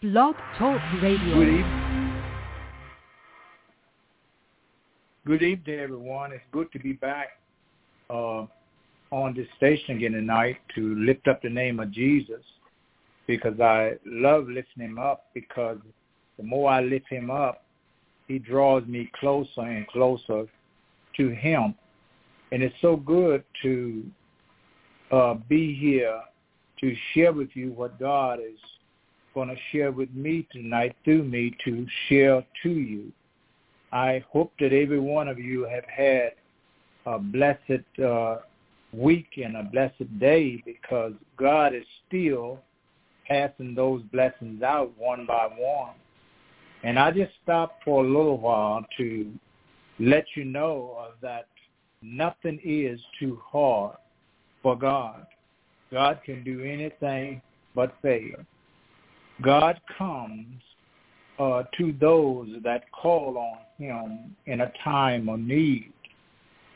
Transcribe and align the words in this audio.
Blog 0.00 0.36
Talk 0.56 0.80
Radio. 1.02 1.34
Good 1.34 1.48
evening. 1.48 2.22
Good 5.26 5.42
evening, 5.42 5.80
everyone. 5.80 6.30
It's 6.30 6.44
good 6.52 6.70
to 6.70 6.78
be 6.78 6.92
back 6.92 7.30
uh, 8.08 8.46
on 9.10 9.34
this 9.34 9.48
station 9.56 9.96
again 9.96 10.12
tonight 10.12 10.58
to 10.76 10.94
lift 10.94 11.26
up 11.26 11.42
the 11.42 11.50
name 11.50 11.80
of 11.80 11.90
Jesus 11.90 12.44
because 13.26 13.58
I 13.58 13.94
love 14.06 14.46
lifting 14.46 14.84
him 14.84 15.00
up 15.00 15.24
because 15.34 15.78
the 16.36 16.44
more 16.44 16.70
I 16.70 16.80
lift 16.80 17.08
him 17.08 17.28
up, 17.28 17.64
he 18.28 18.38
draws 18.38 18.86
me 18.86 19.10
closer 19.18 19.62
and 19.62 19.84
closer 19.88 20.46
to 21.16 21.28
him. 21.30 21.74
And 22.52 22.62
it's 22.62 22.76
so 22.80 22.94
good 22.94 23.42
to 23.62 24.04
uh, 25.10 25.34
be 25.48 25.74
here 25.74 26.20
to 26.82 26.96
share 27.14 27.32
with 27.32 27.48
you 27.54 27.72
what 27.72 27.98
God 27.98 28.38
is 28.38 28.60
going 29.34 29.48
to 29.48 29.56
share 29.72 29.92
with 29.92 30.12
me 30.14 30.46
tonight 30.52 30.96
through 31.04 31.24
me 31.24 31.54
to 31.64 31.86
share 32.08 32.44
to 32.62 32.70
you. 32.70 33.12
I 33.92 34.24
hope 34.30 34.52
that 34.60 34.72
every 34.72 35.00
one 35.00 35.28
of 35.28 35.38
you 35.38 35.64
have 35.64 35.84
had 35.84 36.32
a 37.06 37.18
blessed 37.18 38.00
uh, 38.04 38.38
week 38.92 39.28
and 39.42 39.56
a 39.56 39.62
blessed 39.62 40.18
day 40.18 40.62
because 40.64 41.12
God 41.36 41.74
is 41.74 41.84
still 42.06 42.58
passing 43.26 43.74
those 43.74 44.02
blessings 44.12 44.62
out 44.62 44.92
one 44.98 45.26
by 45.26 45.48
one. 45.56 45.94
And 46.82 46.98
I 46.98 47.10
just 47.10 47.32
stopped 47.42 47.82
for 47.84 48.04
a 48.04 48.08
little 48.08 48.38
while 48.38 48.84
to 48.98 49.32
let 49.98 50.24
you 50.34 50.44
know 50.44 51.08
that 51.20 51.48
nothing 52.02 52.60
is 52.64 53.00
too 53.18 53.40
hard 53.44 53.96
for 54.62 54.76
God. 54.76 55.26
God 55.90 56.20
can 56.24 56.44
do 56.44 56.62
anything 56.62 57.42
but 57.74 57.94
fail. 58.02 58.36
God 59.42 59.80
comes 59.96 60.62
uh, 61.38 61.62
to 61.78 61.94
those 62.00 62.48
that 62.64 62.90
call 62.92 63.38
on 63.38 63.58
him 63.78 64.36
in 64.46 64.62
a 64.62 64.72
time 64.82 65.28
of 65.28 65.40
need. 65.40 65.92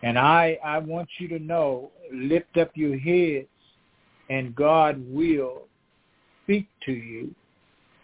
And 0.02 0.18
I, 0.18 0.58
I 0.64 0.78
want 0.78 1.08
you 1.18 1.28
to 1.28 1.38
know, 1.38 1.90
lift 2.12 2.56
up 2.56 2.70
your 2.74 2.98
heads 2.98 3.46
and 4.30 4.54
God 4.54 5.02
will 5.08 5.62
speak 6.44 6.68
to 6.86 6.92
you. 6.92 7.34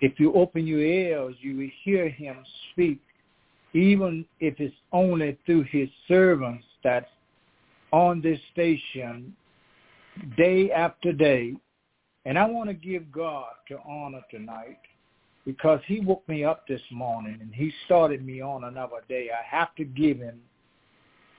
If 0.00 0.20
you 0.20 0.32
open 0.34 0.66
your 0.66 0.80
ears, 0.80 1.34
you 1.40 1.56
will 1.56 1.70
hear 1.82 2.08
him 2.08 2.36
speak, 2.72 3.00
even 3.72 4.24
if 4.40 4.54
it's 4.60 4.74
only 4.92 5.36
through 5.44 5.64
his 5.64 5.88
servants 6.06 6.64
that's 6.84 7.10
on 7.92 8.20
this 8.20 8.38
station 8.52 9.34
day 10.36 10.70
after 10.70 11.12
day 11.12 11.54
and 12.28 12.38
I 12.38 12.44
want 12.44 12.68
to 12.68 12.74
give 12.74 13.10
God 13.10 13.46
to 13.68 13.78
honor 13.88 14.20
tonight 14.30 14.80
because 15.46 15.80
he 15.86 16.00
woke 16.00 16.28
me 16.28 16.44
up 16.44 16.68
this 16.68 16.82
morning 16.90 17.38
and 17.40 17.54
he 17.54 17.72
started 17.86 18.22
me 18.24 18.42
on 18.42 18.64
another 18.64 18.98
day. 19.08 19.30
I 19.32 19.56
have 19.56 19.74
to 19.76 19.84
give 19.84 20.18
him 20.18 20.38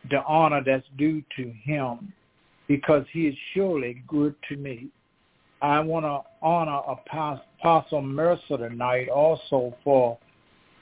the 0.09 0.23
honor 0.23 0.63
that's 0.65 0.87
due 0.97 1.21
to 1.35 1.53
him 1.63 2.11
because 2.67 3.05
he 3.11 3.27
is 3.27 3.35
surely 3.53 4.01
good 4.07 4.33
to 4.49 4.57
me. 4.57 4.87
I 5.61 5.79
want 5.79 6.05
to 6.05 6.21
honor 6.41 6.79
Apostle 6.87 8.01
Mercer 8.01 8.57
tonight 8.57 9.09
also 9.09 9.75
for 9.83 10.17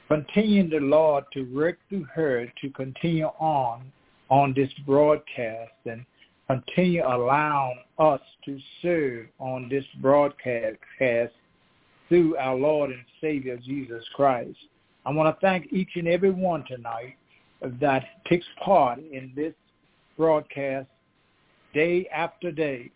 continuing 0.07 0.69
the 0.69 0.79
Lord 0.79 1.25
to 1.33 1.53
work 1.53 1.79
through 1.89 2.05
her 2.15 2.49
to 2.61 2.69
continue 2.69 3.25
on 3.39 3.91
on 4.29 4.53
this 4.55 4.71
broadcast 4.85 5.73
and 5.85 6.05
continue 6.47 7.03
allowing 7.05 7.79
us 7.99 8.21
to 8.45 8.59
serve 8.81 9.27
on 9.39 9.67
this 9.69 9.83
broadcast 10.01 10.79
through 12.07 12.37
our 12.37 12.55
Lord 12.55 12.91
and 12.91 13.03
Savior 13.19 13.57
Jesus 13.57 14.03
Christ. 14.15 14.57
I 15.05 15.11
want 15.11 15.33
to 15.33 15.39
thank 15.41 15.71
each 15.73 15.91
and 15.95 16.07
every 16.07 16.31
one 16.31 16.63
tonight 16.65 17.17
that 17.61 18.05
takes 18.29 18.45
part 18.63 18.99
in 18.99 19.31
this 19.35 19.53
broadcast 20.17 20.87
day 21.73 22.07
after 22.13 22.51
day 22.51 22.91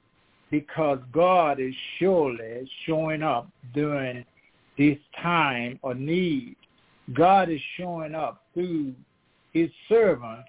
because 0.49 0.99
God 1.11 1.59
is 1.59 1.73
surely 1.97 2.69
showing 2.85 3.23
up 3.23 3.49
during 3.73 4.25
this 4.77 4.97
time 5.21 5.79
of 5.83 5.97
need. 5.97 6.55
God 7.13 7.49
is 7.49 7.61
showing 7.77 8.15
up 8.15 8.43
through 8.53 8.93
his 9.53 9.69
servants 9.89 10.47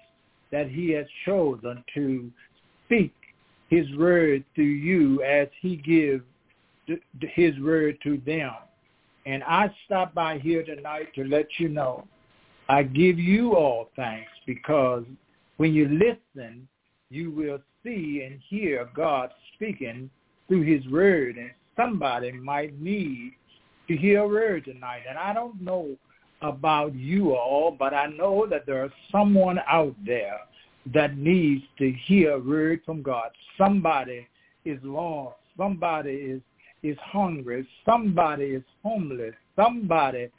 that 0.51 0.69
he 0.69 0.91
has 0.91 1.05
chosen 1.25 1.83
to 1.95 2.31
speak 2.93 3.13
his 3.69 3.87
word 3.97 4.43
to 4.55 4.63
you 4.63 5.21
as 5.23 5.47
he 5.61 5.75
gives 5.77 6.23
his 7.19 7.57
word 7.59 7.97
to 8.03 8.21
them. 8.25 8.53
And 9.25 9.43
I 9.43 9.73
stop 9.85 10.13
by 10.13 10.37
here 10.37 10.63
tonight 10.63 11.07
to 11.15 11.23
let 11.23 11.47
you 11.57 11.69
know 11.69 12.05
I 12.69 12.83
give 12.83 13.19
you 13.19 13.55
all 13.55 13.89
thanks 13.95 14.31
because 14.45 15.03
when 15.57 15.73
you 15.73 15.87
listen, 15.87 16.67
you 17.09 17.31
will 17.31 17.59
see 17.83 18.23
and 18.25 18.39
hear 18.47 18.89
God 18.95 19.31
speaking 19.53 20.09
through 20.47 20.63
his 20.63 20.85
word. 20.87 21.37
And 21.37 21.51
somebody 21.75 22.31
might 22.31 22.79
need 22.79 23.33
to 23.87 23.97
hear 23.97 24.21
a 24.21 24.27
word 24.27 24.65
tonight. 24.65 25.03
And 25.09 25.17
I 25.17 25.33
don't 25.33 25.61
know 25.61 25.95
about 26.41 26.95
you 26.95 27.35
all, 27.35 27.75
but 27.77 27.93
I 27.93 28.07
know 28.07 28.45
that 28.49 28.65
there's 28.65 28.91
someone 29.11 29.59
out 29.67 29.95
there 30.05 30.39
that 30.93 31.17
needs 31.17 31.63
to 31.77 31.91
hear 31.91 32.33
a 32.33 32.39
word 32.39 32.81
from 32.85 33.01
God. 33.01 33.29
Somebody 33.57 34.27
is 34.65 34.79
lost. 34.83 35.37
Somebody 35.57 36.11
is 36.11 36.41
is 36.83 36.97
hungry. 37.01 37.65
Somebody 37.85 38.45
is 38.45 38.63
homeless. 38.83 39.33
Somebody 39.55 40.29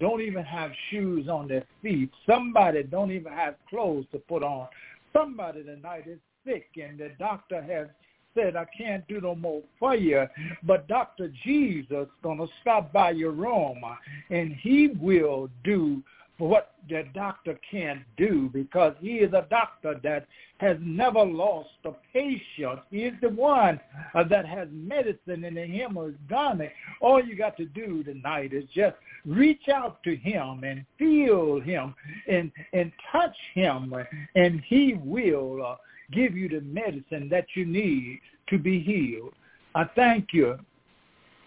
don't 0.00 0.22
even 0.22 0.44
have 0.44 0.70
shoes 0.90 1.28
on 1.28 1.46
their 1.46 1.64
feet. 1.82 2.10
Somebody 2.26 2.82
don't 2.84 3.12
even 3.12 3.32
have 3.32 3.56
clothes 3.68 4.06
to 4.12 4.18
put 4.18 4.42
on. 4.42 4.66
Somebody 5.12 5.62
tonight 5.62 6.04
is 6.06 6.18
sick 6.46 6.68
and 6.82 6.98
the 6.98 7.10
doctor 7.18 7.62
has 7.62 7.88
said, 8.34 8.56
I 8.56 8.64
can't 8.76 9.06
do 9.08 9.20
no 9.20 9.34
more 9.34 9.60
for 9.78 9.94
you, 9.94 10.24
but 10.62 10.86
Dr. 10.88 11.32
Jesus 11.44 12.06
going 12.22 12.38
to 12.38 12.46
stop 12.62 12.92
by 12.92 13.10
your 13.10 13.32
room 13.32 13.82
and 14.30 14.54
he 14.54 14.88
will 15.00 15.50
do 15.64 16.02
what 16.40 16.74
the 16.88 17.04
doctor 17.14 17.58
can't 17.70 18.00
do 18.16 18.50
because 18.52 18.94
he 19.00 19.16
is 19.16 19.32
a 19.32 19.46
doctor 19.50 20.00
that 20.02 20.26
has 20.58 20.76
never 20.80 21.20
lost 21.24 21.70
a 21.84 21.92
patient. 22.12 22.80
He 22.90 23.04
is 23.04 23.14
the 23.20 23.28
one 23.28 23.80
uh, 24.14 24.24
that 24.24 24.46
has 24.46 24.68
medicine 24.72 25.44
in 25.44 25.56
hem 25.56 25.96
of 25.96 26.08
his 26.08 26.16
garment. 26.28 26.70
All 27.00 27.22
you 27.22 27.36
got 27.36 27.56
to 27.58 27.66
do 27.66 28.02
tonight 28.02 28.52
is 28.52 28.64
just 28.74 28.96
reach 29.24 29.68
out 29.72 30.02
to 30.04 30.16
him 30.16 30.64
and 30.64 30.84
feel 30.98 31.60
him 31.60 31.94
and, 32.28 32.50
and 32.72 32.90
touch 33.12 33.36
him 33.54 33.94
and 34.34 34.60
he 34.66 34.94
will 34.94 35.64
uh, 35.64 35.76
give 36.12 36.36
you 36.36 36.48
the 36.48 36.60
medicine 36.62 37.28
that 37.30 37.46
you 37.54 37.66
need 37.66 38.20
to 38.48 38.58
be 38.58 38.80
healed. 38.80 39.34
I 39.74 39.84
thank 39.94 40.28
you. 40.32 40.58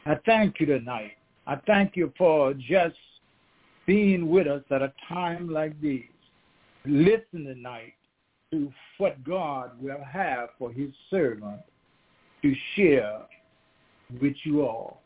I 0.05 0.15
thank 0.25 0.59
you 0.59 0.65
tonight. 0.65 1.13
I 1.45 1.55
thank 1.67 1.95
you 1.95 2.13
for 2.17 2.53
just 2.53 2.95
being 3.85 4.29
with 4.29 4.47
us 4.47 4.63
at 4.71 4.81
a 4.81 4.93
time 5.07 5.49
like 5.49 5.79
this. 5.81 6.01
Listen 6.85 7.45
tonight 7.45 7.93
to 8.51 8.71
what 8.97 9.23
God 9.23 9.71
will 9.81 10.03
have 10.03 10.49
for 10.59 10.71
his 10.71 10.89
servant 11.09 11.61
to 12.41 12.53
share 12.75 13.21
with 14.21 14.35
you 14.43 14.63
all. 14.63 15.01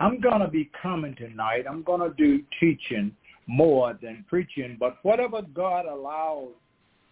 I'm 0.00 0.20
going 0.20 0.40
to 0.40 0.48
be 0.48 0.70
coming 0.80 1.14
tonight. 1.14 1.64
I'm 1.68 1.82
going 1.82 2.00
to 2.00 2.14
do 2.16 2.42
teaching 2.60 3.14
more 3.46 3.98
than 4.00 4.24
preaching, 4.28 4.76
but 4.78 4.98
whatever 5.02 5.42
God 5.42 5.86
allows 5.86 6.50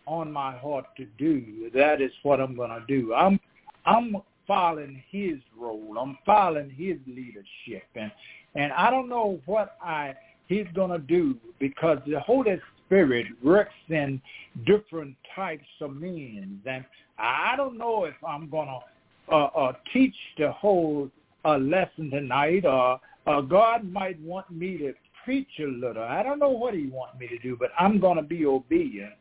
on 0.06 0.32
my 0.32 0.56
heart 0.56 0.86
to 0.96 1.06
do, 1.18 1.70
that 1.74 2.00
is 2.00 2.12
what 2.22 2.40
I'm 2.40 2.56
going 2.56 2.70
to 2.70 2.84
do. 2.86 3.14
I'm 3.14 3.38
I'm 3.86 4.16
following 4.46 5.02
his 5.10 5.36
role. 5.56 5.96
I'm 5.98 6.18
following 6.26 6.70
his 6.70 6.96
leadership 7.06 7.84
and 7.94 8.10
and 8.54 8.72
I 8.72 8.90
don't 8.90 9.08
know 9.08 9.40
what 9.46 9.76
I 9.82 10.14
he's 10.50 10.66
going 10.74 10.90
to 10.90 10.98
do 10.98 11.36
because 11.60 11.98
the 12.06 12.20
Holy 12.20 12.60
Spirit 12.84 13.26
works 13.42 13.72
in 13.88 14.20
different 14.66 15.16
types 15.34 15.64
of 15.80 15.96
means. 15.96 16.58
And 16.66 16.84
I 17.18 17.54
don't 17.56 17.78
know 17.78 18.04
if 18.04 18.16
I'm 18.26 18.50
going 18.50 18.68
to 18.68 19.32
uh, 19.32 19.46
uh, 19.46 19.72
teach 19.92 20.14
the 20.36 20.50
whole 20.50 21.08
uh, 21.44 21.56
lesson 21.56 22.10
tonight 22.10 22.66
or 22.66 23.00
uh, 23.26 23.40
God 23.42 23.84
might 23.90 24.20
want 24.20 24.50
me 24.50 24.76
to 24.78 24.92
preach 25.24 25.48
a 25.60 25.66
little. 25.66 26.02
I 26.02 26.24
don't 26.24 26.40
know 26.40 26.50
what 26.50 26.74
he 26.74 26.86
wants 26.86 27.18
me 27.20 27.28
to 27.28 27.38
do, 27.38 27.56
but 27.56 27.70
I'm 27.78 28.00
going 28.00 28.16
to 28.16 28.22
be 28.22 28.44
obedient 28.44 29.14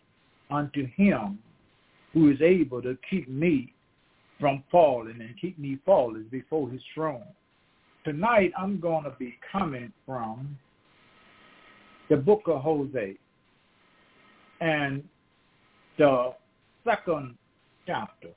unto 0.49 0.87
him 0.95 1.37
who 2.13 2.31
is 2.31 2.41
able 2.41 2.81
to 2.81 2.97
keep 3.07 3.29
me 3.29 3.73
from 4.39 4.63
falling 4.71 5.21
and 5.21 5.39
keep 5.39 5.59
me 5.59 5.77
falling 5.85 6.25
before 6.31 6.71
his 6.71 6.81
throne. 6.95 7.21
Tonight 8.03 8.51
I'm 8.57 8.79
going 8.79 9.03
to 9.03 9.13
be 9.19 9.37
coming 9.51 9.93
from 10.07 10.57
the 12.09 12.17
book 12.17 12.41
of 12.47 12.61
Hosea 12.61 13.13
and 14.61 15.03
the 15.97 16.33
second 16.83 17.35
chapter 17.85 18.29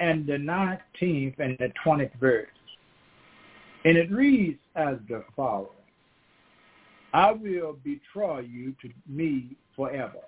and 0.00 0.26
the 0.26 0.34
19th 0.34 1.38
and 1.38 1.56
the 1.58 1.72
20th 1.84 2.18
verse. 2.20 2.48
And 3.84 3.96
it 3.96 4.10
reads 4.10 4.58
as 4.74 4.96
the 5.08 5.24
following. 5.34 5.70
I 7.14 7.32
will 7.32 7.78
betroth 7.84 8.44
you 8.50 8.74
to 8.82 8.90
me 9.08 9.56
forever. 9.74 10.20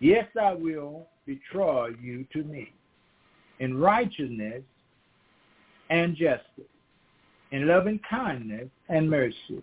Yes, 0.00 0.26
I 0.40 0.52
will 0.52 1.08
betroth 1.26 1.94
you 2.00 2.26
to 2.32 2.42
me 2.44 2.72
in 3.58 3.78
righteousness 3.78 4.62
and 5.90 6.16
justice, 6.16 6.70
in 7.52 7.66
loving 7.66 8.00
kindness 8.08 8.68
and 8.88 9.08
mercy. 9.08 9.62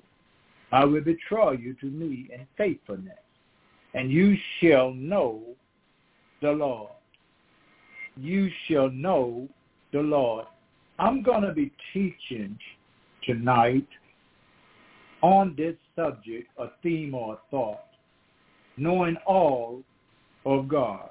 I 0.72 0.86
will 0.86 1.02
betroth 1.02 1.60
you 1.60 1.74
to 1.76 1.86
me 1.88 2.30
in 2.34 2.48
faithfulness, 2.58 3.20
and 3.94 4.10
you 4.10 4.38
shall 4.60 4.94
know 4.94 5.42
the 6.42 6.52
Lord. 6.52 6.92
You 8.16 8.50
shall 8.68 8.90
know 8.90 9.50
the 9.92 10.00
Lord. 10.00 10.46
I'm 11.00 11.22
going 11.22 11.42
to 11.42 11.54
be 11.54 11.72
teaching 11.94 12.58
tonight 13.24 13.88
on 15.22 15.56
this 15.58 15.76
subject, 15.96 16.48
a 16.58 16.68
theme 16.82 17.14
or 17.14 17.34
a 17.34 17.38
thought, 17.52 17.86
knowing 18.78 19.18
all 19.26 19.84
of 20.46 20.68
God. 20.68 21.10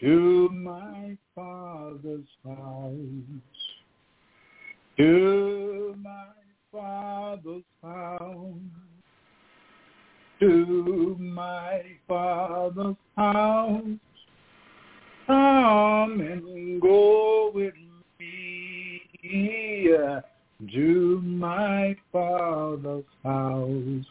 to 0.00 0.48
my 0.50 1.16
Father's 1.34 2.28
house, 2.44 2.94
to 4.96 5.94
my 6.02 6.32
Father's 6.72 7.62
house, 7.82 8.56
to 10.40 11.16
my 11.18 11.82
Father's 12.08 12.96
house. 13.16 13.84
Come 15.26 16.20
and 16.20 16.80
go 16.80 17.52
with 17.54 17.74
me 17.74 17.90
to 20.72 21.20
my 21.22 21.96
Father's 22.12 23.04
house. 23.22 24.04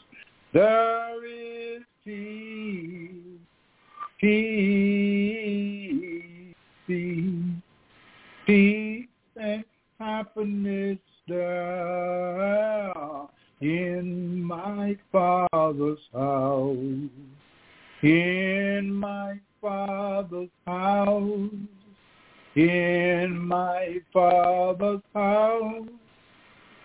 There 0.53 1.25
is 1.25 1.83
peace, 2.03 3.28
peace, 4.19 6.03
peace, 8.45 9.07
and 9.37 9.63
happiness 9.99 10.99
there 11.27 12.93
in 13.61 14.43
my 14.43 14.97
Father's 15.11 15.99
house. 16.13 16.77
In 18.01 18.93
my 18.93 19.39
Father's 19.61 20.49
house. 20.65 21.51
In 22.55 23.37
my 23.37 23.97
Father's 24.11 25.01
house. 25.13 25.87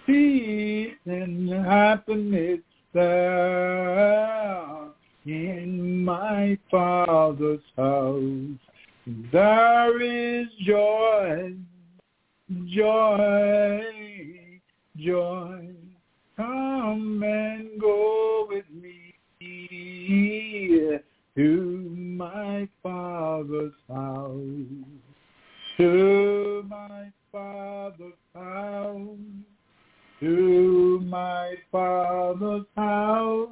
Peace 0.07 0.93
and 1.07 1.51
happiness 1.51 2.61
there 2.93 4.94
in 5.25 6.05
my 6.05 6.59
Father's 6.71 7.61
house. 7.77 8.59
There 9.33 10.03
is 10.03 10.47
joy, 10.67 11.55
joy, 12.67 13.83
joy. 14.97 15.69
Come 16.37 17.23
and 17.23 17.81
go 17.81 18.47
with 18.49 18.65
me 18.71 19.15
to 21.37 21.97
my 21.97 22.69
Father's 22.83 23.73
house. 23.89 24.41
To 25.77 26.65
my 26.69 27.13
Father's 27.33 28.13
house 28.35 29.19
to 30.21 31.01
my 31.05 31.55
Father's 31.71 32.65
house. 32.77 33.51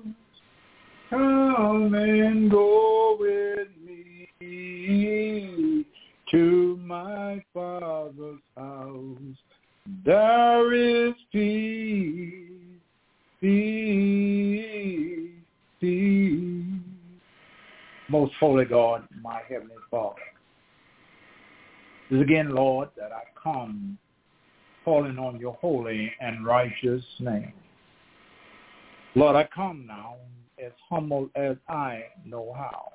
Come 1.13 1.93
and 1.93 2.51
go 2.51 3.19
with 3.21 3.69
me 3.85 5.85
to 6.31 6.79
my 6.79 7.45
Father's 7.53 8.41
house. 8.57 9.37
There 10.07 10.73
is 10.73 11.13
peace, 11.31 12.49
peace, 13.43 15.29
peace. 15.83 16.65
Most 18.09 18.33
holy 18.41 18.65
God, 18.65 19.07
my 19.21 19.43
heavenly 19.47 19.75
Father. 19.91 20.17
This 22.11 22.23
again, 22.23 22.55
Lord, 22.55 22.89
that 22.97 23.13
I 23.13 23.25
come 23.39 23.99
calling 24.83 25.19
on 25.19 25.39
your 25.39 25.59
holy 25.61 26.11
and 26.23 26.47
righteous 26.47 27.05
name. 27.21 27.53
Lord, 29.15 29.37
I 29.37 29.47
come 29.55 29.85
now 29.87 30.17
as 30.65 30.73
humble 30.89 31.29
as 31.35 31.57
I 31.69 32.05
know 32.25 32.53
how. 32.57 32.93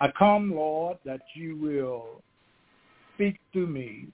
I 0.00 0.10
come, 0.18 0.54
Lord, 0.54 0.98
that 1.04 1.22
you 1.34 1.56
will 1.56 2.22
speak 3.14 3.38
to 3.52 3.66
me, 3.66 4.08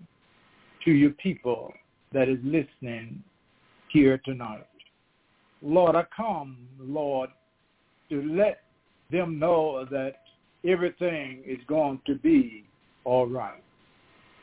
to 0.84 0.90
your 0.90 1.11
people 1.12 1.72
that 2.12 2.28
is 2.28 2.38
listening 2.44 3.22
here 3.88 4.20
tonight. 4.25 4.67
Lord, 5.62 5.96
I 5.96 6.05
come, 6.14 6.56
Lord, 6.78 7.31
to 8.11 8.23
let 8.23 8.62
them 9.11 9.38
know 9.38 9.84
that 9.90 10.16
everything 10.66 11.43
is 11.46 11.58
going 11.66 12.00
to 12.06 12.14
be 12.16 12.64
all 13.05 13.26
right. 13.26 13.62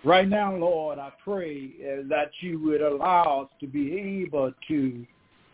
Right 0.03 0.27
now, 0.27 0.55
Lord, 0.55 0.99
I 0.99 1.11
pray 1.23 1.71
uh, 1.81 2.07
that 2.09 2.31
you 2.39 2.59
would 2.63 2.81
allow 2.81 3.43
us 3.43 3.49
to 3.59 3.67
be 3.67 4.23
able 4.23 4.51
to 4.67 5.05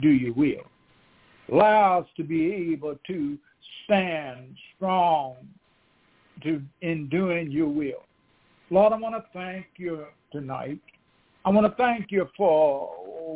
do 0.01 0.09
your 0.09 0.33
will. 0.33 0.63
Allow 1.53 1.99
us 1.99 2.07
to 2.17 2.23
be 2.23 2.51
able 2.73 2.97
to 3.05 3.37
stand 3.83 4.55
strong 4.75 5.35
to, 6.41 6.59
in 6.81 7.07
doing 7.09 7.51
your 7.51 7.67
will. 7.67 8.03
Lord, 8.71 8.91
I 8.91 8.97
want 8.97 9.13
to 9.13 9.23
thank 9.33 9.67
you 9.77 10.05
tonight. 10.31 10.79
I 11.45 11.51
want 11.51 11.67
to 11.67 11.75
thank 11.77 12.11
you 12.11 12.27
for 12.35 12.87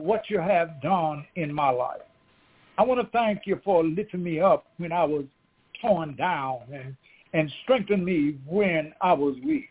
what 0.02 0.32
you 0.32 0.40
have 0.40 0.82
done 0.82 1.28
in 1.36 1.54
my 1.54 1.70
life. 1.70 2.02
I 2.80 2.84
want 2.84 3.00
to 3.02 3.08
thank 3.12 3.42
you 3.46 3.62
for 3.64 3.84
lifting 3.84 4.24
me 4.24 4.40
up 4.40 4.66
when 4.78 4.92
I 4.92 5.04
was 5.04 5.26
torn 5.80 6.16
down 6.16 6.62
and, 6.74 6.96
and 7.34 7.52
strengthening 7.64 8.04
me 8.04 8.40
when 8.48 8.94
I 9.00 9.14
was 9.14 9.36
weak. 9.46 9.70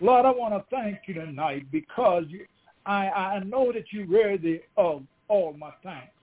Lord, 0.00 0.24
I 0.24 0.30
want 0.30 0.54
to 0.54 0.64
thank 0.74 1.00
you 1.06 1.14
tonight 1.14 1.66
because 1.70 2.24
I, 2.86 3.08
I 3.08 3.40
know 3.40 3.70
that 3.72 3.84
you're 3.90 4.08
worthy 4.08 4.62
of 4.78 5.02
all 5.28 5.52
my 5.52 5.72
thanks. 5.82 6.15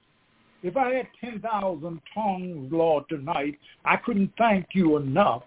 If 0.64 0.78
I 0.78 0.94
had 0.94 1.08
10,000 1.20 2.02
tongues, 2.14 2.72
Lord, 2.72 3.04
tonight, 3.10 3.60
I 3.84 3.98
couldn't 3.98 4.32
thank 4.38 4.68
you 4.72 4.96
enough. 4.96 5.44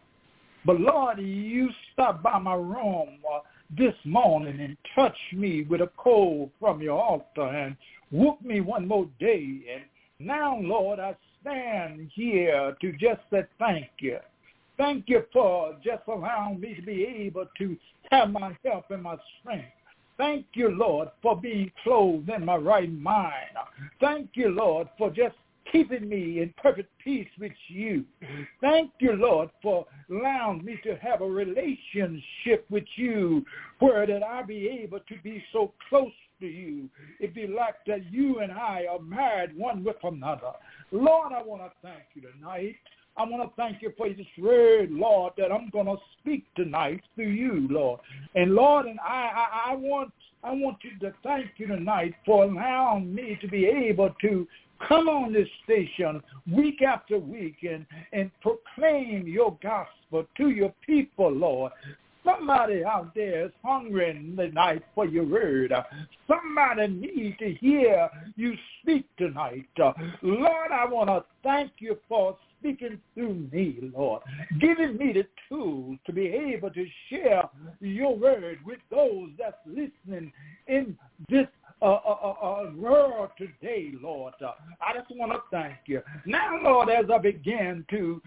But 0.67 0.79
Lord, 0.79 1.19
you 1.19 1.71
stopped 1.93 2.23
by 2.23 2.39
my 2.39 2.55
room 2.55 3.19
uh, 3.33 3.39
this 3.77 3.95
morning 4.05 4.61
and 4.61 4.77
touched 4.95 5.33
me 5.33 5.63
with 5.63 5.81
a 5.81 5.91
coal 5.97 6.51
from 6.61 6.83
your 6.83 7.01
altar 7.01 7.49
and 7.49 7.77
woke 8.11 8.45
me 8.45 8.61
one 8.61 8.87
more 8.87 9.09
day. 9.19 9.63
And 9.75 9.85
now, 10.19 10.59
Lord, 10.61 10.99
I 10.99 11.17
stand 11.41 12.11
here 12.15 12.77
to 12.81 12.93
just 12.93 13.21
say 13.31 13.45
thank 13.59 13.89
you. 14.01 14.19
Thank 14.77 15.05
you 15.09 15.25
for 15.33 15.77
just 15.83 16.03
allowing 16.09 16.61
me 16.61 16.75
to 16.75 16.83
be 16.83 17.05
able 17.05 17.47
to 17.57 17.77
have 18.11 18.31
my 18.31 18.55
help 18.65 18.91
and 18.91 19.03
my 19.03 19.17
strength. 19.41 19.73
Thank 20.17 20.47
you, 20.55 20.71
Lord, 20.71 21.09
for 21.23 21.39
being 21.39 21.71
clothed 21.83 22.31
in 22.31 22.45
my 22.45 22.57
right 22.57 22.93
mind. 22.93 23.57
Thank 24.01 24.31
you, 24.35 24.49
Lord, 24.49 24.89
for 24.97 25.11
just 25.11 25.35
keeping 25.71 26.09
me 26.09 26.41
in 26.41 26.55
perfect 26.57 26.91
peace 27.03 27.29
with 27.39 27.53
you. 27.69 28.05
Thank 28.61 28.93
you, 28.99 29.13
Lord, 29.13 29.51
for 29.63 29.87
allowing 30.11 30.65
me 30.65 30.79
to 30.85 30.97
have 30.97 31.21
a 31.21 31.27
relationship 31.27 32.67
with 32.71 32.85
you 32.97 33.45
where 33.81 34.07
that 34.07 34.23
I 34.23 34.43
be 34.43 34.69
able 34.83 35.01
to 35.01 35.15
be 35.23 35.43
so 35.53 35.73
close 35.89 36.13
to 36.41 36.47
you. 36.47 36.89
It 37.21 37.35
be 37.35 37.47
like 37.47 37.77
that 37.87 38.11
you 38.13 38.41
and 38.41 38.53
I 38.53 38.87
are 38.91 39.01
married 39.01 39.57
one 39.57 39.85
with 39.85 39.97
another. 40.03 40.53
Lord, 40.93 41.33
I 41.33 41.43
want 41.43 41.63
to 41.63 41.71
thank 41.83 42.05
you 42.15 42.23
tonight. 42.23 42.77
I 43.19 43.25
want 43.25 43.43
to 43.43 43.57
thank 43.57 43.81
you 43.81 43.93
for 43.97 44.09
this 44.09 44.27
word, 44.39 44.91
Lord, 44.91 45.33
that 45.39 45.51
I'm 45.51 45.71
going 45.71 45.87
to 45.87 45.97
speak 46.21 46.45
tonight 46.55 47.01
through 47.15 47.31
you, 47.31 47.67
Lord. 47.71 48.01
And 48.35 48.55
Lord, 48.55 48.87
and 48.87 49.01
I, 49.01 49.31
I, 49.67 49.71
I 49.73 49.75
want 49.75 50.13
I 50.45 50.53
want 50.53 50.77
you 50.83 50.97
to 51.01 51.15
thank 51.25 51.47
you 51.57 51.67
tonight 51.67 52.15
for 52.25 52.45
allowing 52.45 53.13
me 53.13 53.37
to 53.41 53.49
be 53.49 53.67
able 53.67 54.11
to 54.21 54.47
come 54.87 55.09
on 55.09 55.33
this 55.33 55.49
station 55.65 56.23
week 56.53 56.83
after 56.83 57.19
week 57.19 57.57
and, 57.63 57.87
and 58.13 58.31
proclaim 58.43 59.27
your 59.27 59.59
gospel 59.63 60.27
to 60.37 60.51
your 60.51 60.73
people, 60.87 61.33
Lord. 61.33 61.73
Somebody 62.25 62.85
out 62.85 63.15
there 63.15 63.47
is 63.47 63.53
hungry 63.65 64.13
tonight 64.37 64.83
for 64.95 65.07
your 65.07 65.25
word. 65.25 65.73
Somebody 66.29 66.89
needs 66.89 67.39
to 67.39 67.55
hear 67.55 68.09
you 68.37 68.55
speak 68.83 69.07
tonight. 69.17 69.67
Lord, 70.23 70.73
I 70.73 70.85
want 70.87 71.09
to 71.09 71.25
thank 71.43 71.73
you 71.79 71.97
for 72.09 72.37
speaking 72.61 73.01
through 73.15 73.49
me, 73.53 73.91
Lord, 73.95 74.23
giving 74.61 74.97
me 74.97 75.13
the 75.13 75.27
tools 75.49 75.99
to 76.07 76.13
be 76.13 76.27
able 76.27 76.71
to 76.71 76.87
share 77.09 77.49
your 77.81 78.17
word 78.17 78.59
with 78.65 78.79
those 78.91 79.31
that's 79.39 79.57
listening 79.67 80.33
in 80.67 80.97
this 81.29 81.47
uh, 81.83 81.85
uh, 81.85 82.35
uh, 82.43 82.71
world 82.75 83.29
today, 83.37 83.93
Lord. 84.03 84.33
Uh, 84.43 84.53
I 84.81 84.95
just 84.95 85.11
want 85.11 85.33
to 85.33 85.41
thank 85.51 85.77
you. 85.85 86.01
Now, 86.25 86.59
Lord, 86.63 86.89
as 86.89 87.05
I 87.13 87.19
begin 87.19 87.85
to, 87.91 88.23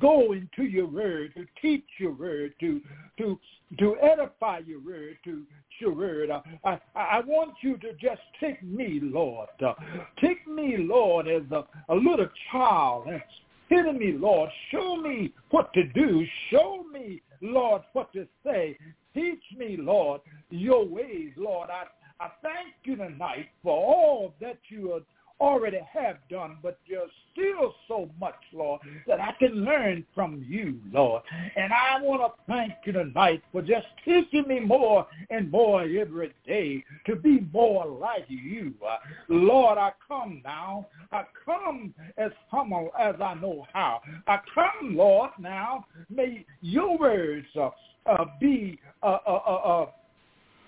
go 0.00 0.32
into 0.32 0.62
your 0.62 0.86
word, 0.86 1.34
to 1.34 1.44
teach 1.60 1.84
your 1.98 2.12
word, 2.12 2.54
to 2.60 2.80
to 3.18 3.38
to 3.78 3.96
edify 4.00 4.60
your 4.66 4.80
word, 4.80 5.16
to 5.24 5.42
your 5.80 5.94
word, 5.94 6.30
uh, 6.30 6.42
I, 6.64 6.78
I 6.94 7.20
want 7.26 7.54
you 7.62 7.76
to 7.78 7.92
just 7.94 8.20
take 8.38 8.62
me, 8.62 9.00
Lord. 9.02 9.48
Uh, 9.64 9.72
take 10.20 10.46
me, 10.46 10.76
Lord, 10.78 11.26
as 11.26 11.42
a, 11.50 11.64
a 11.88 11.94
little 11.94 12.28
child 12.52 13.08
and 13.08 13.22
Hitting 13.72 13.98
me, 13.98 14.12
Lord. 14.12 14.50
Show 14.70 14.96
me 14.96 15.32
what 15.50 15.72
to 15.72 15.84
do. 15.84 16.26
Show 16.50 16.84
me, 16.92 17.22
Lord, 17.40 17.80
what 17.94 18.12
to 18.12 18.26
say. 18.44 18.76
Teach 19.14 19.42
me, 19.56 19.78
Lord, 19.78 20.20
your 20.50 20.86
ways, 20.86 21.32
Lord. 21.38 21.70
I 21.70 21.84
I 22.22 22.28
thank 22.42 22.74
you 22.84 22.96
tonight 22.96 23.48
for 23.62 23.72
all 23.72 24.34
that 24.42 24.58
you 24.68 25.02
already 25.40 25.80
have 25.92 26.16
done, 26.30 26.58
but 26.62 26.78
there's 26.88 27.10
still 27.32 27.74
so 27.88 28.08
much, 28.20 28.34
Lord, 28.52 28.80
that 29.06 29.20
I 29.20 29.32
can 29.38 29.64
learn 29.64 30.04
from 30.14 30.44
you, 30.46 30.78
Lord. 30.92 31.22
And 31.56 31.72
I 31.72 32.00
want 32.00 32.22
to 32.22 32.52
thank 32.52 32.72
you 32.84 32.92
tonight 32.92 33.42
for 33.52 33.62
just 33.62 33.86
teaching 34.04 34.44
me 34.46 34.60
more 34.60 35.06
and 35.30 35.50
more 35.50 35.82
every 35.82 36.32
day 36.46 36.84
to 37.06 37.16
be 37.16 37.40
more 37.52 37.86
like 37.86 38.24
you. 38.28 38.74
Uh, 38.86 38.96
Lord, 39.28 39.78
I 39.78 39.92
come 40.06 40.42
now. 40.44 40.86
I 41.10 41.24
come 41.44 41.94
as 42.16 42.30
humble 42.50 42.90
as 42.98 43.14
I 43.20 43.34
know 43.34 43.66
how. 43.72 44.00
I 44.26 44.38
come, 44.54 44.96
Lord, 44.96 45.30
now. 45.38 45.86
May 46.10 46.44
your 46.60 46.98
words 46.98 47.46
uh, 47.58 47.70
uh, 48.06 48.24
be 48.40 48.78
uh, 49.02 49.18
uh, 49.26 49.30
uh, 49.30 49.86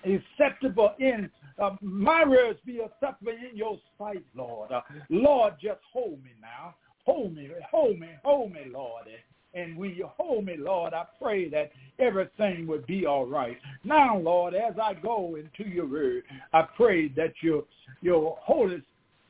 acceptable 0.05 0.93
in 0.99 1.29
uh, 1.57 1.71
my 1.81 2.25
words 2.25 2.59
be 2.65 2.79
acceptable 2.79 3.31
in 3.31 3.55
your 3.55 3.79
sight, 3.97 4.23
Lord. 4.35 4.71
Uh, 4.71 4.81
Lord, 5.09 5.53
just 5.61 5.79
hold 5.91 6.23
me 6.23 6.31
now. 6.41 6.75
Hold 7.05 7.35
me, 7.35 7.49
hold 7.69 7.99
me, 7.99 8.09
hold 8.23 8.51
me, 8.51 8.61
Lord. 8.71 9.05
And 9.53 9.77
when 9.77 9.91
you 9.91 10.09
hold 10.17 10.45
me, 10.45 10.55
Lord, 10.57 10.93
I 10.93 11.05
pray 11.21 11.47
that 11.49 11.71
everything 11.97 12.67
would 12.67 12.85
be 12.87 13.05
all 13.05 13.25
right. 13.25 13.57
Now, 13.85 14.17
Lord, 14.17 14.53
as 14.53 14.73
I 14.81 14.95
go 14.95 15.35
into 15.35 15.69
your 15.69 15.87
word, 15.87 16.23
I 16.51 16.63
pray 16.75 17.07
that 17.09 17.33
your, 17.41 17.63
your 18.01 18.37
Holy 18.41 18.81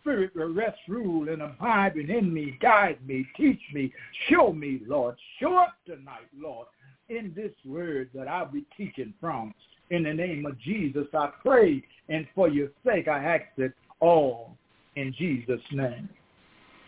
Spirit 0.01 0.35
will 0.35 0.53
rest, 0.53 0.79
rule, 0.87 1.29
and 1.29 1.43
abide 1.43 1.97
in 1.97 2.33
me, 2.33 2.57
guide 2.59 2.97
me, 3.05 3.27
teach 3.37 3.61
me, 3.73 3.93
show 4.29 4.51
me, 4.51 4.81
Lord. 4.87 5.15
Show 5.39 5.57
up 5.57 5.75
tonight, 5.85 6.29
Lord, 6.35 6.67
in 7.09 7.33
this 7.35 7.53
word 7.63 8.09
that 8.15 8.27
I'll 8.27 8.51
be 8.51 8.65
teaching 8.75 9.13
from. 9.21 9.53
In 9.91 10.03
the 10.03 10.13
name 10.13 10.45
of 10.45 10.59
Jesus, 10.59 11.05
I 11.13 11.29
pray, 11.41 11.83
and 12.09 12.27
for 12.33 12.49
your 12.49 12.69
sake, 12.85 13.07
I 13.07 13.19
ask 13.23 13.45
it 13.57 13.73
all 13.99 14.57
in 14.95 15.13
Jesus' 15.17 15.61
name. 15.71 16.09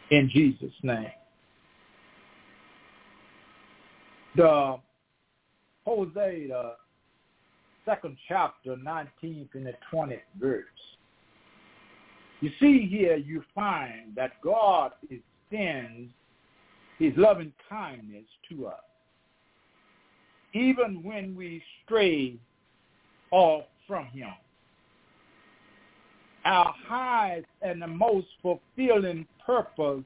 In 0.09 0.29
Jesus' 0.29 0.73
name. 0.81 1.11
The 4.35 4.77
Hosea, 5.85 6.47
the 6.47 6.75
second 7.85 8.17
chapter, 8.27 8.75
19th 8.75 9.49
and 9.53 9.65
the 9.65 9.73
20th 9.91 10.19
verse. 10.39 10.65
You 12.41 12.51
see 12.59 12.87
here, 12.87 13.15
you 13.15 13.43
find 13.55 14.15
that 14.15 14.33
God 14.43 14.91
extends 15.09 16.11
his 16.99 17.13
loving 17.15 17.53
kindness 17.67 18.25
to 18.49 18.67
us. 18.67 18.81
Even 20.53 21.03
when 21.03 21.35
we 21.35 21.61
stray 21.83 22.37
off 23.31 23.65
from 23.87 24.05
him. 24.07 24.29
Our 26.45 26.73
highest 26.87 27.47
and 27.61 27.81
the 27.81 27.87
most 27.87 28.27
fulfilling 28.41 29.27
purpose 29.45 30.03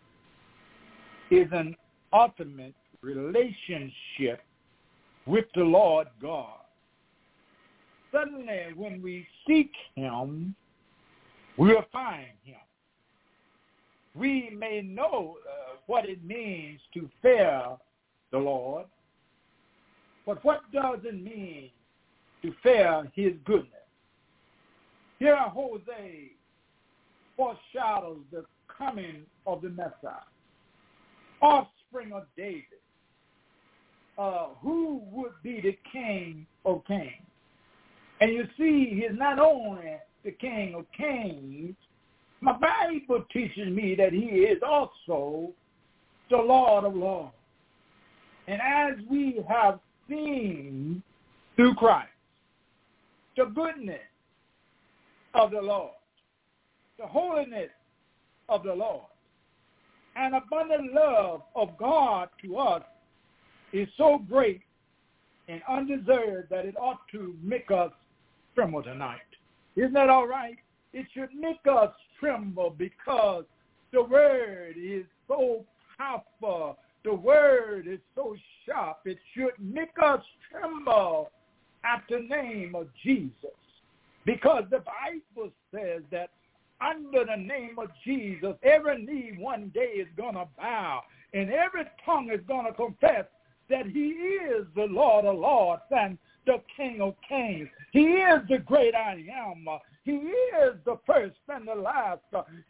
is 1.30 1.48
an 1.52 1.76
ultimate 2.14 2.74
relationship 3.02 4.42
with 5.26 5.46
the 5.56 5.64
Lord 5.64 6.08
God. 6.22 6.58
Suddenly, 8.12 8.74
when 8.76 9.02
we 9.02 9.26
seek 9.48 9.72
him, 9.96 10.56
we'll 11.58 11.86
find 11.94 12.26
him. 12.44 12.56
We 14.14 14.50
may 14.58 14.82
know 14.82 15.38
uh, 15.48 15.78
what 15.88 16.10
it 16.10 16.24
means 16.26 16.82
to 16.94 17.10
fear 17.22 17.64
the 18.32 18.38
Lord, 18.38 18.86
but 20.26 20.44
what 20.44 20.62
does 20.74 21.00
it 21.04 21.24
mean 21.24 21.70
to 22.42 22.54
fear 22.64 23.10
his 23.14 23.34
goodness. 23.46 23.68
Here 25.20 25.38
Hosea 25.38 26.30
foreshadows 27.38 28.20
the 28.32 28.46
coming 28.78 29.24
of 29.46 29.62
the 29.62 29.70
Messiah, 29.70 30.26
offspring 31.42 32.12
of 32.14 32.24
David, 32.36 32.64
uh, 34.18 34.48
who 34.62 35.02
would 35.12 35.34
be 35.44 35.62
the 35.62 35.78
king 35.92 36.46
of 36.66 36.84
kings. 36.86 37.26
And 38.20 38.32
you 38.32 38.48
see, 38.58 39.00
he's 39.02 39.18
not 39.18 39.40
only 39.40 39.98
the 40.24 40.32
king 40.32 40.76
of 40.76 40.86
kings, 40.96 41.76
my 42.40 42.54
Bible 42.54 43.24
teaches 43.32 43.70
me 43.70 43.96
that 43.96 44.14
he 44.14 44.26
is 44.26 44.62
also 44.68 45.52
the 46.30 46.38
Lord 46.38 46.86
of 46.86 46.96
lords. 46.96 47.34
And 48.48 48.60
as 48.62 48.96
we 49.10 49.44
have 49.48 49.80
seen 50.10 51.04
through 51.56 51.76
Christ, 51.76 52.10
the 53.38 53.46
goodness 53.46 54.00
of 55.34 55.52
the 55.52 55.62
Lord, 55.62 55.94
the 57.00 57.08
holiness 57.08 57.70
of 58.50 58.64
the 58.64 58.74
Lord, 58.74 59.06
and 60.16 60.36
abundant 60.36 60.94
love 60.94 61.44
of 61.56 61.78
God 61.78 62.30
to 62.44 62.58
us 62.58 62.84
is 63.72 63.88
so 63.98 64.20
great 64.30 64.62
and 65.48 65.62
undeserved 65.70 66.50
that 66.50 66.66
it 66.66 66.76
ought 66.78 67.00
to 67.12 67.36
make 67.42 67.72
us 67.72 67.92
tremble 68.56 68.84
tonight. 68.84 69.20
Isn't 69.76 69.94
that 69.94 70.10
all 70.10 70.28
right? 70.28 70.58
It 70.94 71.08
should 71.14 71.34
make 71.34 71.62
us 71.72 71.94
tremble 72.20 72.76
because 72.78 73.46
the 73.94 74.04
word 74.04 74.76
is 74.78 75.06
so 75.28 75.66
powerful. 75.98 76.78
The 77.04 77.14
word 77.14 77.88
is 77.88 78.00
so 78.16 78.36
sharp. 78.66 79.00
It 79.06 79.18
should 79.34 79.54
make 79.60 79.92
us 80.04 80.22
tremble 80.52 81.32
at 81.84 82.04
the 82.10 82.20
name 82.20 82.76
of 82.76 82.88
Jesus. 83.04 83.32
Because 84.26 84.64
the 84.70 84.84
Bible 84.84 85.52
says 85.74 86.04
that 86.12 86.30
under 86.80 87.26
the 87.26 87.38
name 87.38 87.78
of 87.78 87.90
Jesus, 88.04 88.56
every 88.64 89.04
knee 89.04 89.34
one 89.38 89.72
day 89.74 89.94
is 89.98 90.08
going 90.16 90.36
to 90.36 90.48
bow 90.58 91.02
and 91.34 91.52
every 91.52 91.86
tongue 92.06 92.30
is 92.32 92.42
going 92.48 92.66
to 92.66 92.74
confess 92.74 93.26
that 93.70 93.86
he 93.88 94.10
is 94.10 94.66
the 94.76 94.86
Lord 94.86 95.26
of 95.26 95.38
lords 95.38 95.84
and 95.92 96.18
the 96.46 96.58
King 96.76 97.02
of 97.02 97.16
kings. 97.28 97.68
He 97.92 98.00
is 98.00 98.42
the 98.50 98.58
great 98.60 98.96
I 98.96 99.24
am. 99.32 99.66
He 100.04 100.14
is 100.14 100.76
the 100.86 100.98
first 101.06 101.36
and 101.48 101.68
the 101.68 101.76
last. 101.76 102.22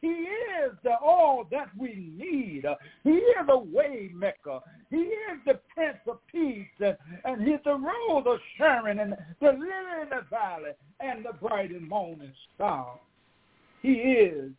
He 0.01 0.07
is 0.07 0.71
the 0.83 0.95
all 1.01 1.45
that 1.51 1.69
we 1.77 2.13
need. 2.17 2.65
He 3.03 3.09
is 3.09 3.47
the 3.47 3.57
way 3.57 4.09
maker. 4.13 4.59
He 4.89 4.97
is 4.97 5.39
the 5.45 5.59
Prince 5.73 5.99
of 6.07 6.19
Peace, 6.29 6.67
and, 6.79 6.97
and 7.23 7.47
he's 7.47 7.59
the 7.63 7.73
Rose 7.73 8.25
of 8.25 8.39
Sharon, 8.57 8.99
and 8.99 9.15
the 9.39 9.47
lily 9.47 10.01
in 10.01 10.09
the 10.09 10.25
valley, 10.29 10.71
and 10.99 11.23
the 11.23 11.33
bright 11.33 11.71
and 11.71 11.87
morning 11.87 12.33
star. 12.55 12.99
He 13.81 13.93
is 13.93 14.51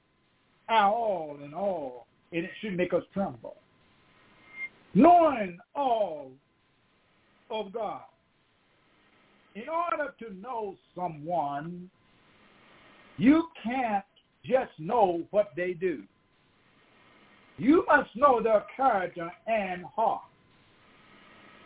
our 0.69 0.93
all 0.93 1.39
in 1.45 1.53
all, 1.53 2.07
and 2.33 2.45
it 2.45 2.51
should 2.61 2.77
make 2.77 2.95
us 2.95 3.03
tremble. 3.13 3.57
Knowing 4.95 5.59
all 5.75 6.33
of 7.51 7.73
God. 7.73 8.03
In 9.55 9.65
order 9.69 10.15
to 10.19 10.35
know 10.35 10.77
someone, 10.95 11.91
you 13.19 13.49
can't 13.63 14.05
just 14.45 14.73
know 14.79 15.23
what 15.31 15.51
they 15.57 15.73
do. 15.75 16.03
You 17.59 17.85
must 17.87 18.11
know 18.17 18.43
their 18.43 18.65
character 18.77 19.31
and 19.47 19.85
heart. 19.85 20.23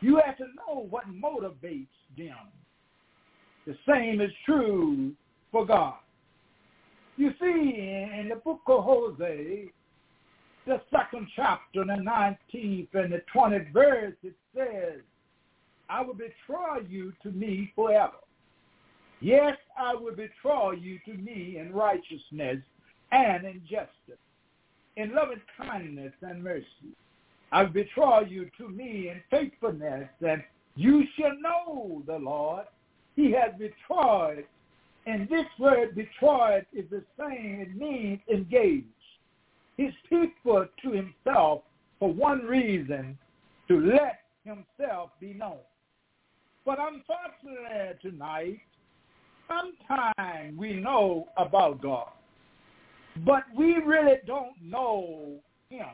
You 0.00 0.21
have 0.25 0.37
to 0.38 0.47
know 0.57 0.87
what 0.90 1.05
motivates 1.09 1.87
them. 2.19 2.37
The 3.66 3.76
same 3.88 4.21
is 4.21 4.31
true 4.45 5.12
for 5.50 5.64
God. 5.64 5.95
You 7.16 7.31
see, 7.40 7.47
in 7.47 8.28
the 8.28 8.37
book 8.37 8.61
of 8.66 8.85
Hosea, 8.85 9.66
the 10.66 10.81
second 10.90 11.28
chapter, 11.35 11.85
the 11.85 12.37
19th 12.52 12.95
and 12.95 13.12
the 13.12 13.23
20th 13.35 13.73
verse, 13.73 14.14
it 14.23 14.35
says, 14.55 15.00
I 15.88 16.02
will 16.02 16.14
betroth 16.14 16.88
you 16.88 17.12
to 17.23 17.31
me 17.31 17.73
forever. 17.75 18.16
Yes, 19.21 19.57
I 19.78 19.95
will 19.95 20.14
betroth 20.14 20.78
you 20.81 20.99
to 21.07 21.14
me 21.14 21.59
in 21.59 21.73
righteousness 21.73 22.59
and 23.12 23.47
in 23.47 23.62
justice, 23.62 24.21
in 24.97 25.14
loving 25.14 25.40
kindness 25.57 26.12
and 26.23 26.43
mercy. 26.43 26.95
I 27.52 27.62
will 27.62 27.71
betroth 27.71 28.28
you 28.28 28.50
to 28.59 28.69
me 28.69 29.09
in 29.09 29.23
faithfulness, 29.31 30.09
and 30.26 30.43
you 30.75 31.05
shall 31.19 31.38
know 31.40 32.02
the 32.07 32.19
Lord. 32.19 32.66
He 33.14 33.33
has 33.33 33.52
betrothed, 33.59 34.45
and 35.07 35.28
this 35.28 35.47
word 35.59 35.95
betrothed 35.95 36.66
is 36.73 36.85
the 36.90 37.02
same. 37.19 37.61
It 37.61 37.76
means 37.76 38.21
engaged. 38.31 38.87
His 39.78 39.93
people 40.11 40.66
to 40.83 40.90
himself 40.90 41.62
for 41.99 42.12
one 42.12 42.45
reason, 42.45 43.19
to 43.69 43.81
let 43.81 44.21
himself 44.45 45.11
be 45.21 45.35
known. 45.35 45.59
But 46.67 46.79
unfortunately 46.81 47.97
tonight, 48.03 48.59
sometimes 49.47 50.59
we 50.59 50.75
know 50.75 51.29
about 51.37 51.81
God, 51.81 52.09
but 53.25 53.45
we 53.57 53.77
really 53.77 54.17
don't 54.27 54.61
know 54.61 55.37
him. 55.71 55.87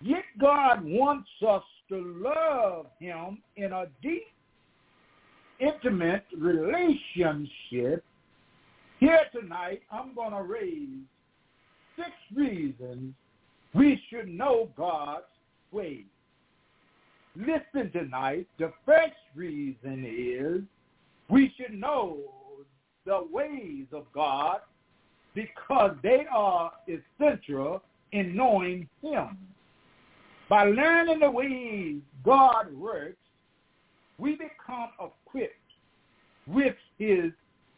Yet 0.00 0.22
God 0.40 0.84
wants 0.84 1.28
us 1.46 1.64
to 1.88 2.22
love 2.24 2.86
him 3.00 3.42
in 3.56 3.72
a 3.72 3.86
deep, 4.00 4.22
intimate 5.58 6.24
relationship. 6.38 8.04
Here 9.00 9.24
tonight, 9.32 9.82
I'm 9.90 10.14
going 10.14 10.32
to 10.32 10.42
raise 10.42 11.00
six 11.96 12.10
reasons 12.36 13.14
we 13.74 14.00
should 14.08 14.28
know 14.28 14.68
God's 14.76 15.24
ways. 15.72 16.04
Listen 17.36 17.90
tonight, 17.92 18.46
the 18.58 18.72
first 18.84 19.14
reason 19.34 20.04
is 20.04 20.62
we 21.28 21.54
should 21.56 21.78
know 21.78 22.18
the 23.06 23.26
ways 23.30 23.86
of 23.92 24.06
God 24.12 24.60
because 25.34 25.92
they 26.02 26.26
are 26.32 26.72
essential 26.88 27.82
in 28.12 28.36
knowing 28.36 28.88
him. 29.00 29.38
By 30.48 30.64
learning 30.64 31.20
the 31.20 31.30
ways 31.30 32.00
God 32.24 32.74
works, 32.74 33.16
we 34.18 34.32
become 34.32 34.90
equipped 34.98 35.54
with 36.48 36.74
his 36.98 37.30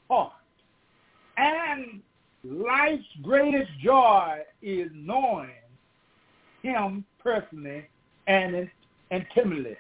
heart. 0.09 0.33
And 1.37 2.01
life's 2.43 3.05
greatest 3.23 3.71
joy 3.83 4.39
is 4.63 4.91
knowing 4.95 5.51
him 6.63 7.05
personally 7.23 7.87
and 8.27 8.71
intimately. 9.13 9.77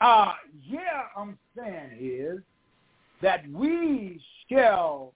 Uh, 0.00 0.32
yeah, 0.68 1.04
I'm 1.16 1.38
saying 1.56 1.98
is 2.00 2.40
that 3.22 3.50
we 3.50 4.20
shall 4.50 5.14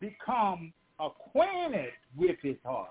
become 0.00 0.72
acquainted 0.98 1.92
with 2.16 2.36
his 2.42 2.56
heart. 2.64 2.90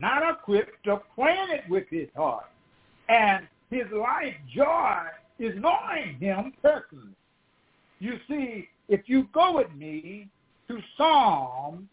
Not 0.00 0.22
equipped, 0.30 0.86
acquainted 0.86 1.62
with 1.68 1.84
his 1.90 2.08
heart. 2.14 2.46
And 3.08 3.48
his 3.70 3.86
life 3.92 4.34
joy 4.54 5.02
is 5.38 5.54
knowing 5.60 6.18
him 6.20 6.52
personally. 6.62 7.14
You 7.98 8.18
see, 8.28 8.68
if 8.88 9.02
you 9.06 9.28
go 9.32 9.56
with 9.56 9.72
me 9.76 10.28
to 10.68 10.78
Psalms, 10.96 11.88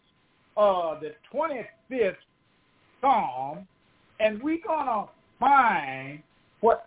uh, 0.56 0.98
the 1.00 1.14
25th 1.32 2.16
Psalm, 3.00 3.66
and 4.20 4.42
we're 4.42 4.58
going 4.66 4.86
to 4.86 5.04
find 5.38 6.22
what 6.60 6.86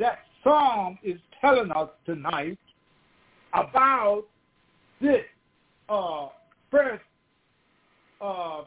that 0.00 0.20
Psalm 0.42 0.98
is 1.04 1.20
telling 1.40 1.70
us 1.70 1.90
tonight 2.06 2.58
about 3.52 4.24
this 5.00 5.22
uh, 5.88 6.28
first 6.70 7.04
uh, 8.20 8.62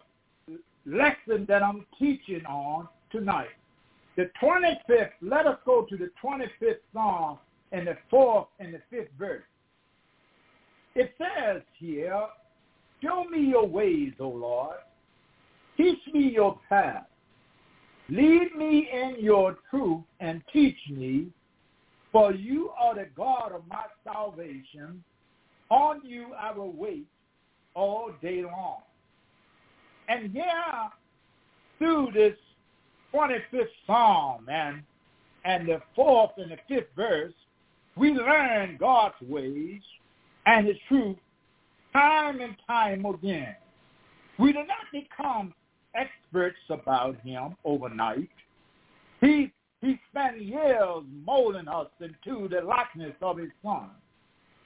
lesson 0.86 1.46
that 1.48 1.64
I'm 1.64 1.86
teaching 2.00 2.46
on 2.46 2.88
tonight. 3.12 3.48
The 4.16 4.30
25th, 4.42 5.10
let 5.22 5.48
us 5.48 5.58
go 5.66 5.86
to 5.90 5.98
the 5.98 6.10
25th 6.24 6.78
Psalm 6.94 7.40
and 7.72 7.88
the 7.88 7.98
fourth 8.10 8.48
and 8.60 8.74
the 8.74 8.82
fifth 8.92 9.10
verse. 9.18 9.44
It 10.96 11.16
says 11.18 11.64
here, 11.80 12.28
show 13.02 13.24
me 13.24 13.40
your 13.40 13.66
ways, 13.66 14.14
O 14.20 14.30
Lord. 14.30 14.78
Teach 15.76 16.00
me 16.14 16.32
your 16.32 16.60
path. 16.70 17.08
Lead 18.14 18.56
me 18.56 18.88
in 18.94 19.16
your 19.18 19.58
truth 19.72 20.04
and 20.20 20.44
teach 20.54 20.78
me, 20.88 21.30
for 22.12 22.32
you 22.32 22.70
are 22.80 22.94
the 22.94 23.08
God 23.18 23.52
of 23.56 23.64
my 23.68 23.86
salvation. 24.04 25.04
On 25.72 26.00
you 26.06 26.28
I 26.40 26.52
will 26.52 26.74
wait 26.74 27.08
all 27.74 28.12
day 28.22 28.44
long. 28.44 28.82
And 30.10 30.32
here, 30.32 30.44
through 31.80 32.10
this 32.14 32.36
25th 33.16 33.66
Psalm 33.88 34.48
and, 34.48 34.84
and 35.44 35.68
the 35.68 35.82
fourth 35.96 36.34
and 36.38 36.52
the 36.52 36.58
fifth 36.68 36.90
verse, 36.96 37.34
we 37.96 38.12
learn 38.12 38.78
God's 38.80 39.16
ways 39.24 39.82
and 40.46 40.68
his 40.68 40.78
truth 40.88 41.18
time 41.94 42.42
and 42.42 42.56
time 42.68 43.06
again. 43.06 43.56
We 44.38 44.54
do 44.54 44.60
not 44.60 44.86
become 44.92 45.56
experts 45.96 46.58
about 46.70 47.20
him 47.22 47.56
overnight. 47.66 48.30
He, 49.22 49.52
he 49.82 50.00
spent 50.10 50.42
years 50.42 51.04
molding 51.26 51.68
us 51.68 51.88
into 52.00 52.48
the 52.48 52.62
likeness 52.62 53.16
of 53.22 53.38
his 53.38 53.52
son. 53.64 53.90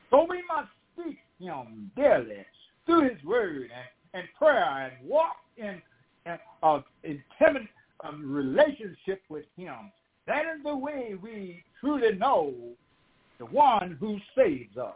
So 0.10 0.26
we 0.30 0.44
must 0.48 0.70
seek 0.96 1.18
him 1.40 1.92
daily 1.96 2.46
through 2.86 3.10
his 3.10 3.24
word 3.24 3.70
and, 3.74 4.22
and 4.22 4.28
prayer 4.38 4.64
and 4.64 5.08
walk 5.08 5.36
in 5.58 5.82
an 6.26 6.40
uh, 6.64 6.82
intimate 7.04 7.68
um, 8.04 8.32
relationship 8.32 9.22
with 9.30 9.46
him. 9.58 9.92
That 10.26 10.42
is 10.42 10.64
the 10.64 10.76
way 10.76 11.16
we 11.22 11.64
truly 11.80 12.18
know 12.18 12.54
the 13.40 13.46
one 13.46 13.98
who 14.00 14.18
saves 14.36 14.78
us, 14.78 14.96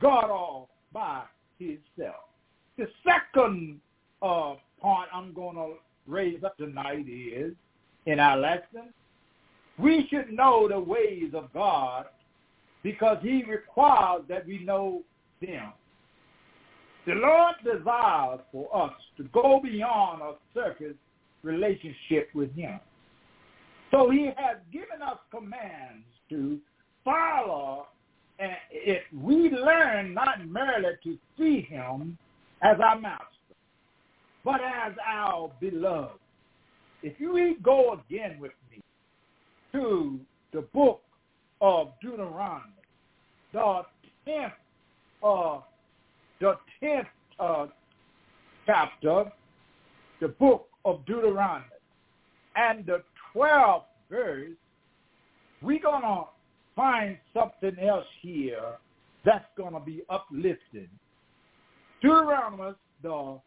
God 0.00 0.30
all 0.30 0.68
by 0.92 1.22
himself. 1.58 2.24
The 2.76 2.86
second 3.04 3.80
uh, 4.22 4.54
part 4.80 5.08
I'm 5.14 5.32
going 5.32 5.56
to 5.56 5.74
raise 6.06 6.42
up 6.44 6.56
tonight 6.56 7.06
is, 7.08 7.52
in 8.06 8.18
our 8.18 8.36
lesson, 8.36 8.92
we 9.78 10.06
should 10.10 10.32
know 10.32 10.68
the 10.68 10.78
ways 10.78 11.32
of 11.34 11.52
God 11.52 12.06
because 12.82 13.18
he 13.22 13.44
requires 13.44 14.22
that 14.28 14.46
we 14.46 14.58
know 14.64 15.02
them. 15.40 15.72
The 17.06 17.14
Lord 17.14 17.54
desires 17.64 18.40
for 18.52 18.74
us 18.76 18.92
to 19.16 19.24
go 19.32 19.60
beyond 19.62 20.22
a 20.22 20.34
surface 20.54 20.96
relationship 21.42 22.28
with 22.34 22.54
him. 22.54 22.78
So 23.90 24.10
he 24.10 24.26
has 24.36 24.58
given 24.72 25.02
us 25.02 25.18
commands 25.30 26.04
to 26.28 26.58
follow 27.04 27.86
and 28.40 28.52
if 28.70 29.02
we 29.12 29.50
learn 29.50 30.14
not 30.14 30.46
merely 30.48 30.94
to 31.04 31.18
see 31.36 31.60
him 31.60 32.16
as 32.62 32.78
our 32.82 32.98
master, 32.98 33.26
but 34.44 34.60
as 34.60 34.92
our 35.06 35.50
beloved. 35.60 36.18
If 37.02 37.18
you 37.18 37.56
go 37.62 37.94
again 37.94 38.38
with 38.38 38.52
me 38.70 38.82
to 39.72 40.20
the 40.52 40.62
book 40.74 41.00
of 41.60 41.92
Deuteronomy, 42.02 42.72
the 43.52 43.82
tenth, 44.24 44.52
uh, 45.22 45.60
the 46.40 46.58
tenth 46.80 47.06
uh, 47.38 47.66
chapter, 48.66 49.32
the 50.20 50.28
book 50.28 50.68
of 50.84 51.04
Deuteronomy, 51.06 51.66
and 52.56 52.84
the 52.84 53.02
twelfth 53.32 53.86
verse, 54.10 54.50
we're 55.62 55.80
gonna 55.80 56.24
find 56.76 57.18
something 57.34 57.78
else 57.78 58.06
here 58.20 58.76
that's 59.24 59.44
gonna 59.56 59.80
be 59.80 60.02
uplifting. 60.08 60.88
Deuteronomy, 62.02 62.74
the 63.02 63.38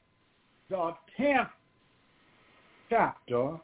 the 0.73 0.95
10th 1.19 1.49
chapter 2.89 3.57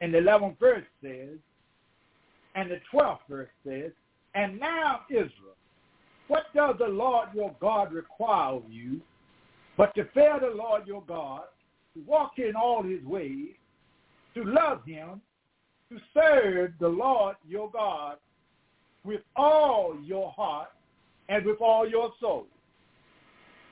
and 0.00 0.14
the 0.14 0.18
11th 0.18 0.58
verse 0.58 0.84
says, 1.02 1.38
and 2.54 2.70
the 2.70 2.80
12th 2.92 3.18
verse 3.28 3.48
says, 3.66 3.92
and 4.34 4.58
now 4.58 5.00
Israel, 5.10 5.56
what 6.28 6.44
does 6.54 6.76
the 6.78 6.86
Lord 6.86 7.28
your 7.34 7.54
God 7.60 7.92
require 7.92 8.54
of 8.54 8.62
you 8.70 9.00
but 9.76 9.94
to 9.94 10.04
fear 10.14 10.38
the 10.40 10.54
Lord 10.56 10.86
your 10.86 11.02
God, 11.06 11.42
to 11.94 12.02
walk 12.06 12.32
in 12.38 12.54
all 12.54 12.82
his 12.82 13.02
ways, 13.04 13.54
to 14.34 14.44
love 14.44 14.84
him, 14.86 15.20
to 15.90 15.98
serve 16.14 16.72
the 16.80 16.88
Lord 16.88 17.36
your 17.48 17.70
God 17.70 18.16
with 19.04 19.20
all 19.36 19.96
your 20.04 20.32
heart 20.32 20.68
and 21.28 21.44
with 21.44 21.60
all 21.60 21.88
your 21.88 22.12
soul. 22.20 22.46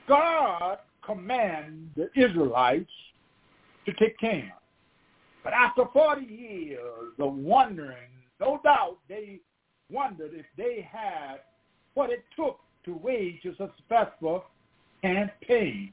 God 0.07 0.79
command 1.05 1.91
the 1.95 2.09
Israelites 2.15 2.91
to 3.85 3.93
take 3.93 4.17
Canaan. 4.19 4.51
But 5.43 5.53
after 5.53 5.85
40 5.93 6.25
years 6.25 7.13
of 7.19 7.33
wondering, 7.35 8.09
no 8.39 8.59
doubt 8.63 8.97
they 9.07 9.39
wondered 9.91 10.31
if 10.33 10.45
they 10.57 10.87
had 10.89 11.39
what 11.93 12.09
it 12.09 12.23
took 12.35 12.59
to 12.85 12.95
wage 12.95 13.45
a 13.45 13.55
successful 13.55 14.43
campaign. 15.01 15.91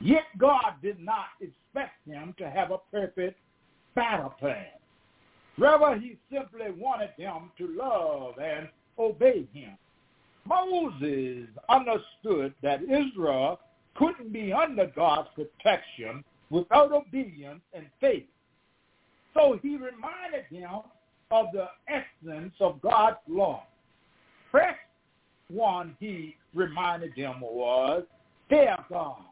Yet 0.00 0.24
God 0.38 0.74
did 0.82 0.98
not 0.98 1.26
expect 1.40 2.06
them 2.06 2.34
to 2.38 2.50
have 2.50 2.70
a 2.70 2.78
perfect 2.90 3.38
battle 3.94 4.30
plan. 4.30 4.66
Rather, 5.58 5.98
he 5.98 6.16
simply 6.32 6.70
wanted 6.76 7.10
them 7.18 7.50
to 7.58 7.68
love 7.68 8.34
and 8.42 8.68
obey 8.98 9.46
him. 9.52 9.76
Moses 10.44 11.46
understood 11.68 12.52
that 12.62 12.82
Israel 12.82 13.60
couldn't 13.94 14.32
be 14.32 14.52
under 14.52 14.86
God's 14.86 15.28
protection 15.34 16.24
without 16.50 16.92
obedience 16.92 17.60
and 17.74 17.86
faith. 18.00 18.26
So 19.34 19.58
he 19.62 19.76
reminded 19.76 20.44
them 20.50 20.82
of 21.30 21.46
the 21.52 21.66
essence 21.88 22.54
of 22.60 22.80
God's 22.82 23.16
law. 23.28 23.64
First 24.50 24.78
one 25.48 25.96
he 25.98 26.36
reminded 26.54 27.12
them 27.16 27.40
was, 27.40 28.04
fear 28.48 28.76
God. 28.90 29.22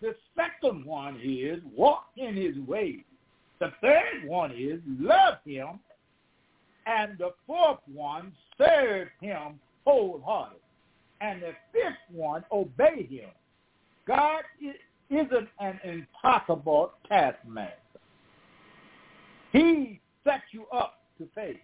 The 0.00 0.14
second 0.36 0.84
one 0.84 1.20
is 1.22 1.60
walk 1.76 2.06
in 2.16 2.36
his 2.36 2.56
ways. 2.66 3.02
The 3.60 3.72
third 3.80 4.26
one 4.26 4.52
is 4.52 4.80
love 4.86 5.34
him. 5.44 5.80
And 6.86 7.18
the 7.18 7.30
fourth 7.46 7.80
one, 7.92 8.32
serve 8.56 9.08
him 9.20 9.60
wholehearted. 9.84 10.60
And 11.20 11.42
the 11.42 11.52
fifth 11.72 12.16
one, 12.16 12.44
obey 12.50 13.06
him. 13.10 13.30
God 14.08 14.42
isn't 15.10 15.48
an 15.60 15.80
impossible 15.84 16.92
taskmaster. 17.06 17.74
He 19.52 20.00
sets 20.24 20.44
you 20.50 20.64
up 20.74 21.02
to 21.18 21.28
fail. 21.34 21.54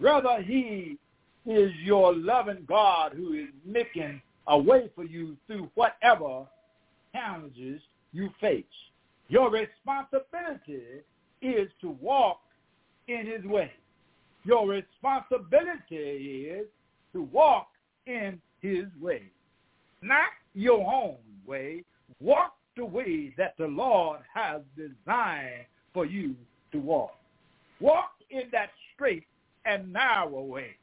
Rather, 0.00 0.42
he 0.42 0.98
is 1.46 1.70
your 1.82 2.14
loving 2.14 2.64
God 2.68 3.12
who 3.14 3.34
is 3.34 3.48
making 3.64 4.20
a 4.48 4.58
way 4.58 4.90
for 4.96 5.04
you 5.04 5.36
through 5.46 5.70
whatever 5.76 6.44
challenges 7.12 7.80
you 8.12 8.30
face. 8.40 8.64
Your 9.28 9.50
responsibility 9.50 11.02
is 11.40 11.68
to 11.80 11.90
walk 12.00 12.40
in 13.06 13.26
his 13.26 13.44
way. 13.44 13.70
Your 14.44 14.68
responsibility 14.68 16.48
is 16.50 16.66
to 17.12 17.22
walk 17.22 17.68
in 18.06 18.40
his 18.60 18.86
way. 19.00 19.22
Not 20.02 20.28
your 20.54 20.80
own 20.92 21.16
way. 21.46 21.84
Walk 22.20 22.54
the 22.76 22.84
way 22.84 23.34
that 23.36 23.54
the 23.58 23.66
Lord 23.66 24.20
has 24.32 24.62
designed 24.76 25.66
for 25.92 26.06
you 26.06 26.34
to 26.72 26.78
walk. 26.78 27.14
Walk 27.80 28.10
in 28.30 28.44
that 28.52 28.70
straight 28.94 29.24
and 29.64 29.92
narrow 29.92 30.42
way 30.42 30.76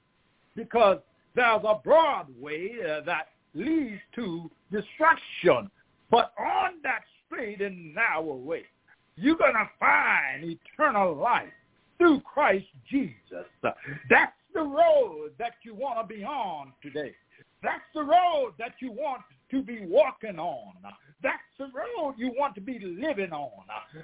because 0.55 0.99
there's 1.35 1.61
a 1.63 1.79
broad 1.83 2.27
way 2.39 2.71
uh, 2.81 3.01
that 3.05 3.29
leads 3.53 4.01
to 4.15 4.49
destruction. 4.71 5.69
But 6.09 6.33
on 6.39 6.73
that 6.83 7.01
straight 7.25 7.61
and 7.61 7.93
narrow 7.95 8.35
way, 8.35 8.63
you're 9.15 9.37
going 9.37 9.53
to 9.53 9.69
find 9.79 10.43
eternal 10.43 11.15
life 11.15 11.49
through 11.97 12.21
Christ 12.21 12.65
Jesus. 12.89 13.45
That's 13.61 14.33
the 14.53 14.61
road 14.61 15.31
that 15.39 15.53
you 15.63 15.75
want 15.75 15.99
to 15.99 16.13
be 16.13 16.23
on 16.23 16.73
today. 16.81 17.13
That's 17.63 17.83
the 17.93 18.03
road 18.03 18.53
that 18.57 18.73
you 18.79 18.91
want 18.91 19.21
to 19.51 19.61
be 19.61 19.85
walking 19.85 20.39
on. 20.39 20.73
That's 21.21 21.37
the 21.59 21.65
road 21.65 22.15
you 22.17 22.33
want 22.37 22.55
to 22.55 22.61
be 22.61 22.79
living 22.79 23.31
on. 23.31 23.51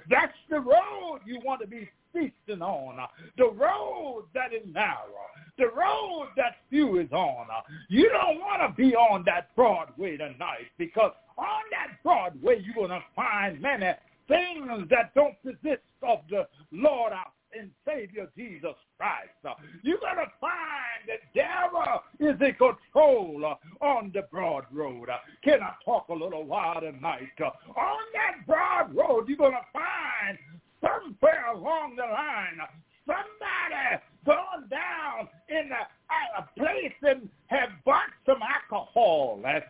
That's 0.08 0.32
the 0.48 0.60
road 0.60 1.20
you 1.26 1.40
want 1.44 1.60
to 1.62 1.66
be 1.66 1.88
feasting 2.12 2.62
on. 2.62 2.98
The 3.36 3.50
road 3.50 4.26
that 4.34 4.52
is 4.52 4.62
narrow. 4.72 5.26
The 5.58 5.66
road 5.66 6.28
that 6.36 6.56
few 6.70 7.00
is 7.00 7.10
on. 7.12 7.46
You 7.88 8.08
don't 8.10 8.38
want 8.38 8.62
to 8.62 8.80
be 8.80 8.94
on 8.94 9.24
that 9.26 9.54
Broadway 9.56 10.16
tonight 10.16 10.70
because 10.78 11.12
on 11.36 11.62
that 11.70 12.02
Broadway 12.02 12.62
you're 12.64 12.74
going 12.74 12.90
to 12.90 13.04
find 13.16 13.60
many 13.60 13.92
things 14.28 14.88
that 14.90 15.14
don't 15.14 15.34
possess 15.42 15.78
of 16.02 16.18
the 16.30 16.46
Lord 16.70 17.12
our 17.12 17.26
and 17.58 17.70
Savior 17.86 18.28
Jesus 18.36 18.74
Christ. 18.96 19.58
You're 19.82 19.98
going 19.98 20.16
to 20.16 20.32
find 20.40 21.06
the 21.06 21.18
devil 21.34 21.84
is 22.20 22.40
in 22.40 22.54
control 22.54 23.56
on 23.80 24.10
the 24.14 24.22
broad 24.30 24.64
road. 24.72 25.08
Can 25.42 25.62
I 25.62 25.72
talk 25.84 26.08
a 26.08 26.14
little 26.14 26.44
while 26.44 26.80
tonight? 26.80 27.28
On 27.40 27.98
that 28.12 28.46
broad 28.46 28.94
road, 28.94 29.28
you're 29.28 29.38
going 29.38 29.52
to 29.52 29.66
find 29.72 30.38
somewhere 30.80 31.46
along 31.54 31.96
the 31.96 32.02
line 32.02 32.68
somebody 33.08 34.02
gone 34.26 34.68
down 34.68 35.28
in 35.48 35.70
a, 35.72 36.40
a 36.40 36.48
place 36.58 36.92
and 37.02 37.28
have 37.46 37.70
bought 37.84 38.12
some 38.26 38.40
alcohol 38.42 39.40
uh, 39.44 39.48
and 39.48 39.62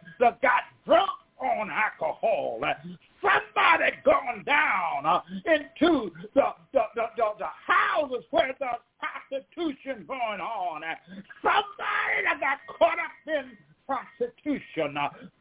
got 0.42 0.62
drunk 0.84 1.08
on 1.40 1.70
alcohol. 1.70 2.60
Uh, 2.62 2.74
Somebody 3.22 3.96
gone 4.04 4.44
down 4.44 5.04
uh, 5.04 5.20
into 5.46 6.10
the, 6.34 6.54
the, 6.72 6.82
the, 6.94 7.04
the, 7.16 7.26
the 7.38 7.46
houses 7.66 8.24
where 8.30 8.54
there's 8.58 8.76
prostitution 8.98 10.04
going 10.06 10.40
on. 10.40 10.82
Somebody 11.42 12.18
that 12.24 12.40
got 12.40 12.58
caught 12.78 12.98
up 12.98 13.10
in 13.26 13.56
prostitution. 13.88 14.96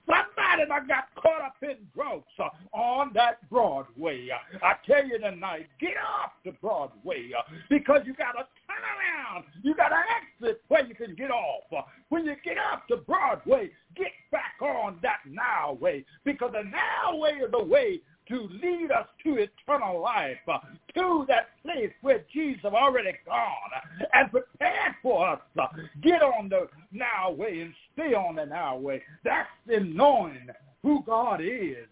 Somebody 0.07 0.63
that 0.69 0.87
got 0.87 1.13
caught 1.21 1.41
up 1.41 1.55
in 1.61 1.75
drugs 1.93 2.25
on 2.73 3.11
that 3.13 3.47
Broadway. 3.49 4.29
I 4.63 4.73
tell 4.85 5.05
you 5.05 5.19
tonight, 5.19 5.67
get 5.81 5.95
off 5.97 6.31
the 6.45 6.53
Broadway 6.61 7.31
because 7.69 8.01
you 8.05 8.13
got 8.13 8.31
to 8.31 8.47
turn 8.65 8.83
around. 8.95 9.43
You 9.63 9.75
got 9.75 9.89
to 9.89 9.97
exit 9.97 10.61
where 10.69 10.87
you 10.87 10.95
can 10.95 11.13
get 11.15 11.29
off. 11.29 11.63
When 12.07 12.25
you 12.25 12.35
get 12.45 12.57
off 12.57 12.83
the 12.89 12.97
Broadway, 12.97 13.69
get 13.97 14.13
back 14.31 14.55
on 14.61 14.99
that 15.01 15.19
now 15.29 15.77
way 15.81 16.05
because 16.23 16.51
the 16.53 16.63
now 16.63 17.17
way 17.17 17.31
is 17.31 17.51
the 17.51 17.63
way 17.63 17.99
to 18.29 18.49
lead 18.61 18.91
us 18.91 19.07
to 19.23 19.37
eternal 19.37 20.01
life, 20.01 20.37
uh, 20.47 20.59
to 20.95 21.25
that 21.27 21.49
place 21.63 21.91
where 22.01 22.23
Jesus 22.33 22.65
already 22.65 23.13
gone 23.25 24.07
and 24.13 24.31
prepared 24.31 24.95
for 25.01 25.27
us. 25.27 25.39
Uh, 25.59 25.67
get 26.01 26.21
on 26.21 26.49
the 26.49 26.67
now 26.91 27.31
way 27.31 27.61
and 27.61 27.73
stay 27.93 28.13
on 28.13 28.35
the 28.35 28.45
now 28.45 28.77
way. 28.77 29.01
That's 29.23 29.47
in 29.69 29.95
knowing 29.95 30.47
who 30.83 31.03
God 31.05 31.41
is 31.41 31.87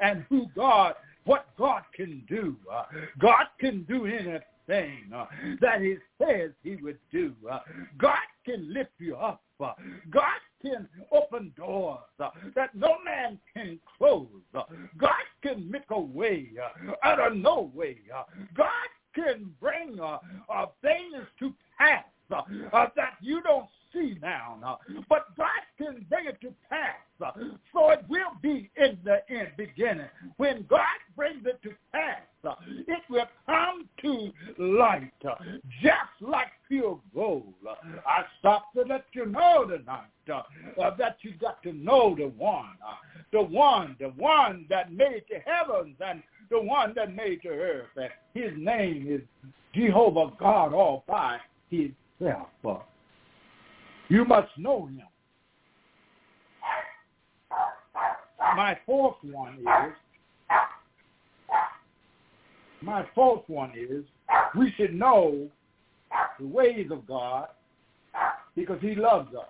and, 0.00 0.24
who 0.28 0.46
God, 0.56 0.94
what 1.24 1.46
God 1.58 1.82
can 1.94 2.24
do. 2.28 2.56
Uh, 2.72 2.84
God 3.18 3.46
can 3.58 3.82
do 3.84 4.06
anything 4.06 5.10
uh, 5.14 5.26
that 5.60 5.80
he 5.80 5.96
says 6.18 6.50
he 6.62 6.76
would 6.76 6.98
do. 7.12 7.34
Uh, 7.50 7.60
God 7.98 8.18
can 8.44 8.72
lift 8.72 8.90
you 8.98 9.16
up. 9.16 9.42
Uh, 9.60 9.72
God 10.10 10.40
can 10.62 10.88
open 11.12 11.52
doors 11.56 11.98
uh, 12.18 12.30
that 12.54 12.74
no 12.74 12.96
man 13.04 13.38
can 13.54 13.78
close. 13.98 14.26
Uh, 14.54 14.62
God 14.98 15.10
can 15.42 15.70
make 15.70 15.90
a 15.90 16.00
way 16.00 16.50
uh, 16.62 16.92
out 17.06 17.20
of 17.20 17.36
no 17.36 17.70
way. 17.74 17.98
Uh, 18.14 18.24
God 18.56 18.68
can 19.14 19.50
bring 19.60 19.98
uh, 20.00 20.18
uh, 20.52 20.66
things 20.82 21.24
to 21.38 21.52
pass 21.78 22.04
that 22.30 23.14
you 23.20 23.42
don't 23.42 23.66
see 23.92 24.16
now. 24.22 24.78
But 25.08 25.36
God 25.36 25.48
can 25.78 26.06
bring 26.08 26.26
it 26.26 26.40
to 26.42 26.54
pass. 26.68 27.34
So 27.72 27.90
it 27.90 28.04
will 28.08 28.36
be 28.40 28.70
in 28.76 28.98
the 29.04 29.18
end 29.28 29.48
beginning. 29.56 30.06
When 30.36 30.64
God 30.68 30.80
brings 31.16 31.44
it 31.44 31.60
to 31.64 31.70
pass, 31.92 32.20
it 32.86 33.02
will 33.10 33.26
come 33.46 33.88
to 34.02 34.32
light, 34.58 35.12
uh, 35.28 35.34
just 35.82 35.94
like 36.20 36.48
pure 36.68 36.98
gold. 37.14 37.52
Uh, 37.68 37.74
I 38.06 38.24
stopped 38.38 38.74
to 38.76 38.82
let 38.82 39.04
you 39.12 39.26
know 39.26 39.66
tonight 39.66 40.04
uh, 40.32 40.42
uh, 40.80 40.96
that 40.96 41.18
you 41.20 41.32
got 41.40 41.62
to 41.64 41.72
know 42.10 42.16
the 42.16 42.32
one, 42.36 42.76
uh, 42.86 42.94
the 43.32 43.42
one, 43.42 43.96
the 43.98 44.08
one 44.08 44.66
that 44.68 44.92
made 44.92 45.24
the 45.30 45.38
heavens 45.44 45.96
and 46.04 46.22
the 46.50 46.60
one 46.60 46.92
that 46.96 47.14
made 47.14 47.40
the 47.42 47.50
earth. 47.50 47.86
His 48.34 48.50
name 48.56 49.06
is 49.08 49.20
Jehovah 49.74 50.32
God 50.38 50.72
all 50.72 51.04
by 51.06 51.38
himself. 51.70 52.48
You 54.08 54.24
must 54.24 54.48
know 54.58 54.86
him. 54.86 55.02
My 58.56 58.76
fourth 58.84 59.16
one 59.22 59.58
is, 59.58 59.94
my 62.82 63.06
fourth 63.14 63.44
one 63.46 63.72
is, 63.76 64.04
we 64.56 64.72
should 64.76 64.94
know 64.94 65.48
the 66.40 66.46
ways 66.46 66.88
of 66.90 67.06
God 67.06 67.48
because 68.56 68.78
he 68.80 68.96
loves 68.96 69.32
us. 69.34 69.46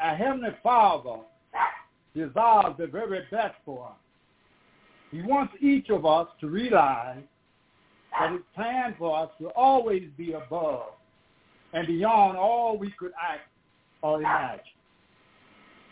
Our 0.00 0.16
Heavenly 0.16 0.50
Father 0.62 1.20
desires 2.14 2.74
the 2.78 2.86
very 2.86 3.20
best 3.30 3.54
for 3.64 3.86
us. 3.86 3.96
He 5.10 5.22
wants 5.22 5.54
each 5.60 5.90
of 5.90 6.06
us 6.06 6.28
to 6.40 6.48
realize 6.48 7.22
that 8.18 8.32
his 8.32 8.40
plan 8.54 8.94
for 8.98 9.16
us 9.18 9.30
will 9.40 9.52
always 9.56 10.08
be 10.16 10.32
above 10.32 10.92
and 11.72 11.86
beyond 11.86 12.36
all 12.36 12.78
we 12.78 12.92
could 12.98 13.12
act 13.20 13.48
or 14.02 14.20
imagine. 14.20 14.64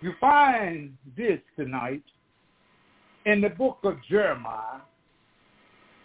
You 0.00 0.12
find 0.20 0.96
this 1.16 1.38
tonight 1.56 2.02
in 3.26 3.40
the 3.40 3.50
book 3.50 3.78
of 3.85 3.96
Jeremiah, 4.08 4.80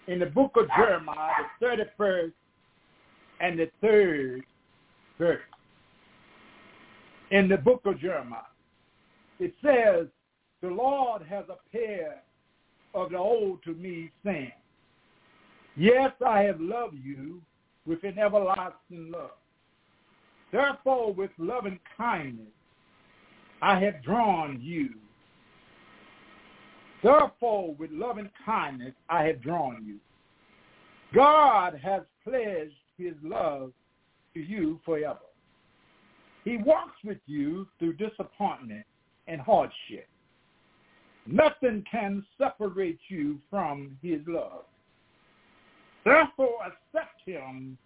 in 0.08 0.20
the 0.20 0.28
book 0.28 0.52
of 0.56 0.68
Jeremiah, 0.78 1.34
the 1.60 1.68
31st 2.00 2.32
and 3.40 3.60
the 3.60 3.70
third 3.82 4.44
verse. 5.18 5.42
In 7.32 7.48
the 7.48 7.58
book 7.58 7.82
of 7.86 8.00
Jeremiah, 8.00 8.42
it 9.40 9.54
says, 9.64 10.08
the 10.62 10.70
Lord 10.70 11.22
has 11.24 11.46
appeared 11.50 12.20
of 12.94 13.12
the 13.12 13.18
old 13.18 13.64
to 13.64 13.74
me, 13.74 14.12
saying, 14.26 14.52
Yes, 15.76 16.12
I 16.26 16.42
have 16.42 16.60
loved 16.60 16.96
you 17.04 17.42
with 17.86 18.04
an 18.04 18.18
everlasting 18.18 19.12
love. 19.12 19.32
Therefore, 20.52 21.14
with 21.14 21.30
loving 21.38 21.80
kindness, 21.96 22.48
I 23.62 23.80
have 23.80 24.02
drawn 24.04 24.60
you. 24.62 24.90
Therefore, 27.04 27.76
with 27.76 27.92
loving 27.92 28.30
kindness, 28.44 28.94
I 29.10 29.26
have 29.26 29.42
drawn 29.42 29.86
you. 29.86 29.98
God 31.14 31.80
has 31.84 32.02
pledged 32.24 32.74
his 32.98 33.14
love 33.24 33.72
to 34.34 34.40
you 34.40 34.80
forever. 34.84 35.20
He 36.44 36.58
walks 36.58 36.98
with 37.04 37.20
you 37.28 37.68
through 37.78 37.94
disappointment 37.94 38.86
and 39.28 39.42
hardship. 39.42 40.08
Nothing 41.26 41.84
can 41.90 42.26
separate 42.38 43.00
you 43.10 43.40
from 43.50 43.98
his 44.02 44.22
love. 44.28 44.64
Therefore, 46.06 46.60
accept 46.66 47.22
him, 47.26 47.78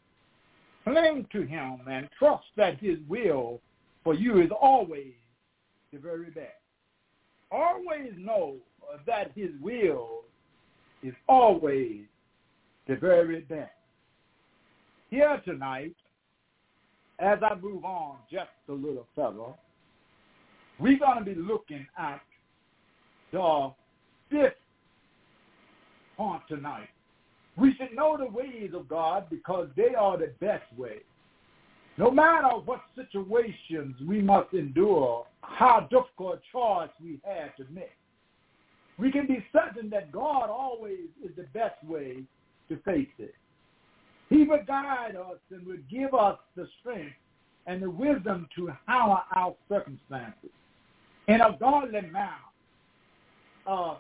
cling 0.84 1.28
to 1.32 1.42
him, 1.42 1.80
and 1.90 2.08
trust 2.20 2.46
that 2.56 2.80
his 2.80 2.98
will 3.08 3.60
for 4.04 4.14
you 4.14 4.42
is 4.42 4.52
always 4.62 5.14
the 5.92 6.00
very 6.00 6.30
best. 6.30 6.54
Always 7.52 8.12
know 8.16 8.56
that 9.08 9.32
his 9.36 9.50
will 9.60 10.22
is 11.04 11.14
always 11.28 12.02
the 12.88 12.96
very 12.96 13.42
best. 13.42 13.72
Here 15.10 15.42
tonight, 15.44 15.96
as 17.20 17.40
I 17.44 17.56
move 17.56 17.84
on 17.84 18.18
just 18.32 18.50
a 18.70 18.72
little 18.72 19.08
further, 19.16 19.54
we're 20.82 20.98
going 20.98 21.20
to 21.20 21.24
be 21.24 21.36
looking 21.36 21.86
at 21.98 22.22
the 23.32 23.72
fifth 24.30 24.54
point 26.18 26.42
tonight. 26.48 26.90
We 27.56 27.76
should 27.76 27.96
know 27.96 28.18
the 28.18 28.26
ways 28.26 28.72
of 28.74 28.88
God 28.88 29.28
because 29.30 29.68
they 29.78 29.94
are 29.96 30.18
the 30.18 30.34
best 30.40 30.64
way. 30.76 30.98
No 31.98 32.10
matter 32.10 32.48
what 32.66 32.82
situations 32.96 33.96
we 34.08 34.22
must 34.22 34.54
endure, 34.54 35.28
how 35.42 35.88
difficult 35.92 36.40
a 36.40 36.52
choice 36.52 36.90
we 37.02 37.20
have 37.24 37.56
to 37.58 37.72
make, 37.72 37.92
we 38.98 39.12
can 39.12 39.28
be 39.28 39.46
certain 39.52 39.90
that 39.92 40.12
God 40.12 40.50
always 40.50 41.10
is 41.24 41.32
the 41.36 41.46
best 41.54 41.84
way 41.84 42.24
to 42.70 42.78
face 42.78 43.08
it. 43.20 43.36
He 44.30 44.44
would 44.44 44.66
guide 44.66 45.16
us 45.16 45.38
and 45.52 45.66
would 45.68 45.88
give 45.90 46.14
us 46.14 46.38
the 46.56 46.68
strength 46.80 47.16
and 47.68 47.84
the 47.84 47.90
wisdom 47.90 48.48
to 48.56 48.72
handle 48.88 49.20
our 49.36 49.56
circumstances 49.70 50.52
in 51.28 51.42
a 51.42 51.56
godly 51.60 52.02
manner. 52.02 52.32
Uh, 53.68 53.96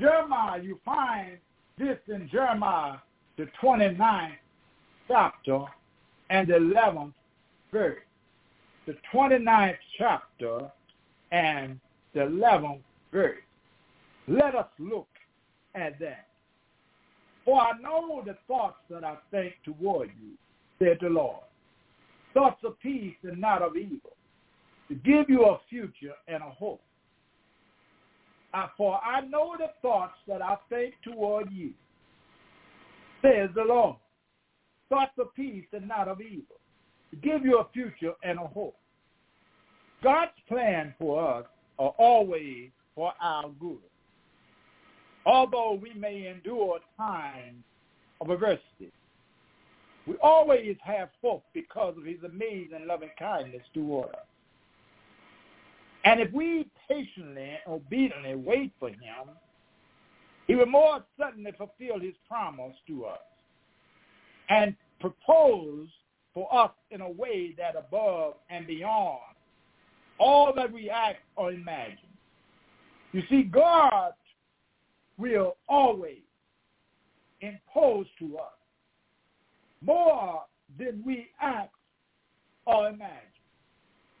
Jeremiah, 0.00 0.60
you 0.62 0.78
find 0.84 1.38
this 1.78 1.98
in 2.08 2.28
Jeremiah, 2.30 2.98
the 3.36 3.46
29th 3.62 4.32
chapter 5.06 5.64
and 6.30 6.48
the 6.48 6.54
11th 6.54 7.12
verse. 7.72 7.98
The 8.86 8.96
29th 9.12 9.76
chapter 9.98 10.70
and 11.30 11.78
the 12.14 12.20
11th 12.20 12.80
verse. 13.12 13.38
Let 14.26 14.54
us 14.54 14.66
look 14.78 15.08
at 15.74 15.98
that. 16.00 16.26
For 17.44 17.60
I 17.60 17.72
know 17.80 18.22
the 18.24 18.36
thoughts 18.46 18.76
that 18.90 19.04
I 19.04 19.16
think 19.30 19.54
toward 19.64 20.10
you, 20.20 20.32
said 20.78 20.98
the 21.00 21.08
Lord. 21.08 21.42
Thoughts 22.34 22.62
of 22.64 22.78
peace 22.80 23.16
and 23.22 23.40
not 23.40 23.62
of 23.62 23.76
evil, 23.76 24.12
to 24.88 24.94
give 24.94 25.28
you 25.28 25.44
a 25.44 25.60
future 25.68 26.14
and 26.26 26.42
a 26.42 26.50
hope. 26.50 26.80
For 28.76 28.98
I 29.04 29.20
know 29.20 29.54
the 29.58 29.68
thoughts 29.82 30.14
that 30.26 30.42
I 30.42 30.56
think 30.68 30.94
toward 31.04 31.52
you, 31.52 31.72
says 33.22 33.50
the 33.54 33.62
Lord. 33.62 33.96
Thoughts 34.88 35.12
of 35.18 35.34
peace 35.34 35.66
and 35.72 35.86
not 35.86 36.08
of 36.08 36.20
evil, 36.20 36.56
to 37.10 37.16
give 37.16 37.44
you 37.44 37.58
a 37.58 37.68
future 37.72 38.14
and 38.22 38.38
a 38.38 38.46
hope. 38.46 38.76
God's 40.02 40.32
plan 40.48 40.94
for 40.98 41.38
us 41.38 41.44
are 41.78 41.94
always 41.98 42.70
for 42.94 43.12
our 43.20 43.50
good 43.60 43.78
although 45.28 45.78
we 45.80 45.92
may 45.94 46.26
endure 46.26 46.78
times 46.96 47.62
of 48.20 48.30
adversity. 48.30 48.90
We 50.06 50.14
always 50.22 50.76
have 50.82 51.10
hope 51.22 51.44
because 51.52 51.96
of 51.98 52.04
his 52.04 52.16
amazing 52.24 52.86
loving 52.86 53.10
kindness 53.18 53.62
toward 53.74 54.08
us. 54.10 54.26
And 56.04 56.20
if 56.20 56.32
we 56.32 56.68
patiently 56.88 57.50
and 57.66 57.74
obediently 57.74 58.34
wait 58.34 58.72
for 58.78 58.88
him, 58.88 59.30
he 60.46 60.54
will 60.54 60.66
more 60.66 61.04
suddenly 61.18 61.52
fulfill 61.52 62.00
his 62.00 62.14
promise 62.26 62.74
to 62.86 63.04
us 63.04 63.18
and 64.48 64.74
propose 65.00 65.88
for 66.32 66.52
us 66.54 66.70
in 66.90 67.00
a 67.00 67.10
way 67.10 67.54
that 67.58 67.76
above 67.76 68.34
and 68.48 68.66
beyond 68.66 69.20
all 70.18 70.52
that 70.54 70.72
we 70.72 70.90
act 70.90 71.18
or 71.36 71.52
imagine. 71.52 71.98
You 73.12 73.22
see, 73.28 73.42
God 73.42 74.12
will 75.18 75.56
always 75.68 76.22
impose 77.40 78.06
to 78.18 78.38
us 78.38 78.52
more 79.80 80.42
than 80.78 81.02
we 81.04 81.28
act 81.40 81.72
or 82.66 82.88
imagine 82.88 83.14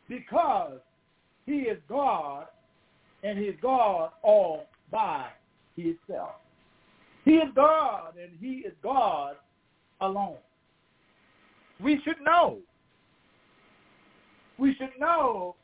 because 0.08 0.80
he 1.48 1.60
is 1.60 1.78
God 1.88 2.46
and 3.24 3.38
he 3.38 3.46
is 3.46 3.56
God 3.62 4.10
all 4.22 4.66
by 4.92 5.26
himself. 5.76 6.32
He 7.24 7.32
is 7.32 7.48
God 7.54 8.12
and 8.20 8.32
he 8.38 8.58
is 8.66 8.74
God 8.82 9.36
alone. 10.02 10.36
We 11.80 12.00
should 12.04 12.20
know. 12.22 12.58
We 14.58 14.74
should 14.74 14.90
know 15.00 15.56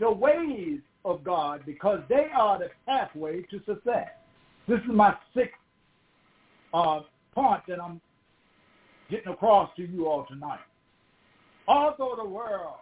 the 0.00 0.10
ways 0.10 0.80
of 1.04 1.22
God 1.24 1.62
because 1.66 2.00
they 2.08 2.28
are 2.34 2.58
the 2.58 2.70
pathway 2.86 3.42
to 3.50 3.58
success. 3.66 4.08
This 4.66 4.78
is 4.78 4.94
my 4.94 5.14
sixth 5.34 5.52
uh, 6.72 7.00
point 7.34 7.62
that 7.68 7.82
I'm 7.82 8.00
getting 9.10 9.32
across 9.32 9.68
to 9.76 9.82
you 9.82 10.06
all 10.06 10.24
tonight. 10.26 10.60
Although 11.68 12.14
the 12.16 12.28
world 12.28 12.76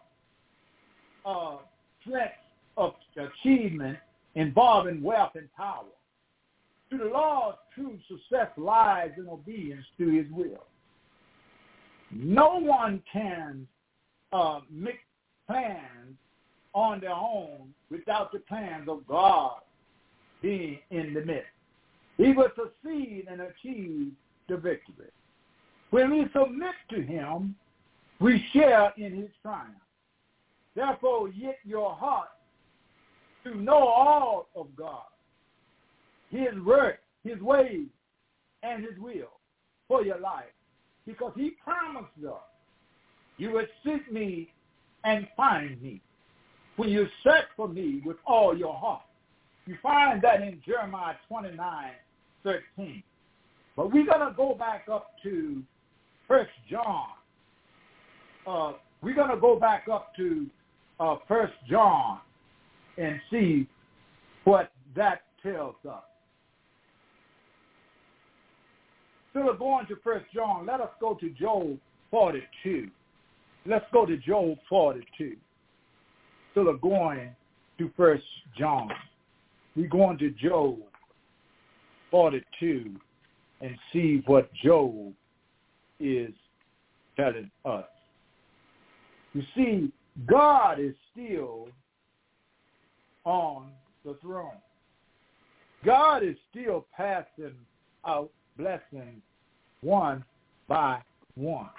uh, 1.25 1.57
threats 2.05 2.35
of 2.77 2.95
achievement 3.17 3.99
involving 4.35 5.03
wealth 5.03 5.33
and 5.35 5.53
power, 5.55 5.85
to 6.91 6.99
the 6.99 7.05
Lord's 7.05 7.59
true 7.75 7.99
success 8.09 8.49
lies 8.57 9.11
in 9.17 9.29
obedience 9.29 9.85
to 9.99 10.09
his 10.09 10.27
will. 10.33 10.67
No 12.13 12.59
one 12.59 13.03
can 13.13 13.67
uh, 14.33 14.61
make 14.71 15.01
plans 15.47 16.17
on 16.73 17.01
their 17.01 17.13
own 17.13 17.73
without 17.91 18.33
the 18.33 18.41
plans 18.41 18.89
of 18.89 19.07
God 19.07 19.61
being 20.43 20.79
in 20.91 21.15
the 21.15 21.25
midst. 21.25 21.47
He 22.17 22.33
will 22.33 22.51
succeed 22.57 23.27
and 23.31 23.41
achieve 23.41 24.13
the 24.49 24.57
victory. 24.57 25.11
When 25.91 26.11
we 26.11 26.27
submit 26.33 26.75
to 26.91 27.01
him, 27.03 27.55
we 28.21 28.45
share 28.53 28.93
in 28.97 29.17
his 29.17 29.31
triumph. 29.43 29.75
Therefore, 30.75 31.29
yet 31.29 31.59
your 31.65 31.95
heart 31.95 32.29
to 33.45 33.55
know 33.55 33.79
all 33.79 34.49
of 34.55 34.67
God, 34.77 35.03
his 36.31 36.61
work, 36.65 36.99
his 37.25 37.41
ways, 37.41 37.87
and 38.63 38.85
his 38.85 38.99
will 38.99 39.33
for 39.89 40.05
your 40.05 40.21
life. 40.21 40.45
Because 41.07 41.33
he 41.37 41.53
promised 41.65 42.13
us, 42.27 42.41
you 43.39 43.53
would 43.53 43.69
seek 43.85 44.11
me 44.13 44.49
and 45.05 45.27
find 45.37 45.81
me 45.83 46.01
when 46.77 46.91
you 46.91 47.07
search 47.25 47.47
for 47.57 47.69
me 47.69 48.03
with 48.05 48.17
all 48.27 48.57
your 48.57 48.75
heart. 48.75 49.03
You 49.67 49.77
find 49.83 50.21
that 50.23 50.43
in 50.43 50.61
Jeremiah 50.65 51.15
29, 51.29 51.91
13. 52.43 53.03
But 53.77 53.93
we're 53.93 54.07
going 54.07 54.27
to 54.29 54.35
go 54.37 54.55
back 54.55 54.87
up 54.93 55.13
to 55.23 55.63
First 56.29 56.51
John. 56.71 57.07
Uh, 58.47 58.73
we're 59.03 59.15
going 59.15 59.31
to 59.31 59.41
go 59.41 59.59
back 59.59 59.87
up 59.91 60.15
to 60.17 60.47
uh, 61.01 61.17
First 61.27 61.55
John 61.69 62.21
and 62.99 63.19
see 63.31 63.67
what 64.45 64.71
that 64.95 65.23
tells 65.43 65.75
us. 65.89 66.03
Of 69.35 69.59
going 69.59 69.87
to 69.87 69.97
First 70.05 70.27
John, 70.35 70.67
let 70.67 70.81
us 70.81 70.91
go 71.01 71.15
to 71.15 71.31
Job 71.31 71.79
42. 72.11 72.91
Let's 73.65 73.85
go 73.93 74.05
to 74.05 74.17
Job 74.19 74.59
42. 74.69 75.37
Instead 76.49 76.75
of 76.75 76.81
going 76.81 77.31
to 77.79 77.91
First 77.97 78.25
John, 78.59 78.91
we're 79.77 79.89
going 79.89 80.19
to 80.19 80.31
Job 80.31 80.79
42 82.11 82.97
and 83.61 83.77
see 83.93 84.23
what 84.27 84.53
Job 84.55 85.13
is 86.01 86.33
telling 87.17 87.51
us. 87.65 87.85
You 89.33 89.43
see, 89.55 89.93
God 90.27 90.81
is 90.81 90.95
still 91.13 91.69
on 93.25 93.71
the 94.05 94.17
throne. 94.21 94.59
God 95.85 96.23
is 96.23 96.37
still 96.51 96.87
passing 96.95 97.55
out 98.07 98.31
blessings 98.59 99.23
one 99.83 100.25
by 100.69 101.01
one. 101.35 101.71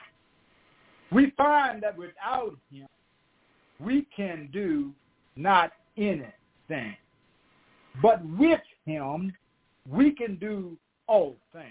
We 1.12 1.34
find 1.38 1.84
that 1.84 1.98
without 1.98 2.58
him, 2.72 2.88
we 3.80 4.08
can 4.16 4.50
do 4.52 4.92
not 5.36 5.72
anything. 5.98 6.96
But 8.02 8.26
with 8.26 8.62
him, 8.86 9.34
we 9.90 10.12
can 10.12 10.38
do 10.38 10.78
all 11.08 11.36
things. 11.52 11.66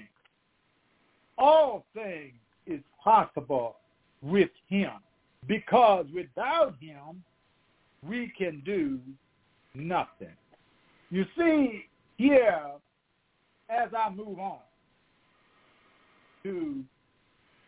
All 1.38 1.86
things 1.94 2.34
is 2.66 2.80
possible 3.02 3.76
with 4.22 4.50
him 4.68 4.90
because 5.46 6.06
without 6.14 6.74
him, 6.80 7.22
we 8.06 8.32
can 8.36 8.62
do 8.64 8.98
nothing. 9.74 10.34
You 11.10 11.24
see, 11.36 11.86
here, 12.16 12.60
as 13.68 13.88
I 13.96 14.10
move 14.10 14.38
on 14.38 14.58
to 16.42 16.82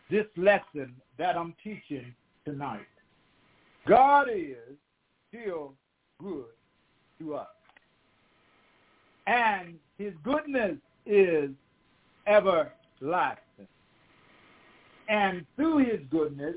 this 0.09 0.25
lesson 0.37 0.95
that 1.17 1.37
I'm 1.37 1.55
teaching 1.63 2.13
tonight, 2.45 2.81
God 3.87 4.27
is 4.33 4.77
still 5.29 5.73
good 6.21 6.45
to 7.19 7.35
us. 7.35 7.47
And 9.27 9.75
his 9.97 10.13
goodness 10.23 10.77
is 11.05 11.49
everlasting. 12.27 13.67
And 15.09 15.45
through 15.55 15.79
his 15.79 15.99
goodness, 16.09 16.55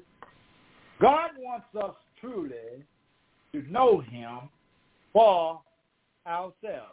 God 1.01 1.31
wants 1.39 1.67
us 1.83 1.95
truly 2.21 2.85
to 3.53 3.63
know 3.71 4.01
him 4.01 4.49
for 5.13 5.61
ourselves. 6.27 6.93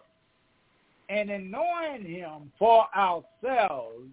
And 1.09 1.29
in 1.29 1.51
knowing 1.51 2.05
him 2.05 2.51
for 2.57 2.85
ourselves, 2.95 4.07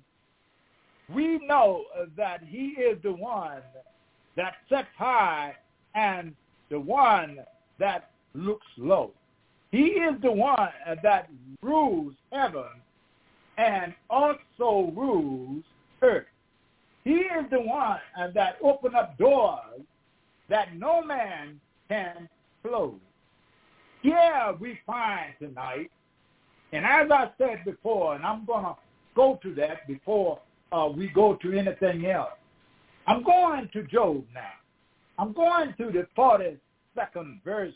we 1.15 1.39
know 1.47 1.85
that 2.17 2.43
he 2.47 2.69
is 2.81 2.99
the 3.03 3.13
one 3.13 3.63
that 4.37 4.55
sits 4.69 4.89
high 4.97 5.55
and 5.95 6.35
the 6.71 6.79
one 6.79 7.39
that 7.79 8.11
looks 8.35 8.67
low. 8.77 9.13
He 9.73 9.79
is 9.79 10.21
the 10.23 10.31
one 10.33 10.71
that 11.03 11.29
rules 11.63 12.15
heaven 12.33 12.65
and 13.59 13.95
also 14.09 14.93
rules 14.97 15.65
earth. 16.03 16.27
He 17.05 17.13
is 17.13 17.45
the 17.51 17.61
one 17.61 17.99
that 18.35 18.57
opened 18.63 18.95
up 18.95 19.17
doors 19.19 19.81
that 20.49 20.77
no 20.77 21.03
man 21.03 21.61
can 21.89 22.29
close. 22.63 22.95
Here 24.03 24.55
we 24.59 24.79
find 24.87 25.35
tonight, 25.39 25.91
and 26.73 26.85
as 26.85 27.11
I 27.11 27.31
said 27.39 27.65
before, 27.65 28.15
and 28.15 28.25
I'm 28.25 28.45
going 28.45 28.65
to 28.65 28.77
go 29.15 29.39
to 29.43 29.55
that 29.55 29.87
before 29.87 30.41
uh, 30.73 30.89
we 30.95 31.09
go 31.09 31.35
to 31.43 31.53
anything 31.53 32.07
else. 32.07 32.31
I'm 33.07 33.23
going 33.23 33.69
to 33.73 33.83
Job 33.85 34.25
now. 34.35 34.53
I'm 35.19 35.33
going 35.33 35.75
to 35.79 35.91
the 35.91 36.07
42nd 36.17 37.43
verse, 37.45 37.75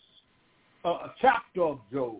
uh, 0.84 1.08
chapter 1.20 1.62
of 1.62 1.80
Job. 1.92 2.16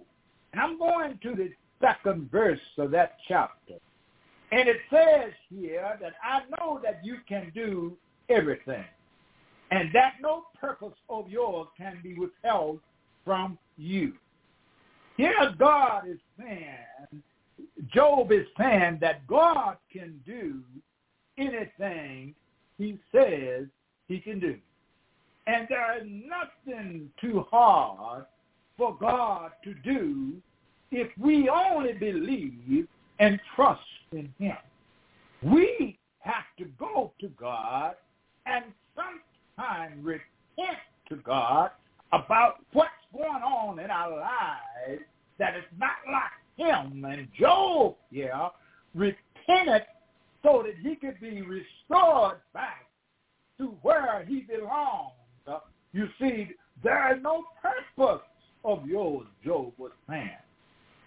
And 0.53 0.61
I'm 0.61 0.79
going 0.79 1.19
to 1.23 1.35
the 1.35 1.51
second 1.81 2.31
verse 2.31 2.61
of 2.79 2.91
that 2.91 3.17
chapter. 3.29 3.75
And 4.53 4.69
it 4.69 4.77
says 4.91 5.33
here 5.49 5.99
that 6.01 6.15
I 6.23 6.43
know 6.57 6.81
that 6.83 7.01
you 7.03 7.17
can 7.29 7.51
do 7.55 7.97
everything, 8.29 8.85
and 9.71 9.91
that 9.93 10.15
no 10.21 10.45
purpose 10.61 10.95
of 11.09 11.29
yours 11.29 11.69
can 11.77 11.99
be 12.03 12.15
withheld 12.15 12.81
from 13.25 13.59
you. 13.77 14.13
Here 15.17 15.55
God 15.59 16.09
is 16.09 16.19
saying, 16.39 17.23
Job 17.93 18.33
is 18.33 18.47
saying 18.59 18.99
that 19.01 19.27
God 19.27 19.77
can 19.93 20.21
do 20.27 20.61
anything 21.39 22.35
he 22.79 22.99
says 23.13 23.67
he 24.09 24.19
can 24.19 24.41
do. 24.41 24.57
And 25.47 25.67
there 25.69 25.99
is 25.99 26.07
nothing 26.07 27.11
too 27.21 27.45
hard 27.51 28.25
for 28.77 28.97
God 28.97 29.53
to 29.63 29.75
do 29.75 30.35
if 30.91 31.09
we 31.19 31.49
only 31.49 31.93
believe 31.93 32.87
and 33.19 33.41
trust 33.55 33.81
in 34.13 34.33
him. 34.39 34.57
We 35.43 35.99
have 36.21 36.45
to 36.59 36.65
go 36.79 37.13
to 37.21 37.29
God 37.29 37.95
and 38.47 38.65
sometimes 38.97 40.05
repent 40.05 40.79
to 41.09 41.17
God 41.17 41.71
about 42.13 42.57
what's 42.73 42.91
going 43.13 43.43
on 43.43 43.79
in 43.79 43.91
our 43.91 44.11
lives 44.11 45.03
that 45.39 45.57
is 45.57 45.65
not 45.79 45.97
like 46.11 46.33
him. 46.57 47.05
And 47.05 47.29
Job 47.39 47.97
yeah, 48.11 48.49
repented 48.95 49.83
so 50.43 50.65
that 50.65 50.75
he 50.83 50.97
could 50.97 51.21
be 51.21 51.43
restored 51.43 52.39
back 52.53 52.87
to 53.59 53.75
where 53.83 54.25
he 54.27 54.41
belongs. 54.41 55.13
You 55.93 56.09
see, 56.21 56.49
there 56.83 57.17
is 57.17 57.23
no 57.23 57.45
purpose 57.63 58.25
of 58.65 58.85
yours, 58.87 59.27
Job 59.45 59.73
was 59.79 59.93
saying 60.09 60.31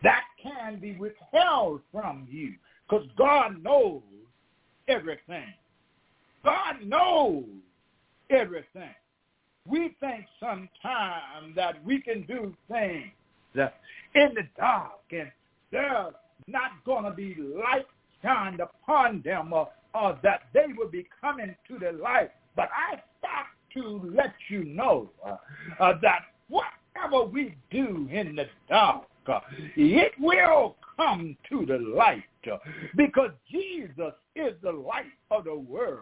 that 0.04 0.24
can 0.42 0.80
be 0.80 0.96
withheld 0.96 1.82
from 1.92 2.28
you 2.30 2.54
because 2.88 3.06
God 3.18 3.62
knows 3.64 4.02
everything. 4.88 5.54
God 6.44 6.76
knows 6.84 7.46
everything. 8.30 8.96
We 9.68 9.96
think 10.00 10.26
sometimes 10.40 11.56
that 11.56 11.84
we 11.84 12.02
can 12.02 12.26
do 12.26 12.56
things 12.70 13.12
in 13.56 14.30
the 14.34 14.44
dark 14.58 14.92
and 15.12 15.32
there's 15.72 16.14
not 16.48 16.72
going 16.86 17.04
to 17.04 17.12
be 17.12 17.36
light 17.36 17.86
shined 18.22 18.62
upon 18.62 19.22
them 19.26 19.52
or, 19.52 19.68
or 19.94 20.18
that 20.24 20.44
they 20.54 20.68
will 20.78 20.90
be 20.90 21.08
coming 21.20 21.56
to 21.68 21.78
the 21.80 21.98
light. 22.02 22.32
But 22.56 22.70
I 22.74 23.02
stop 23.20 23.48
to 23.74 24.12
let 24.16 24.34
you 24.50 24.64
know 24.64 25.10
uh, 25.26 25.38
uh, 25.80 25.94
that 26.02 26.22
whatever 26.48 27.26
we 27.26 27.56
do 27.70 28.08
in 28.12 28.36
the 28.36 28.46
dark, 28.70 29.04
it 29.76 30.14
will 30.20 30.76
come 30.98 31.38
to 31.50 31.66
the 31.66 31.78
light 31.78 32.24
uh, 32.52 32.58
because 32.96 33.32
Jesus 33.50 34.14
is 34.36 34.54
the 34.62 34.72
light 34.72 35.06
of 35.32 35.46
the 35.46 35.56
world. 35.56 36.02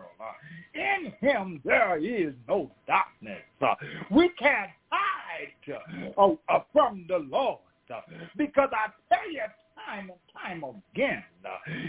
In 0.74 1.12
him 1.22 1.62
there 1.64 1.98
is 1.98 2.34
no 2.48 2.72
darkness. 2.88 3.42
We 4.10 4.30
can't 4.40 4.72
hide 4.90 5.76
uh, 6.18 6.22
uh, 6.22 6.36
uh 6.50 6.60
from 6.72 7.06
the 7.08 7.18
Lord 7.18 7.60
uh, 7.94 8.02
because 8.38 8.70
I 8.72 8.90
tell 9.14 9.32
you 9.32 9.42
time 9.86 10.10
and 10.10 10.62
time 10.62 10.64
again, 10.94 11.24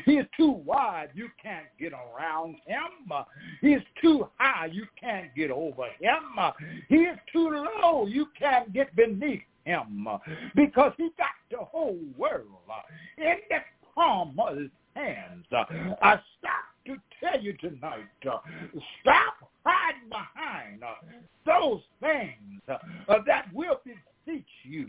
he 0.04 0.12
is 0.12 0.26
too 0.36 0.50
wide, 0.50 1.10
you 1.14 1.28
can't 1.42 1.66
get 1.78 1.92
around 1.92 2.56
him. 2.66 3.12
He's 3.60 3.80
too 4.02 4.28
high, 4.36 4.66
you 4.66 4.86
can't 5.00 5.34
get 5.34 5.50
over 5.50 5.86
him. 6.00 6.52
He 6.88 6.96
is 6.96 7.18
too 7.32 7.66
low, 7.80 8.06
you 8.06 8.26
can't 8.38 8.72
get 8.72 8.94
beneath 8.96 9.42
him 9.66 10.08
because 10.54 10.92
he 10.96 11.10
got 11.18 11.28
the 11.50 11.58
whole 11.58 11.98
world 12.16 12.46
in 13.18 13.36
the 13.50 13.58
palm 13.94 14.38
of 14.38 14.56
his 14.56 14.70
hands. 14.94 15.44
I 15.52 16.18
stop 16.38 16.64
to 16.86 16.96
tell 17.20 17.40
you 17.40 17.52
tonight, 17.54 18.06
stop 19.02 19.50
hiding 19.64 20.08
behind 20.08 20.82
those 21.44 21.82
things 22.00 22.62
that 23.26 23.52
will 23.52 23.80
beseech 23.84 24.46
you. 24.62 24.88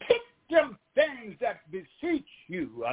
Pick 0.00 0.22
them 0.48 0.78
things 0.94 1.36
that 1.40 1.60
beseech 1.70 2.26
you. 2.46 2.86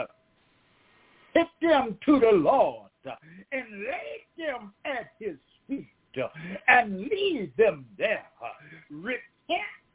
Pick 1.33 1.47
them 1.61 1.97
to 2.05 2.19
the 2.19 2.31
Lord 2.31 2.89
and 3.51 3.65
lay 3.71 4.25
them 4.37 4.73
at 4.85 5.11
his 5.19 5.35
feet 5.67 5.87
and 6.67 7.01
leave 7.01 7.55
them 7.57 7.85
there. 7.97 8.25
Repent 8.89 9.19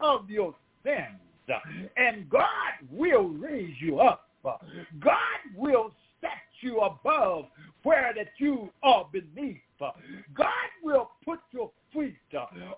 of 0.00 0.30
your 0.30 0.54
sins, 0.84 1.18
and 1.96 2.28
God 2.28 2.46
will 2.90 3.28
raise 3.28 3.74
you 3.80 4.00
up. 4.00 4.28
God 4.42 5.40
will 5.56 5.92
set 6.20 6.30
you 6.60 6.80
above 6.80 7.46
where 7.82 8.12
that 8.14 8.28
you 8.38 8.70
are 8.82 9.08
beneath. 9.10 9.58
God 10.34 10.70
will 10.82 11.10
put 11.24 11.40
your 11.52 11.70
feet 11.92 12.16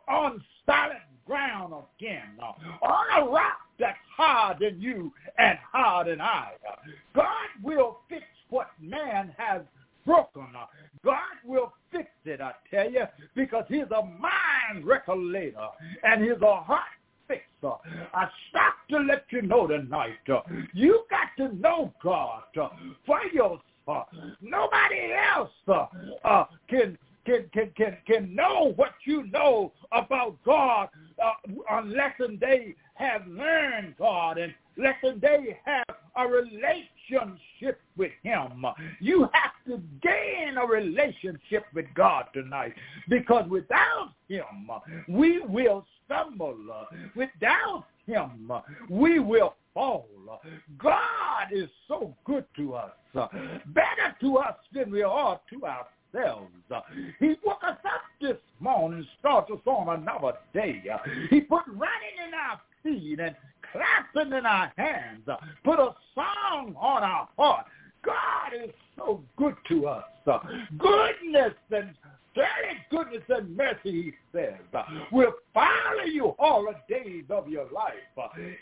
on 0.09 0.43
solid 0.65 1.03
ground 1.27 1.75
again, 1.99 2.39
on 2.41 3.23
a 3.23 3.29
rock 3.29 3.59
that's 3.79 3.99
higher 4.17 4.57
than 4.61 4.81
you 4.81 5.13
and 5.39 5.59
higher 5.73 6.05
than 6.05 6.21
I. 6.21 6.53
God 7.15 7.49
will 7.63 7.99
fix 8.09 8.25
what 8.51 8.69
man 8.81 9.35
has 9.37 9.63
broken. 10.07 10.47
God 11.05 11.19
will 11.45 11.73
fix 11.91 12.09
it, 12.25 12.41
I 12.41 12.53
tell 12.71 12.91
you, 12.91 13.05
because 13.35 13.65
he's 13.69 13.91
a 13.91 14.03
mind 14.05 14.85
regulator 14.85 15.69
and 16.05 16.23
he's 16.23 16.41
a 16.43 16.61
heart 16.61 16.83
fixer. 17.29 17.75
I 18.15 18.29
stop 18.51 18.75
to 18.91 18.99
let 18.99 19.25
you 19.31 19.43
know 19.43 19.67
tonight. 19.67 20.19
You 20.73 21.05
got 21.11 21.29
to 21.39 21.55
know 21.57 21.93
God 22.03 22.43
for 23.07 23.21
yourself. 23.33 23.61
Nobody 24.41 25.13
else 25.35 25.51
uh, 26.25 26.45
can 26.69 26.99
can 27.25 27.49
can 27.53 27.71
can 27.77 27.97
can 28.07 28.35
know 28.35 28.73
what 28.77 28.93
you 29.05 29.25
know 29.29 29.73
about 29.93 30.37
God 30.45 30.89
uh, 31.23 31.33
unless 31.71 32.15
they 32.41 32.75
have 32.95 33.27
learned 33.27 33.95
God 33.99 34.39
and 34.39 34.55
unless 34.77 34.97
they 35.21 35.59
have 35.65 35.97
a 36.17 36.27
relationship 36.27 37.81
with 37.97 38.13
him. 38.23 38.65
You 39.01 39.29
have 39.33 39.53
to 39.67 39.83
gain 40.03 40.57
a 40.59 40.67
relationship 40.67 41.65
with 41.75 41.87
God 41.95 42.27
tonight 42.33 42.75
because 43.09 43.49
without 43.49 44.13
him, 44.29 44.71
we 45.09 45.41
will 45.41 45.85
stumble. 46.05 46.57
Without 47.15 47.85
him, 48.07 48.53
we 48.89 49.19
will 49.19 49.55
fall. 49.75 50.07
God 50.79 51.47
is 51.53 51.69
so 51.89 52.15
good 52.25 52.45
to 52.57 52.75
us, 52.75 52.91
better 53.15 54.17
to 54.21 54.39
us 54.39 54.57
than 54.73 54.91
we 54.91 55.03
are 55.03 55.41
to 55.51 55.65
ourselves. 55.65 56.51
He 57.19 57.35
woke 57.45 57.65
us 57.65 57.79
up 57.85 58.03
this 58.21 58.37
morning, 58.61 59.07
started 59.19 59.55
us 59.55 59.61
on 59.67 60.01
another 60.01 60.33
day. 60.53 60.83
He 61.31 61.41
put 61.41 61.63
running 61.69 62.17
in 62.27 62.35
our 62.35 62.61
feet 62.83 63.21
and 63.21 63.35
clapping 63.73 64.33
in 64.33 64.47
our 64.47 64.73
hands, 64.77 65.29
put 65.65 65.79
a 65.79 65.95
song 66.15 66.75
on 66.79 67.03
our 67.03 67.29
heart. 67.37 67.67
God 68.05 68.53
is 68.65 68.71
so 68.97 69.23
good 69.37 69.57
to 69.69 69.87
us. 69.87 70.05
Goodness 70.79 71.55
and 71.71 71.95
Surely 72.35 72.79
goodness 72.91 73.23
and 73.29 73.55
mercy, 73.55 73.79
he 73.85 74.13
says, 74.33 74.55
will 75.11 75.35
follow 75.53 76.05
you 76.07 76.35
all 76.39 76.65
the 76.65 76.75
days 76.89 77.25
of 77.29 77.47
your 77.47 77.67
life. 77.71 77.93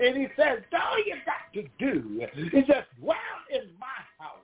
And 0.01 0.17
he 0.17 0.27
says, 0.37 0.59
all 0.73 0.99
you 1.07 1.15
got 1.25 1.53
to 1.55 1.63
do 1.79 2.21
is 2.53 2.67
just 2.67 2.89
dwell 3.01 3.17
in 3.53 3.71
my 3.79 3.87
house. 4.19 4.40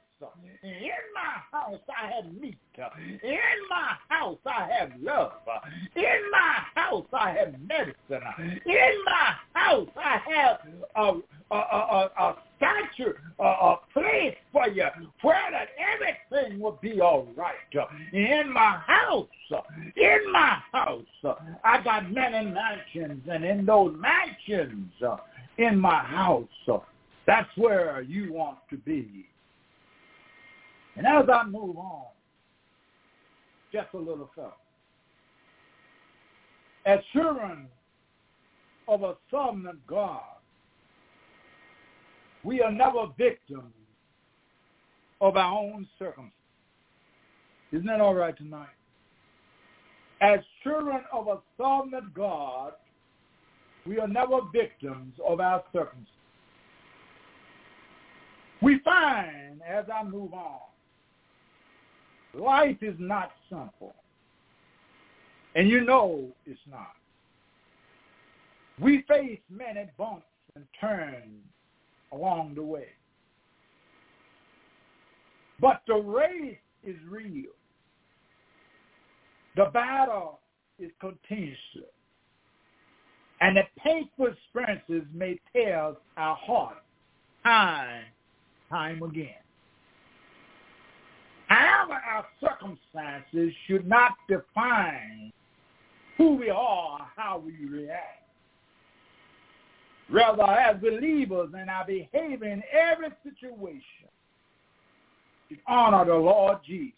In 0.67 0.91
my 1.15 1.59
house 1.59 1.81
I 1.89 2.11
have 2.11 2.33
meat. 2.41 2.59
In 3.23 3.39
my 3.71 3.93
house 4.09 4.39
I 4.45 4.69
have 4.79 4.91
love. 5.01 5.33
In 5.95 6.31
my 6.33 6.59
house 6.75 7.07
I 7.13 7.31
have 7.31 7.55
medicine. 7.61 8.61
In 8.67 9.05
my 9.05 9.35
house 9.53 9.89
I 9.97 10.19
have 10.35 10.61
a, 10.97 11.55
a, 11.55 11.57
a, 11.57 12.11
a 12.19 12.37
statue, 12.57 13.13
a, 13.39 13.45
a 13.45 13.77
place 13.93 14.35
for 14.53 14.69
you 14.69 14.87
where 15.23 15.51
that 15.53 15.69
everything 15.79 16.61
will 16.61 16.79
be 16.83 17.01
all 17.01 17.29
right. 17.37 17.55
In 18.13 18.53
my 18.53 18.79
house, 18.87 19.29
in 19.97 20.33
my 20.33 20.59
house, 20.73 21.05
I 21.65 21.81
got 21.83 22.11
many 22.11 22.51
mansions, 22.51 23.23
and 23.31 23.45
in 23.45 23.67
those 23.67 23.97
mansions, 23.97 24.93
in 25.59 25.79
my 25.79 26.03
house, 26.03 26.49
that's 27.27 27.49
where 27.57 28.01
you 28.03 28.33
want 28.33 28.59
to 28.71 28.77
be. 28.79 29.27
And 30.97 31.07
as 31.07 31.25
I 31.33 31.45
move 31.45 31.77
on, 31.77 32.07
just 33.73 33.89
a 33.93 33.99
little 33.99 34.31
further, 34.35 34.53
as 36.87 37.01
children 37.13 37.67
of 38.89 39.03
a 39.03 39.15
sovereign 39.31 39.79
God, 39.87 40.23
we 42.45 42.63
are 42.63 42.71
never 42.71 43.07
victims 43.19 43.75
of 45.21 45.37
our 45.37 45.59
own 45.59 45.87
circumstances. 45.99 46.33
Isn't 47.73 47.87
that 47.87 48.01
all 48.01 48.15
right 48.15 48.37
tonight? 48.37 48.69
As 50.21 50.39
children 50.63 51.01
of 51.13 51.27
a 51.27 51.39
sovereign 51.59 52.11
God, 52.15 52.73
we 53.85 53.99
are 53.99 54.09
never 54.09 54.39
victims 54.53 55.15
of 55.27 55.41
our 55.41 55.63
circumstances. 55.73 56.13
We 58.63 58.81
find, 58.85 59.61
as 59.69 59.85
I 59.93 60.05
move 60.05 60.33
on, 60.33 60.61
life 62.39 62.79
is 62.83 62.95
not 62.99 63.31
simple. 63.49 63.95
And 65.55 65.69
you 65.69 65.85
know 65.85 66.29
it's 66.45 66.61
not. 66.71 66.93
We 68.79 69.05
face 69.09 69.41
many 69.51 69.89
bumps 69.97 70.27
and 70.55 70.65
turns 70.81 71.43
along 72.13 72.55
the 72.55 72.63
way. 72.63 72.89
But 75.61 75.81
the 75.87 75.95
race 75.95 76.59
is 76.85 76.97
real. 77.09 77.53
The 79.57 79.71
battle 79.73 80.41
is 80.79 80.91
continuous. 81.01 81.57
And 83.41 83.57
the 83.57 83.63
painful 83.83 84.27
experiences 84.27 85.09
may 85.15 85.41
tear 85.53 85.95
our 86.17 86.37
heart 86.37 86.77
time, 87.43 88.05
time 88.71 89.03
again. 89.03 89.46
However, 91.49 91.95
our 91.95 92.27
circumstances 92.41 93.53
should 93.67 93.87
not 93.87 94.13
define 94.29 95.33
who 96.17 96.37
we 96.37 96.51
are, 96.51 97.01
or 97.01 97.07
how 97.15 97.43
we 97.45 97.67
react. 97.67 98.25
Rather, 100.09 100.45
as 100.45 100.81
believers 100.81 101.51
in 101.55 101.69
our 101.69 101.85
behavior 101.85 102.49
in 102.49 102.63
every 102.73 103.09
situation, 103.23 104.09
to 105.49 105.57
honor 105.67 106.05
the 106.05 106.15
Lord 106.15 106.59
Jesus. 106.67 106.93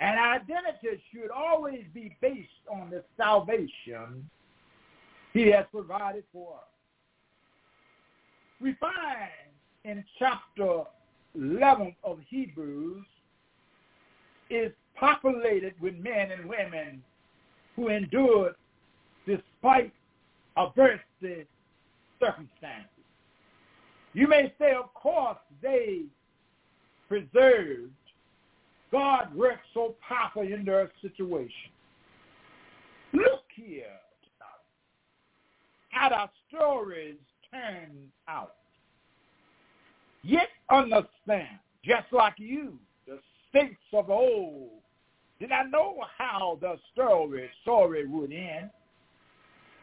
And 0.00 0.18
our 0.18 0.34
identity 0.34 1.02
should 1.12 1.30
always 1.30 1.84
be 1.92 2.16
based 2.20 2.48
on 2.70 2.90
the 2.90 3.02
salvation 3.16 4.28
he 5.32 5.50
has 5.50 5.64
provided 5.72 6.24
for 6.32 6.54
us. 6.54 6.64
We 8.60 8.74
find 8.74 9.30
in 9.84 10.04
chapter 10.18 10.82
11 11.38 11.94
of 12.04 12.18
Hebrews 12.28 13.04
is 14.50 14.72
populated 14.96 15.74
with 15.80 15.94
men 15.96 16.32
and 16.32 16.48
women 16.48 17.02
who 17.76 17.88
endured 17.88 18.54
despite 19.26 19.92
adversity 20.56 21.46
circumstances. 22.18 22.88
You 24.14 24.26
may 24.26 24.52
say, 24.58 24.72
of 24.72 24.92
course, 24.94 25.38
they 25.62 26.02
preserved. 27.08 27.92
God 28.90 29.34
worked 29.34 29.66
so 29.74 29.94
powerfully 30.06 30.54
in 30.54 30.64
their 30.64 30.90
situation. 31.02 31.70
Look 33.12 33.44
here 33.54 33.84
how 35.98 36.08
our 36.10 36.30
stories 36.48 37.16
turn 37.50 37.90
out. 38.28 38.54
Yet 40.28 40.48
understand, 40.70 41.58
just 41.82 42.12
like 42.12 42.34
you, 42.36 42.78
the 43.06 43.18
saints 43.50 43.80
of 43.94 44.10
old 44.10 44.68
did 45.40 45.48
not 45.48 45.70
know 45.70 45.96
how 46.18 46.58
the 46.60 46.76
story 46.92 47.48
story 47.62 48.06
would 48.06 48.30
end 48.30 48.68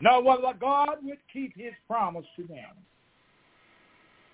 nor 0.02 0.22
whether 0.22 0.54
God 0.60 0.98
would 1.02 1.18
keep 1.34 1.58
his 1.58 1.74
promise 1.88 2.28
to 2.36 2.44
them. 2.44 2.76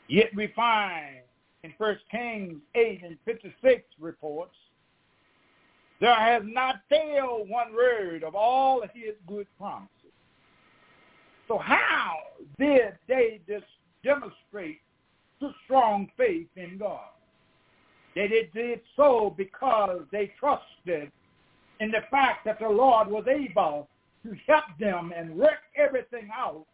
Yet 0.10 0.36
we 0.36 0.52
find 0.54 1.20
in 1.64 1.74
1 1.78 1.98
Kings 2.12 2.60
8 2.76 3.04
and 3.06 3.18
56 3.24 3.84
reports, 3.98 4.56
there 6.02 6.14
has 6.14 6.44
not 6.46 6.82
failed 6.90 7.48
one 7.48 7.74
word 7.74 8.26
of 8.26 8.36
all 8.36 8.82
his 8.94 9.14
good 9.28 9.48
promises. 9.58 9.90
So 11.48 11.58
how 11.58 12.18
did 12.60 12.98
they 13.08 13.40
just 13.48 13.64
demonstrate 14.04 14.82
the 15.42 15.52
strong 15.66 16.08
faith 16.18 16.48
in 16.56 16.78
God? 16.78 17.10
They 18.16 18.28
did 18.54 18.82
so 18.96 19.34
because 19.38 20.02
they 20.12 20.32
trusted 20.40 21.12
in 21.80 21.92
the 21.92 22.02
fact 22.10 22.46
that 22.46 22.60
the 22.60 22.68
Lord 22.70 23.08
was 23.08 23.26
able 23.28 23.88
to 24.24 24.36
help 24.48 24.66
them 24.80 25.14
and 25.16 25.36
work 25.36 25.62
everything 25.76 26.30
out 26.34 26.66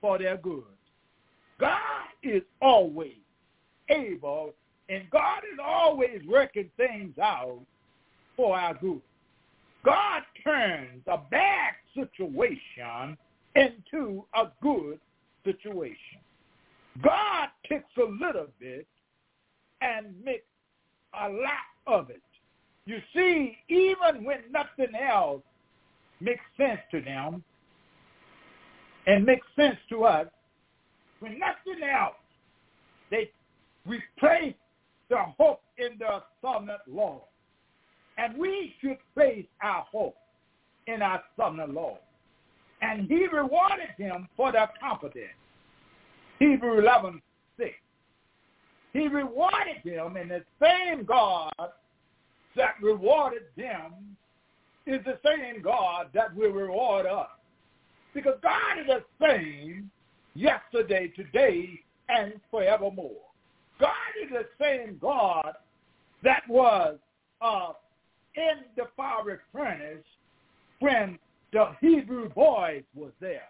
for 0.00 0.18
their 0.18 0.36
good. 0.36 0.64
God 1.58 1.80
is 2.22 2.42
always 2.60 3.16
able 3.88 4.52
and 4.88 5.08
God 5.10 5.40
is 5.52 5.58
always 5.64 6.20
working 6.28 6.70
things 6.76 7.18
out 7.18 7.60
for 8.36 8.56
our 8.56 8.74
good. 8.74 9.00
God 9.84 10.22
turns 10.44 11.02
a 11.06 11.18
bad 11.30 11.74
situation 11.94 13.16
into 13.54 14.24
a 14.34 14.48
good 14.62 14.98
situation. 15.44 16.20
God 17.02 17.48
takes 17.68 17.84
a 17.98 18.24
little 18.24 18.48
bit 18.58 18.86
and 19.80 20.14
makes 20.24 20.44
a 21.20 21.28
lot 21.28 21.66
of 21.86 22.10
it. 22.10 22.22
You 22.84 22.98
see, 23.14 23.56
even 23.68 24.24
when 24.24 24.40
nothing 24.50 24.94
else 24.94 25.42
makes 26.20 26.44
sense 26.56 26.80
to 26.92 27.00
them 27.00 27.42
and 29.06 29.24
makes 29.24 29.46
sense 29.56 29.76
to 29.90 30.04
us, 30.04 30.26
when 31.20 31.38
nothing 31.38 31.82
else, 31.82 32.14
they 33.10 33.30
replace 33.86 34.54
their 35.08 35.24
hope 35.38 35.60
in 35.78 35.98
the 35.98 36.22
sovereign 36.42 36.76
Lord. 36.86 37.22
And 38.18 38.38
we 38.38 38.74
should 38.80 38.98
place 39.14 39.46
our 39.62 39.84
hope 39.90 40.16
in 40.86 41.02
our 41.02 41.22
sovereign 41.36 41.74
Lord. 41.74 41.98
And 42.82 43.08
he 43.08 43.26
rewarded 43.26 43.90
them 43.98 44.28
for 44.36 44.52
their 44.52 44.70
confidence. 44.80 45.32
Hebrew 46.38 46.78
11, 46.78 47.20
6. 47.58 47.70
He 48.92 49.08
rewarded 49.08 49.76
them, 49.84 50.16
and 50.16 50.30
the 50.30 50.42
same 50.62 51.04
God 51.04 51.52
that 52.56 52.74
rewarded 52.82 53.42
them 53.56 54.16
is 54.86 55.04
the 55.04 55.18
same 55.24 55.62
God 55.62 56.08
that 56.14 56.34
will 56.34 56.52
reward 56.52 57.06
us. 57.06 57.28
Because 58.14 58.38
God 58.42 58.78
is 58.80 58.86
the 58.86 59.26
same 59.26 59.90
yesterday, 60.34 61.12
today, 61.14 61.80
and 62.08 62.34
forevermore. 62.50 63.10
God 63.78 63.90
is 64.22 64.30
the 64.30 64.46
same 64.60 64.98
God 65.00 65.52
that 66.22 66.42
was 66.48 66.96
uh, 67.42 67.72
in 68.36 68.64
the 68.76 68.84
fiery 68.96 69.38
furnace 69.52 70.04
when 70.80 71.18
the 71.52 71.72
Hebrew 71.80 72.28
boys 72.30 72.82
was 72.94 73.12
there. 73.20 73.48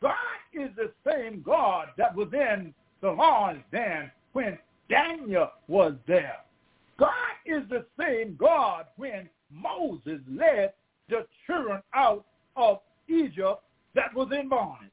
God 0.00 0.14
is 0.52 0.70
the 0.76 0.92
same 1.10 1.42
God 1.42 1.88
that 1.96 2.14
was 2.14 2.28
in 2.32 2.74
the 3.00 3.10
lion's 3.10 3.62
den 3.72 4.10
when 4.32 4.58
Daniel 4.88 5.50
was 5.68 5.94
there. 6.06 6.36
God 6.98 7.10
is 7.44 7.62
the 7.68 7.84
same 7.98 8.36
God 8.38 8.86
when 8.96 9.28
Moses 9.50 10.20
led 10.30 10.72
the 11.08 11.26
children 11.46 11.82
out 11.94 12.24
of 12.56 12.80
Egypt 13.08 13.62
that 13.94 14.14
was 14.14 14.28
in 14.38 14.48
bondage. 14.48 14.90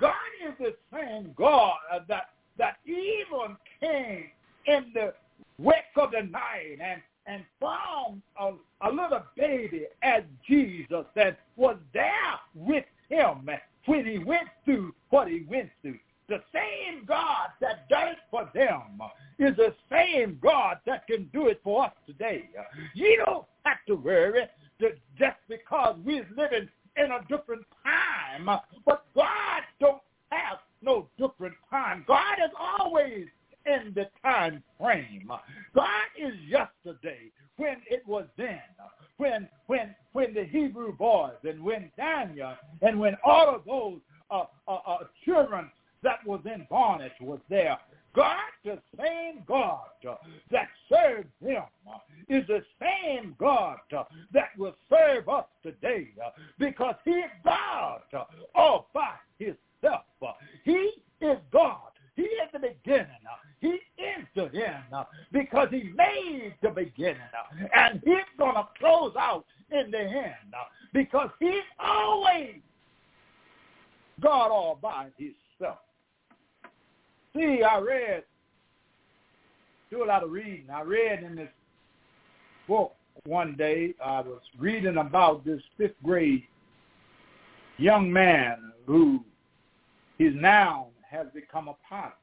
God 0.00 0.14
is 0.46 0.54
the 0.58 0.74
same 0.92 1.32
God 1.36 1.76
that 2.08 2.30
that 2.58 2.76
even 2.86 3.56
came 3.80 4.30
in 4.66 4.90
the 4.94 5.12
wake 5.58 5.76
of 5.96 6.10
the 6.12 6.22
night 6.22 6.78
and 6.80 7.00
and 7.26 7.44
found 7.60 8.22
a, 8.38 8.52
a 8.82 8.90
little 8.90 9.22
baby 9.36 9.86
as 10.02 10.22
Jesus 10.46 11.04
that 11.14 11.40
was 11.56 11.76
there 11.92 12.12
with 12.54 12.84
him 13.08 13.48
when 13.86 14.04
he 14.04 14.18
went 14.18 14.48
through 14.64 14.94
what 15.10 15.28
he 15.28 15.44
went 15.48 15.70
through. 15.82 15.98
The 16.28 16.42
same 16.52 17.04
God 17.06 17.50
that 17.60 17.88
did 17.88 18.12
it 18.12 18.18
for 18.30 18.50
them 18.52 19.00
is 19.38 19.56
the 19.56 19.74
same 19.90 20.38
God 20.42 20.78
that 20.84 21.06
can 21.06 21.30
do 21.32 21.46
it 21.46 21.60
for 21.62 21.84
us 21.84 21.92
today. 22.04 22.48
You 22.94 23.22
don't 23.24 23.46
have 23.64 23.78
to 23.86 23.94
worry 23.94 24.42
just 24.80 25.36
because 25.48 25.96
we're 26.04 26.26
living 26.36 26.68
in 26.96 27.12
a 27.12 27.20
different 27.28 27.64
time, 27.84 28.58
but 28.84 29.04
God 29.14 29.62
don't 29.78 30.02
have 30.30 30.58
no 30.82 31.08
different 31.16 31.54
time. 31.70 32.04
God 32.08 32.38
is 32.44 32.50
always 32.58 33.26
in 33.66 33.92
the 33.94 34.06
time 34.22 34.64
frame. 34.80 35.30
God 35.74 36.06
is 36.18 36.34
yesterday 36.48 37.30
when 37.56 37.76
it 37.88 38.02
was 38.06 38.26
then, 38.36 38.60
when 39.18 39.48
when 39.66 39.94
when 40.12 40.34
the 40.34 40.44
Hebrew 40.44 40.96
boys 40.96 41.36
and 41.44 41.62
when 41.62 41.90
Daniel 41.96 42.54
and 42.82 42.98
when 42.98 43.16
all 43.24 43.54
of 43.54 43.64
those 43.64 44.00
uh, 44.30 44.44
uh, 44.68 44.78
uh, 44.86 44.98
children 45.24 45.70
that 46.02 46.24
was 46.26 46.40
in 46.44 46.66
bondage 46.70 47.12
was 47.20 47.40
there. 47.48 47.78
God, 48.14 48.38
the 48.64 48.78
same 48.98 49.42
God 49.46 49.84
that 50.50 50.68
served 50.88 51.28
him, 51.44 51.62
is 52.28 52.46
the 52.46 52.64
same 52.80 53.36
God 53.38 53.76
that 54.32 54.48
will 54.56 54.74
serve 54.88 55.28
us 55.28 55.44
today 55.62 56.08
because 56.58 56.94
he 57.04 57.10
is 57.10 57.30
God 57.44 58.00
all 58.54 58.88
by 58.94 59.12
himself. 59.38 60.04
He 60.64 60.92
is 61.20 61.36
God. 61.52 61.90
He 62.14 62.22
is 62.22 62.48
the 62.52 62.58
beginning. 62.58 63.06
He 63.60 63.78
is 63.98 64.26
the 64.34 64.44
end 64.44 64.84
because 65.32 65.68
he 65.70 65.90
made 65.94 66.54
the 66.62 66.70
beginning. 66.70 67.16
Uh, 67.16 67.66
and 67.74 68.00
he's 68.04 68.16
going 68.38 68.54
to 68.54 68.66
close 68.78 69.14
out 69.18 69.44
in 69.70 69.90
the 69.90 69.98
end 69.98 70.54
uh, 70.54 70.64
because 70.92 71.30
he's 71.38 71.64
always 71.78 72.56
God 74.20 74.50
all 74.50 74.78
by 74.80 75.08
himself. 75.18 75.78
See, 77.34 77.62
I 77.62 77.78
read, 77.78 78.24
do 79.90 80.04
a 80.04 80.06
lot 80.06 80.22
of 80.22 80.30
reading. 80.30 80.66
I 80.72 80.82
read 80.82 81.22
in 81.22 81.36
this 81.36 81.50
book 82.66 82.94
one 83.24 83.56
day, 83.56 83.94
I 84.04 84.20
was 84.20 84.40
reading 84.58 84.96
about 84.96 85.44
this 85.44 85.60
fifth 85.76 85.94
grade 86.02 86.44
young 87.78 88.10
man 88.10 88.72
who 88.86 89.24
is 90.18 90.32
now 90.34 90.88
has 91.08 91.26
become 91.34 91.68
a 91.68 91.76
pastor. 91.88 92.14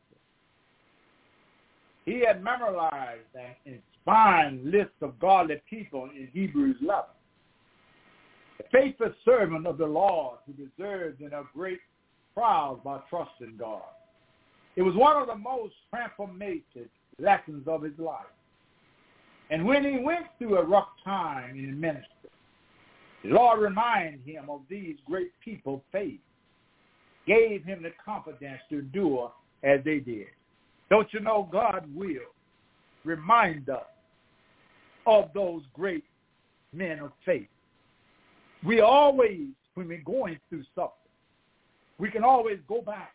He 2.05 2.23
had 2.25 2.43
memorized 2.43 3.21
an 3.35 3.55
inspiring 3.65 4.61
list 4.69 4.91
of 5.01 5.19
godly 5.19 5.61
people 5.69 6.09
in 6.15 6.27
Hebrews 6.33 6.77
11. 6.81 7.05
A 8.59 8.63
faithful 8.71 9.13
servant 9.23 9.65
of 9.65 9.77
the 9.77 9.85
Lord 9.85 10.39
who 10.45 10.53
deserved 10.53 11.21
in 11.21 11.33
a 11.33 11.43
great 11.53 11.79
trials 12.33 12.79
by 12.83 12.99
trusting 13.09 13.55
God. 13.57 13.81
It 14.75 14.81
was 14.81 14.95
one 14.95 15.15
of 15.21 15.27
the 15.27 15.35
most 15.35 15.75
transformative 15.93 16.89
lessons 17.19 17.67
of 17.67 17.83
his 17.83 17.97
life. 17.97 18.25
And 19.49 19.65
when 19.65 19.83
he 19.83 19.99
went 20.03 20.25
through 20.37 20.57
a 20.57 20.65
rough 20.65 20.87
time 21.03 21.51
in 21.51 21.79
ministry, 21.79 22.07
the 23.23 23.29
Lord 23.29 23.59
reminded 23.59 24.21
him 24.25 24.49
of 24.49 24.61
these 24.69 24.95
great 25.05 25.31
people's 25.43 25.81
faith 25.91 26.19
gave 27.25 27.63
him 27.63 27.83
the 27.83 27.91
confidence 28.03 28.59
to 28.69 28.79
endure 28.79 29.31
as 29.63 29.79
they 29.85 29.99
did. 29.99 30.27
Don't 30.89 31.11
you 31.13 31.19
know 31.19 31.47
God 31.51 31.85
will 31.93 32.33
remind 33.03 33.69
us 33.69 33.83
of 35.05 35.29
those 35.33 35.63
great 35.73 36.03
men 36.71 36.99
of 36.99 37.11
faith. 37.25 37.47
We 38.63 38.81
always, 38.81 39.47
when 39.75 39.87
we're 39.87 40.03
going 40.05 40.39
through 40.49 40.63
something, 40.75 40.91
we 41.99 42.09
can 42.09 42.23
always 42.23 42.59
go 42.67 42.81
back 42.81 43.13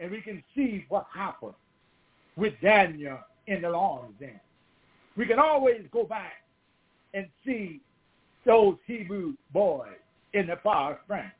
and 0.00 0.10
we 0.10 0.20
can 0.20 0.42
see 0.54 0.84
what 0.88 1.06
happened 1.12 1.54
with 2.36 2.54
Daniel 2.62 3.18
in 3.46 3.62
the 3.62 3.70
lion's 3.70 4.14
den. 4.18 4.40
We 5.16 5.26
can 5.26 5.38
always 5.38 5.82
go 5.92 6.04
back 6.04 6.32
and 7.14 7.26
see 7.44 7.80
those 8.46 8.76
Hebrew 8.86 9.34
boys 9.52 9.88
in 10.32 10.46
the 10.46 10.56
fire 10.62 10.98
furnace. 11.06 11.32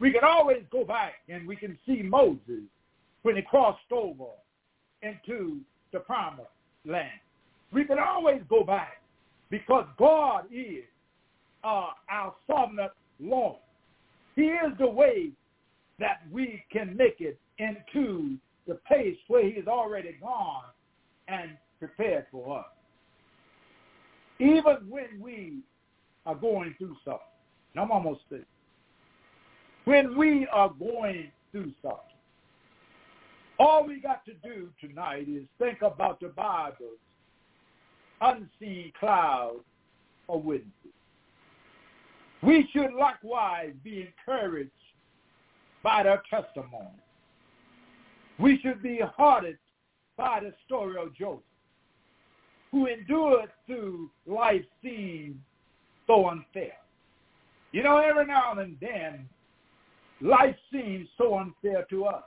We 0.00 0.12
can 0.12 0.24
always 0.24 0.62
go 0.70 0.84
back 0.84 1.14
and 1.28 1.46
we 1.46 1.56
can 1.56 1.78
see 1.86 2.02
Moses 2.02 2.62
when 3.22 3.36
he 3.36 3.42
crossed 3.42 3.80
over 3.90 4.24
into 5.02 5.60
the 5.92 6.00
promised 6.00 6.48
land. 6.84 7.20
We 7.72 7.84
can 7.84 7.98
always 7.98 8.42
go 8.48 8.64
back 8.64 9.00
because 9.50 9.86
God 9.98 10.44
is 10.52 10.84
uh, 11.64 11.88
our 12.10 12.34
sovereign 12.46 12.88
Lord. 13.20 13.58
He 14.36 14.42
is 14.42 14.72
the 14.78 14.88
way 14.88 15.30
that 15.98 16.22
we 16.30 16.64
can 16.72 16.96
make 16.96 17.20
it 17.20 17.38
into 17.58 18.36
the 18.66 18.74
place 18.86 19.16
where 19.28 19.46
he 19.46 19.54
has 19.56 19.66
already 19.66 20.16
gone 20.20 20.64
and 21.28 21.50
prepared 21.78 22.26
for 22.30 22.60
us. 22.60 22.66
Even 24.38 24.88
when 24.88 25.20
we 25.20 25.58
are 26.26 26.34
going 26.34 26.74
through 26.78 26.96
something, 27.04 27.20
I'm 27.76 27.90
almost 27.90 28.22
there 28.30 28.44
when 29.84 30.16
we 30.16 30.46
are 30.52 30.70
going 30.78 31.30
through 31.50 31.72
something, 31.82 32.11
all 33.62 33.86
we 33.86 34.00
got 34.00 34.24
to 34.24 34.32
do 34.42 34.68
tonight 34.80 35.28
is 35.28 35.44
think 35.58 35.82
about 35.82 36.18
the 36.18 36.28
Bible's 36.28 36.98
unseen 38.20 38.92
cloud 38.98 39.60
of 40.28 40.44
witnesses. 40.44 40.72
We 42.42 42.68
should 42.72 42.92
likewise 42.92 43.72
be 43.84 44.08
encouraged 44.08 44.70
by 45.84 46.02
their 46.02 46.22
testimony. 46.28 46.88
We 48.40 48.58
should 48.62 48.82
be 48.82 49.00
heartened 49.16 49.58
by 50.16 50.40
the 50.40 50.52
story 50.66 50.96
of 51.00 51.14
Joseph, 51.14 51.44
who 52.72 52.86
endured 52.86 53.50
through 53.66 54.10
life 54.26 54.64
seemed 54.82 55.38
so 56.08 56.28
unfair. 56.28 56.72
You 57.70 57.84
know, 57.84 57.98
every 57.98 58.26
now 58.26 58.58
and 58.58 58.76
then 58.80 59.28
life 60.20 60.56
seems 60.72 61.08
so 61.16 61.38
unfair 61.38 61.86
to 61.90 62.06
us. 62.06 62.24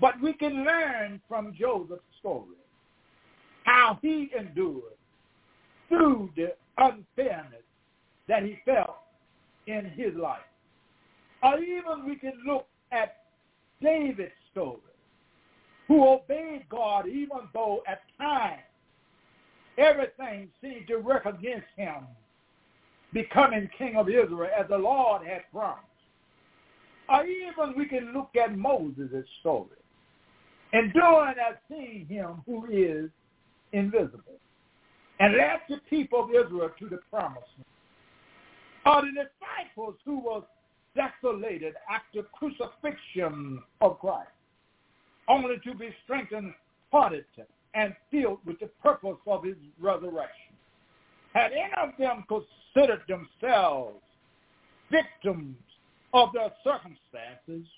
But 0.00 0.20
we 0.20 0.32
can 0.32 0.64
learn 0.64 1.20
from 1.28 1.54
Joseph's 1.58 2.02
story 2.18 2.56
how 3.64 3.98
he 4.00 4.30
endured 4.38 4.96
through 5.88 6.30
the 6.36 6.54
unfairness 6.78 7.62
that 8.28 8.42
he 8.42 8.58
felt 8.64 8.96
in 9.66 9.84
his 9.96 10.14
life. 10.14 10.38
Or 11.42 11.58
even 11.58 12.06
we 12.06 12.16
can 12.16 12.32
look 12.46 12.66
at 12.92 13.16
David's 13.82 14.32
story, 14.52 14.78
who 15.88 16.06
obeyed 16.06 16.66
God 16.68 17.06
even 17.06 17.48
though 17.52 17.82
at 17.86 18.02
times 18.18 18.62
everything 19.78 20.48
seemed 20.60 20.86
to 20.88 20.96
work 20.96 21.26
against 21.26 21.66
him 21.76 22.06
becoming 23.12 23.68
king 23.76 23.96
of 23.96 24.08
Israel 24.08 24.50
as 24.58 24.68
the 24.68 24.78
Lord 24.78 25.26
had 25.26 25.42
promised. 25.52 25.86
Or 27.08 27.24
even 27.24 27.74
we 27.76 27.86
can 27.86 28.12
look 28.12 28.30
at 28.36 28.56
Moses' 28.56 29.26
story. 29.40 29.79
Enduring 30.72 31.34
as 31.38 31.56
seeing 31.68 32.06
him 32.06 32.42
who 32.46 32.66
is 32.70 33.10
invisible. 33.72 34.38
And 35.18 35.36
led 35.36 35.60
the 35.68 35.78
people 35.90 36.24
of 36.24 36.30
Israel 36.30 36.70
to 36.78 36.88
the 36.88 36.98
promised 37.10 37.46
land. 37.56 37.66
Or 38.86 39.02
the 39.02 39.24
disciples 39.24 39.96
who 40.04 40.18
was 40.18 40.44
desolated 40.94 41.74
after 41.90 42.22
crucifixion 42.32 43.62
of 43.80 43.98
Christ. 43.98 44.30
Only 45.28 45.56
to 45.64 45.74
be 45.74 45.90
strengthened, 46.04 46.54
hearted, 46.90 47.24
and 47.74 47.94
filled 48.10 48.38
with 48.44 48.58
the 48.60 48.68
purpose 48.82 49.18
of 49.26 49.44
his 49.44 49.56
resurrection. 49.78 50.54
Had 51.34 51.52
any 51.52 51.72
of 51.76 51.90
them 51.98 52.24
considered 52.28 53.02
themselves 53.06 54.00
victims 54.90 55.56
of 56.12 56.30
their 56.32 56.50
circumstances, 56.64 57.68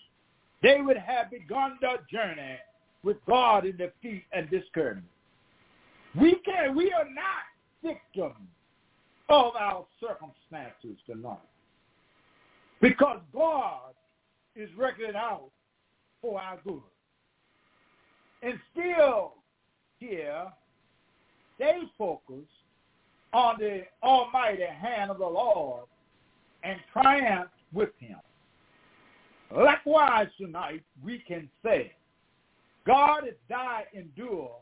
they 0.62 0.80
would 0.80 0.96
have 0.96 1.30
begun 1.30 1.76
their 1.80 1.98
journey 2.10 2.58
with 3.02 3.16
God 3.26 3.66
in 3.66 3.76
defeat 3.76 4.24
and 4.32 4.48
discouragement. 4.50 5.06
We 6.18 6.36
can 6.44 6.76
we 6.76 6.92
are 6.92 7.04
not 7.04 7.44
victims 7.82 8.48
of 9.28 9.56
our 9.56 9.84
circumstances 10.00 10.98
tonight. 11.06 11.38
Because 12.80 13.20
God 13.32 13.94
is 14.56 14.68
working 14.76 15.14
out 15.16 15.50
for 16.20 16.40
our 16.40 16.58
good. 16.64 16.82
And 18.42 18.58
still 18.72 19.34
here, 19.98 20.46
they 21.58 21.78
focus 21.96 22.44
on 23.32 23.56
the 23.58 23.82
almighty 24.02 24.64
hand 24.64 25.10
of 25.10 25.18
the 25.18 25.26
Lord 25.26 25.84
and 26.64 26.78
triumph 26.92 27.48
with 27.72 27.90
him. 27.98 28.18
Likewise 29.56 30.28
tonight, 30.38 30.82
we 31.04 31.18
can 31.26 31.48
say, 31.64 31.92
God 32.86 33.24
has 33.24 33.34
died 33.48 33.84
endure, 33.94 34.56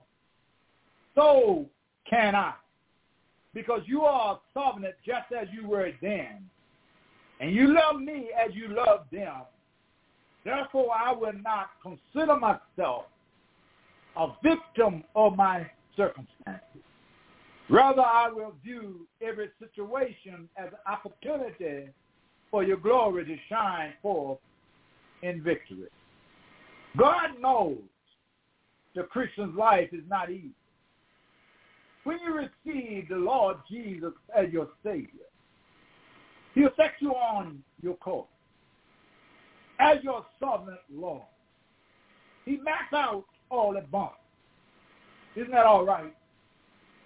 so 1.14 1.66
can 2.08 2.34
I. 2.34 2.54
Because 3.54 3.80
you 3.86 4.02
are 4.02 4.40
covenant 4.54 4.94
just 5.04 5.32
as 5.36 5.48
you 5.52 5.66
were 5.66 5.90
then. 6.00 6.48
And 7.40 7.54
you 7.54 7.74
love 7.74 8.00
me 8.00 8.28
as 8.38 8.54
you 8.54 8.68
love 8.68 9.06
them. 9.10 9.42
Therefore, 10.44 10.90
I 10.94 11.12
will 11.12 11.32
not 11.42 11.70
consider 11.82 12.36
myself 12.36 13.06
a 14.16 14.28
victim 14.42 15.04
of 15.14 15.36
my 15.36 15.68
circumstances. 15.96 16.82
Rather, 17.68 18.02
I 18.02 18.28
will 18.28 18.54
view 18.64 19.06
every 19.22 19.48
situation 19.58 20.48
as 20.56 20.68
an 20.68 20.92
opportunity 20.92 21.88
for 22.50 22.64
your 22.64 22.76
glory 22.76 23.24
to 23.24 23.36
shine 23.48 23.92
forth 24.02 24.38
in 25.22 25.42
victory. 25.42 25.88
God 26.96 27.40
knows 27.40 27.78
the 28.94 29.02
Christian's 29.04 29.56
life 29.56 29.90
is 29.92 30.02
not 30.08 30.30
easy. 30.30 30.54
When 32.04 32.18
you 32.24 32.34
receive 32.34 33.08
the 33.08 33.16
Lord 33.16 33.58
Jesus 33.70 34.12
as 34.36 34.50
your 34.50 34.68
Savior, 34.82 35.28
he'll 36.54 36.70
set 36.76 36.92
you 37.00 37.10
on 37.12 37.62
your 37.82 37.96
course 37.96 38.28
as 39.78 39.98
your 40.02 40.24
sovereign 40.38 40.78
Lord. 40.92 41.22
He 42.44 42.58
maps 42.58 42.92
out 42.94 43.24
all 43.50 43.74
the 43.74 43.80
bumps. 43.80 44.16
Isn't 45.36 45.52
that 45.52 45.66
all 45.66 45.84
right? 45.84 46.14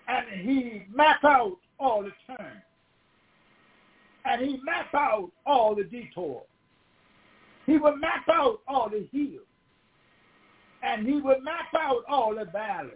And 0.09 0.41
he 0.41 0.82
maps 0.93 1.24
out 1.24 1.57
all 1.78 2.03
the 2.03 2.12
turns. 2.26 2.62
And 4.24 4.41
he 4.43 4.59
maps 4.64 4.95
out 4.95 5.30
all 5.47 5.74
the 5.74 5.85
detours. 5.85 6.47
He 7.66 7.78
will 7.78 7.97
map 7.97 8.26
out 8.30 8.61
all 8.66 8.91
the 8.91 9.09
hills. 9.12 9.47
And 10.85 11.07
he 11.07 11.20
would 11.20 11.43
map 11.43 11.72
out 11.78 12.05
all 12.09 12.35
the 12.35 12.45
valleys. 12.45 12.93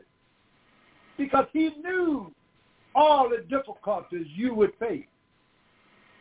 Because 1.16 1.46
he 1.52 1.70
knew 1.82 2.32
all 2.94 3.28
the 3.28 3.44
difficulties 3.48 4.26
you 4.34 4.54
would 4.54 4.72
face. 4.78 5.06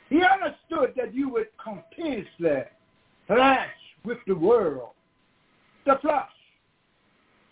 He 0.10 0.22
understood 0.24 0.94
that 0.96 1.14
you 1.14 1.30
would 1.30 1.48
continuously 1.62 2.64
clash 3.28 3.70
with 4.06 4.18
the 4.26 4.36
world, 4.36 4.92
the 5.86 5.98
flesh. 6.02 6.30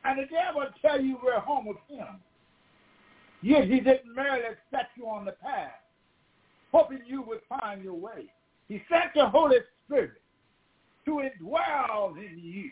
And 0.05 0.19
the 0.19 0.25
devil 0.25 0.61
would 0.61 0.73
tell 0.81 1.01
you 1.01 1.17
we're 1.21 1.39
home 1.39 1.65
with 1.65 1.77
him. 1.89 2.19
Yet 3.41 3.65
he 3.65 3.79
didn't 3.79 4.15
merely 4.15 4.55
set 4.71 4.89
you 4.95 5.07
on 5.07 5.25
the 5.25 5.33
path, 5.33 5.71
hoping 6.71 7.01
you 7.05 7.21
would 7.23 7.41
find 7.49 7.83
your 7.83 7.93
way. 7.93 8.31
He 8.67 8.81
sent 8.89 9.13
the 9.13 9.27
Holy 9.27 9.57
Spirit 9.85 10.21
to 11.05 11.21
indwell 11.21 12.17
in 12.17 12.39
you, 12.41 12.71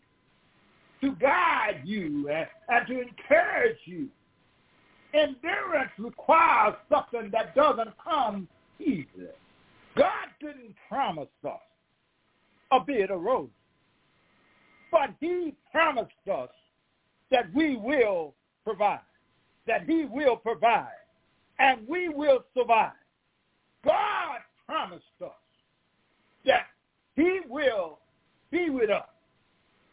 to 1.04 1.12
guide 1.20 1.82
you 1.84 2.30
and, 2.30 2.48
and 2.70 2.88
to 2.88 3.02
encourage 3.02 3.78
you. 3.86 4.08
Endurance 5.14 5.92
requires 6.00 6.76
something 6.90 7.30
that 7.32 7.54
doesn't 7.54 7.92
come 8.04 8.48
easily. 8.80 9.28
God 9.98 10.28
didn't 10.40 10.74
promise 10.90 11.28
us 11.46 11.60
a 12.72 12.80
bed 12.80 13.12
of 13.12 13.22
roses, 13.22 13.52
but 14.92 15.10
he 15.20 15.54
promised 15.72 16.12
us 16.32 16.50
that 17.30 17.54
we 17.54 17.76
will 17.76 18.34
provide, 18.64 19.00
that 19.68 19.84
he 19.86 20.06
will 20.06 20.38
provide, 20.38 20.88
and 21.60 21.88
we 21.88 22.10
will 22.10 22.40
survive. 22.58 22.94
God 23.86 24.40
promised 24.66 25.04
us 25.24 25.32
that 26.46 26.68
he 27.16 27.42
will 27.48 28.00
be 28.52 28.70
with 28.70 28.90
us 28.90 29.04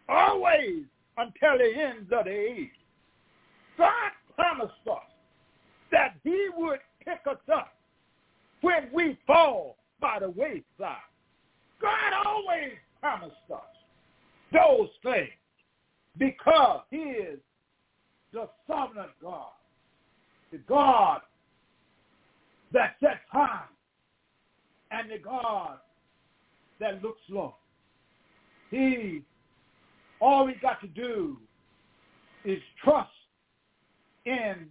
always 0.09 0.85
until 1.21 1.59
the 1.59 1.81
ends 1.81 2.11
of 2.13 2.25
the 2.25 2.31
age. 2.31 2.71
God 3.77 4.13
promised 4.35 4.73
us 4.91 5.03
that 5.93 6.15
he 6.25 6.49
would 6.57 6.81
pick 7.05 7.21
us 7.29 7.39
up 7.53 7.75
when 8.63 8.89
we 8.93 9.19
fall 9.27 9.77
by 10.01 10.19
the 10.21 10.31
wayside. 10.31 10.97
God 11.81 12.13
always 12.27 12.73
promised 13.01 13.37
us 13.53 13.61
those 14.53 14.89
things 15.03 15.31
because 16.19 16.81
he 16.91 16.97
is 16.97 17.39
the 18.33 18.49
sovereign 18.67 19.09
God, 19.23 19.53
the 20.53 20.59
God 20.69 21.21
that 22.73 22.97
sets 23.01 23.21
high 23.31 23.65
and 24.91 25.11
the 25.11 25.19
God 25.19 25.79
that 26.79 27.03
looks 27.03 27.21
low. 27.29 27.55
He, 28.71 29.23
all 30.21 30.47
we 30.47 30.55
got 30.61 30.81
to 30.81 30.87
do 30.87 31.37
is 32.45 32.59
trust 32.83 33.11
in 34.25 34.67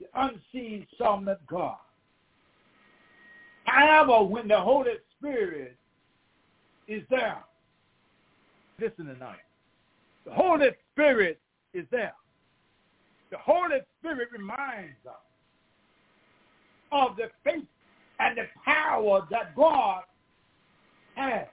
the 0.00 0.06
unseen 0.14 0.86
sovereign 0.96 1.36
God. 1.48 1.76
However, 3.64 4.24
when 4.24 4.48
the 4.48 4.58
Holy 4.58 4.92
Spirit 5.18 5.76
is 6.86 7.02
there, 7.10 7.42
listen 8.80 9.06
tonight. 9.06 9.38
The 10.24 10.32
Holy 10.32 10.68
Spirit 10.92 11.38
is 11.74 11.84
there. 11.90 12.14
The 13.30 13.38
Holy 13.38 13.78
Spirit 13.98 14.28
reminds 14.32 14.96
us 15.06 15.14
of 16.92 17.16
the 17.16 17.30
faith 17.44 17.66
and 18.20 18.38
the 18.38 18.46
power 18.64 19.26
that 19.30 19.54
God 19.54 20.02
has 21.14 21.46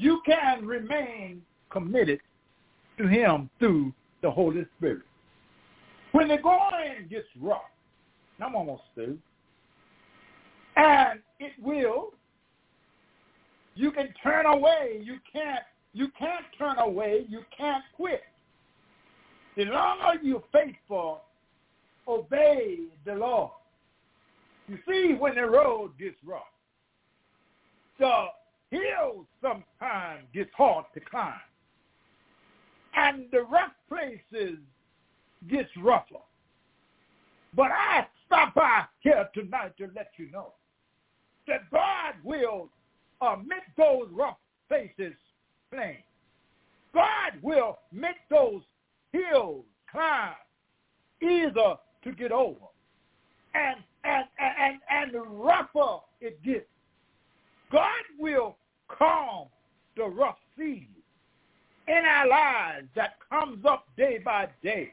you 0.00 0.22
can 0.24 0.66
remain 0.66 1.42
committed 1.70 2.20
to 2.98 3.06
him 3.06 3.48
through 3.58 3.92
the 4.22 4.30
Holy 4.30 4.66
Spirit. 4.76 5.02
When 6.12 6.28
the 6.28 6.38
going 6.38 7.08
gets 7.08 7.26
rough, 7.40 7.62
I'm 8.42 8.54
almost 8.54 8.82
through, 8.94 9.18
and 10.76 11.20
it 11.38 11.52
will, 11.62 12.12
you 13.74 13.90
can 13.90 14.12
turn 14.22 14.46
away. 14.46 15.00
You 15.02 15.16
can't, 15.32 15.62
you 15.92 16.08
can't 16.18 16.44
turn 16.58 16.78
away. 16.78 17.26
You 17.28 17.40
can't 17.56 17.84
quit. 17.96 18.22
The 19.56 19.64
longer 19.64 20.20
you're 20.22 20.42
faithful, 20.52 21.22
obey 22.06 22.78
the 23.04 23.14
Lord. 23.14 23.52
You 24.68 24.78
see, 24.88 25.14
when 25.18 25.34
the 25.34 25.46
road 25.46 25.92
gets 25.98 26.16
rough, 26.24 26.42
the 27.98 28.26
hills 28.70 29.26
sometimes 29.42 30.24
gets 30.32 30.50
hard 30.56 30.86
to 30.94 31.00
climb. 31.00 31.34
And 32.94 33.26
the 33.30 33.42
rough 33.42 33.72
places 33.88 34.58
gets 35.48 35.70
rougher. 35.82 36.22
But 37.54 37.70
I 37.70 38.06
stop 38.26 38.54
by 38.54 38.84
here 39.00 39.28
tonight 39.34 39.76
to 39.78 39.88
let 39.94 40.10
you 40.16 40.30
know 40.30 40.54
that 41.48 41.70
God 41.70 42.14
will 42.24 42.68
uh, 43.20 43.36
make 43.44 43.64
those 43.76 44.08
rough 44.12 44.36
places 44.68 45.14
plain. 45.72 45.98
God 46.94 47.32
will 47.42 47.78
make 47.92 48.16
those 48.28 48.62
hills 49.12 49.64
climb 49.90 50.34
easier 51.22 51.74
to 52.04 52.12
get 52.12 52.32
over. 52.32 52.66
And, 53.54 53.76
and, 54.04 54.24
and, 54.38 54.78
and 54.90 55.14
the 55.14 55.20
rougher 55.20 55.98
it 56.20 56.42
gets, 56.42 56.66
God 57.72 58.04
will 58.18 58.56
calm 58.88 59.48
the 59.96 60.04
rough 60.04 60.38
seas 60.56 60.86
in 61.90 62.04
our 62.04 62.28
lives 62.28 62.86
that 62.94 63.14
comes 63.28 63.64
up 63.64 63.86
day 63.96 64.18
by 64.24 64.48
day. 64.62 64.92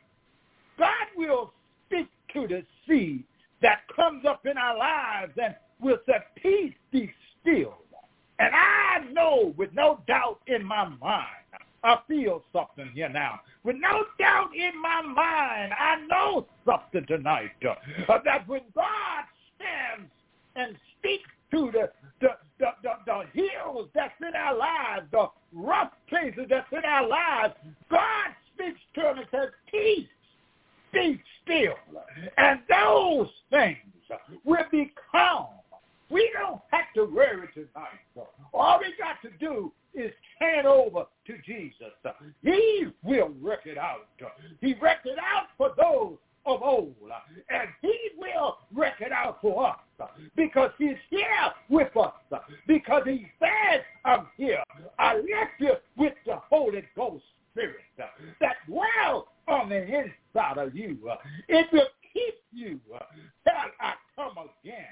God 0.80 1.08
will 1.16 1.54
speak 1.86 2.08
to 2.34 2.48
the 2.48 2.64
sea 2.88 3.24
that 3.62 3.82
comes 3.96 4.26
up 4.26 4.46
in 4.46 4.58
our 4.58 4.78
lives 4.78 5.34
and 5.42 5.56
will 5.80 6.00
say, 6.08 6.16
peace 6.36 6.74
be 6.92 7.12
still. 7.42 7.78
And 8.40 8.54
I 8.54 9.12
know 9.12 9.54
with 9.58 9.74
no 9.74 10.00
doubt 10.08 10.40
in 10.48 10.64
my 10.64 10.88
mind, 10.88 11.28
I 11.84 11.98
feel 12.08 12.44
something 12.52 12.92
here 12.94 13.10
now. 13.10 13.42
With 13.64 13.76
no 13.80 14.06
doubt 14.20 14.50
in 14.56 14.80
my 14.82 15.02
mind, 15.02 15.74
I 15.74 15.98
know 16.08 16.48
something 16.66 17.06
tonight 17.08 17.52
uh, 17.68 18.18
that 18.26 18.48
when 18.48 18.62
God 18.76 19.24
stands 19.56 20.12
and 20.56 20.76
speaks 20.98 21.30
to 21.52 21.72
the, 21.72 21.90
the, 22.60 22.68
the, 22.84 22.90
the, 23.06 23.24
hills 23.34 23.90
that's 23.94 24.14
in 24.22 24.36
our 24.36 24.56
lives, 24.56 25.06
the 25.12 25.28
rough 25.54 25.92
places 26.10 26.46
that's 26.50 26.72
in 26.72 26.84
our 26.86 27.08
lives. 27.08 27.54
God 27.90 28.30
speaks 28.54 28.80
to 28.96 29.12
him 29.12 29.18
and 29.20 29.28
says, 29.32 29.50
peace, 29.70 30.08
be 30.92 31.22
still. 31.44 31.76
And 32.38 32.60
those 32.70 33.30
things 33.50 33.78
will 34.44 34.66
be 34.72 34.92
calm. 35.12 35.48
We 36.10 36.32
don't 36.34 36.62
have 36.72 36.86
to 36.96 37.06
worry 37.06 37.48
tonight. 37.54 38.28
All 38.54 38.80
we 38.80 38.94
got 38.98 39.22
to 39.24 39.38
do 39.40 39.72
is 39.94 40.12
hand 40.40 40.66
over 40.66 41.06
to 41.26 41.34
Jesus. 41.46 41.92
He 42.44 42.88
will 43.04 43.32
work 43.42 43.62
it 43.66 43.78
out. 43.78 44.08
He 44.62 44.76
worked 44.82 45.06
it 45.06 45.18
out 45.20 45.48
for 45.58 45.74
those 45.78 46.18
of 46.48 46.64
old. 46.64 46.96
And 47.50 47.70
he 47.82 47.96
will 48.18 48.58
work 48.74 49.00
it 49.00 49.12
out 49.12 49.40
for 49.42 49.68
us 49.68 50.10
because 50.36 50.72
he's 50.78 50.98
here 51.10 51.28
with 51.70 51.96
us. 51.98 52.42
Because 52.66 53.04
he 53.06 53.28
said, 53.40 53.84
I'm 54.06 54.28
here. 54.38 54.64
I 54.98 55.16
left 55.16 55.60
you 55.60 55.74
with 55.98 56.14
the 56.26 56.38
Holy 56.50 56.84
Ghost 56.96 57.24
Spirit 57.52 57.82
that 57.98 58.56
dwells 58.68 59.26
on 59.48 59.70
the 59.70 59.84
inside 59.84 60.58
of 60.58 60.76
you. 60.76 60.98
It 61.48 61.68
will 61.72 61.88
keep 62.14 62.36
you 62.52 62.80
till 63.44 63.54
I 63.80 63.94
come 64.16 64.36
again. 64.64 64.86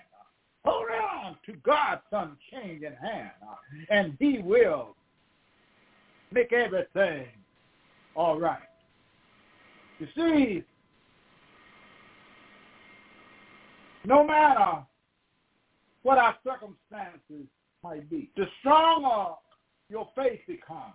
Hold 0.63 0.87
on 0.89 1.37
to 1.45 1.53
God's 1.63 2.01
unchanging 2.11 2.95
hand, 2.99 3.29
and 3.91 4.17
he 4.19 4.39
will 4.39 4.95
make 6.31 6.51
everything 6.51 7.27
all 8.15 8.39
right. 8.39 8.57
You 9.99 10.07
see, 10.15 10.63
no 14.05 14.25
matter 14.25 14.83
what 16.03 16.17
our 16.17 16.35
circumstances 16.43 17.47
might 17.83 18.09
be, 18.09 18.29
the 18.35 18.45
stronger 18.59 19.35
your 19.89 20.09
faith 20.15 20.39
becomes, 20.47 20.93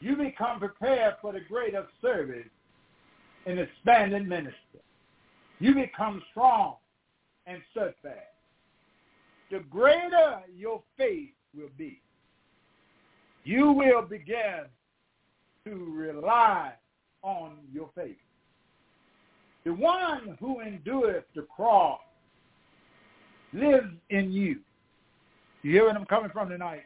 you 0.00 0.16
become 0.16 0.58
prepared 0.58 1.14
for 1.20 1.32
the 1.32 1.40
greater 1.40 1.86
service 2.00 2.48
in 3.46 3.58
expanding 3.58 4.28
ministry. 4.28 4.80
You 5.60 5.74
become 5.74 6.22
strong 6.32 6.76
and 7.46 7.62
steadfast. 7.70 8.18
The 9.50 9.60
greater 9.70 10.40
your 10.56 10.82
faith 10.96 11.30
will 11.54 11.70
be, 11.76 12.00
you 13.44 13.70
will 13.72 14.02
begin 14.02 14.64
to 15.66 15.94
rely 15.94 16.72
on 17.22 17.58
your 17.72 17.90
faith. 17.94 18.16
The 19.64 19.72
one 19.72 20.36
who 20.40 20.60
endureth 20.60 21.24
the 21.34 21.42
cross 21.42 22.00
lives 23.52 23.94
in 24.10 24.32
you. 24.32 24.58
You 25.62 25.72
hear 25.72 25.84
where 25.84 25.96
I'm 25.96 26.06
coming 26.06 26.30
from 26.30 26.48
tonight? 26.48 26.84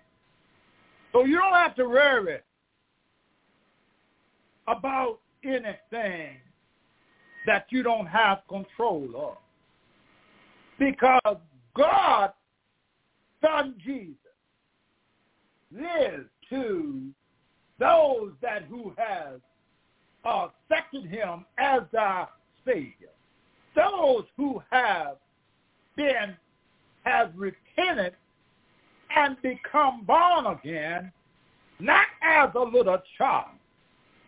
So 1.13 1.25
you 1.25 1.39
don't 1.39 1.55
have 1.55 1.75
to 1.77 1.89
worry 1.89 2.41
about 4.69 5.21
anything 5.45 6.37
that 7.47 7.67
you 7.71 7.83
don't 7.83 8.07
have 8.07 8.39
control 8.49 9.09
of. 9.17 9.37
Because 10.79 11.39
God, 11.75 12.33
Son 13.41 13.75
Jesus, 13.83 14.17
lives 15.73 16.29
to 16.51 17.09
those 17.79 18.33
that 18.43 18.65
who 18.65 18.93
have 18.99 19.41
accepted 20.25 21.07
him 21.07 21.47
as 21.59 21.83
our 21.99 22.29
Savior. 22.67 23.09
Those 23.75 24.25
who 24.37 24.63
have 24.71 25.17
been, 25.97 26.37
have 27.05 27.33
repented 27.37 28.15
and 29.15 29.37
become 29.43 30.05
born 30.05 30.47
again, 30.47 31.13
not 31.79 32.07
as 32.23 32.51
a 32.55 32.61
little 32.61 32.99
child, 33.17 33.51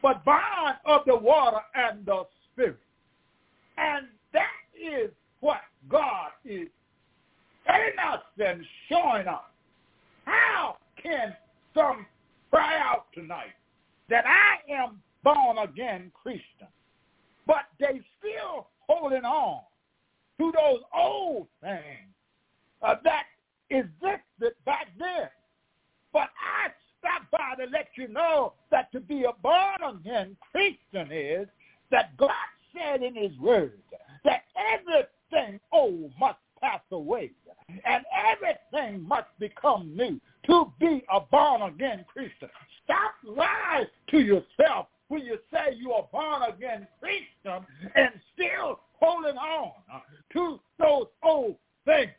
but 0.02 0.24
born 0.24 0.74
of 0.86 1.02
the 1.06 1.16
water 1.16 1.58
and 1.74 2.04
the 2.06 2.24
Spirit. 2.52 2.78
And 3.76 4.06
that 4.32 4.48
is 4.80 5.10
what 5.40 5.60
God 5.88 6.30
is 6.44 6.68
telling 7.66 7.98
us 8.12 8.20
and 8.38 8.64
showing 8.88 9.26
us. 9.26 9.42
How 10.24 10.76
can 11.02 11.34
some 11.74 12.06
cry 12.50 12.78
out 12.78 13.06
tonight 13.14 13.54
that 14.08 14.24
I 14.26 14.72
am 14.72 15.00
born 15.22 15.58
again 15.58 16.10
Christian? 16.22 16.68
But 17.48 17.64
they 17.80 18.00
still 18.20 18.68
holding 18.86 19.24
on 19.24 19.62
to 20.38 20.52
those 20.52 20.80
old 20.96 21.48
things 21.60 22.14
uh, 22.82 22.94
that 23.02 23.24
existed 23.70 24.54
back 24.64 24.86
then. 24.98 25.28
But 26.12 26.28
I 26.38 26.68
stop 27.00 27.22
by 27.32 27.64
to 27.64 27.68
let 27.70 27.88
you 27.96 28.06
know 28.08 28.52
that 28.70 28.92
to 28.92 29.00
be 29.00 29.24
a 29.24 29.32
born-again 29.42 30.36
Christian 30.52 31.10
is 31.10 31.48
that 31.90 32.16
God 32.16 32.30
said 32.76 33.02
in 33.02 33.16
his 33.16 33.36
word 33.38 33.72
that 34.24 34.42
everything 34.74 35.58
old 35.72 36.12
must 36.20 36.38
pass 36.60 36.80
away 36.92 37.32
and 37.68 38.04
everything 38.30 39.06
must 39.06 39.28
become 39.38 39.96
new 39.96 40.20
to 40.46 40.72
be 40.78 41.02
a 41.12 41.20
born-again 41.20 42.04
Christian. 42.12 42.48
Stop 42.84 43.14
lying 43.24 43.86
to 44.10 44.18
yourself 44.18 44.86
when 45.08 45.22
you 45.22 45.38
say 45.52 45.74
you 45.76 45.92
are 45.92 46.06
born 46.12 46.42
again 46.42 46.86
Christian 47.00 47.66
and 47.94 48.10
still 48.34 48.80
holding 49.00 49.36
on 49.36 49.72
to 50.32 50.60
those 50.78 51.06
old 51.22 51.56
things, 51.84 52.10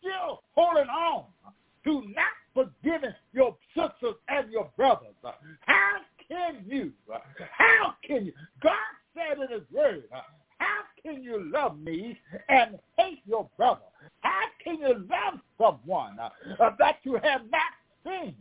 still 0.00 0.42
holding 0.54 0.88
on 0.88 1.24
to 1.84 2.02
not 2.14 2.34
forgiving 2.54 3.14
your 3.32 3.56
sisters 3.74 4.14
and 4.28 4.50
your 4.50 4.70
brothers. 4.76 5.14
How 5.60 5.96
can 6.28 6.64
you? 6.66 6.92
How 7.50 7.94
can 8.06 8.26
you? 8.26 8.32
God 8.62 8.72
said 9.14 9.38
in 9.42 9.48
his 9.52 9.70
word, 9.70 10.04
how 10.58 10.82
can 11.02 11.22
you 11.22 11.50
love 11.52 11.78
me 11.78 12.18
and 12.48 12.78
hate 12.96 13.20
your 13.26 13.48
brother? 13.56 13.82
How 14.20 14.46
can 14.62 14.78
you 14.78 15.06
love 15.10 15.40
someone 15.58 16.16
that 16.78 16.96
you 17.02 17.14
have 17.22 17.42
not 17.50 17.72
seen 18.06 18.34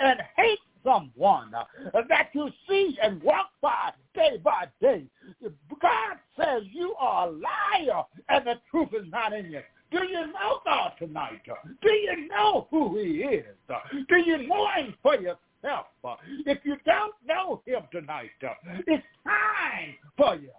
and 0.00 0.20
hate 0.36 0.58
someone 0.86 1.52
uh, 1.54 1.64
that 2.08 2.28
you 2.32 2.48
see 2.68 2.96
and 3.02 3.22
walk 3.22 3.50
by 3.60 3.90
day 4.14 4.38
by 4.42 4.66
day. 4.80 5.04
God 5.42 6.16
says 6.38 6.62
you 6.72 6.94
are 6.98 7.28
a 7.28 7.30
liar 7.30 8.04
and 8.28 8.46
the 8.46 8.54
truth 8.70 8.88
is 8.94 9.06
not 9.10 9.32
in 9.32 9.50
you. 9.50 9.60
Do 9.90 9.98
you 10.04 10.26
know 10.26 10.60
God 10.64 10.92
tonight? 10.98 11.42
Do 11.82 11.92
you 11.92 12.28
know 12.28 12.66
who 12.70 12.98
he 12.98 13.22
is? 13.22 13.44
Do 14.08 14.16
you 14.16 14.48
know 14.48 14.68
him 14.76 14.94
for 15.02 15.14
yourself? 15.14 15.86
If 16.44 16.58
you 16.64 16.76
don't 16.84 17.14
know 17.26 17.62
him 17.66 17.82
tonight, 17.92 18.30
it's 18.86 19.04
time 19.24 19.94
for 20.16 20.36
you 20.36 20.50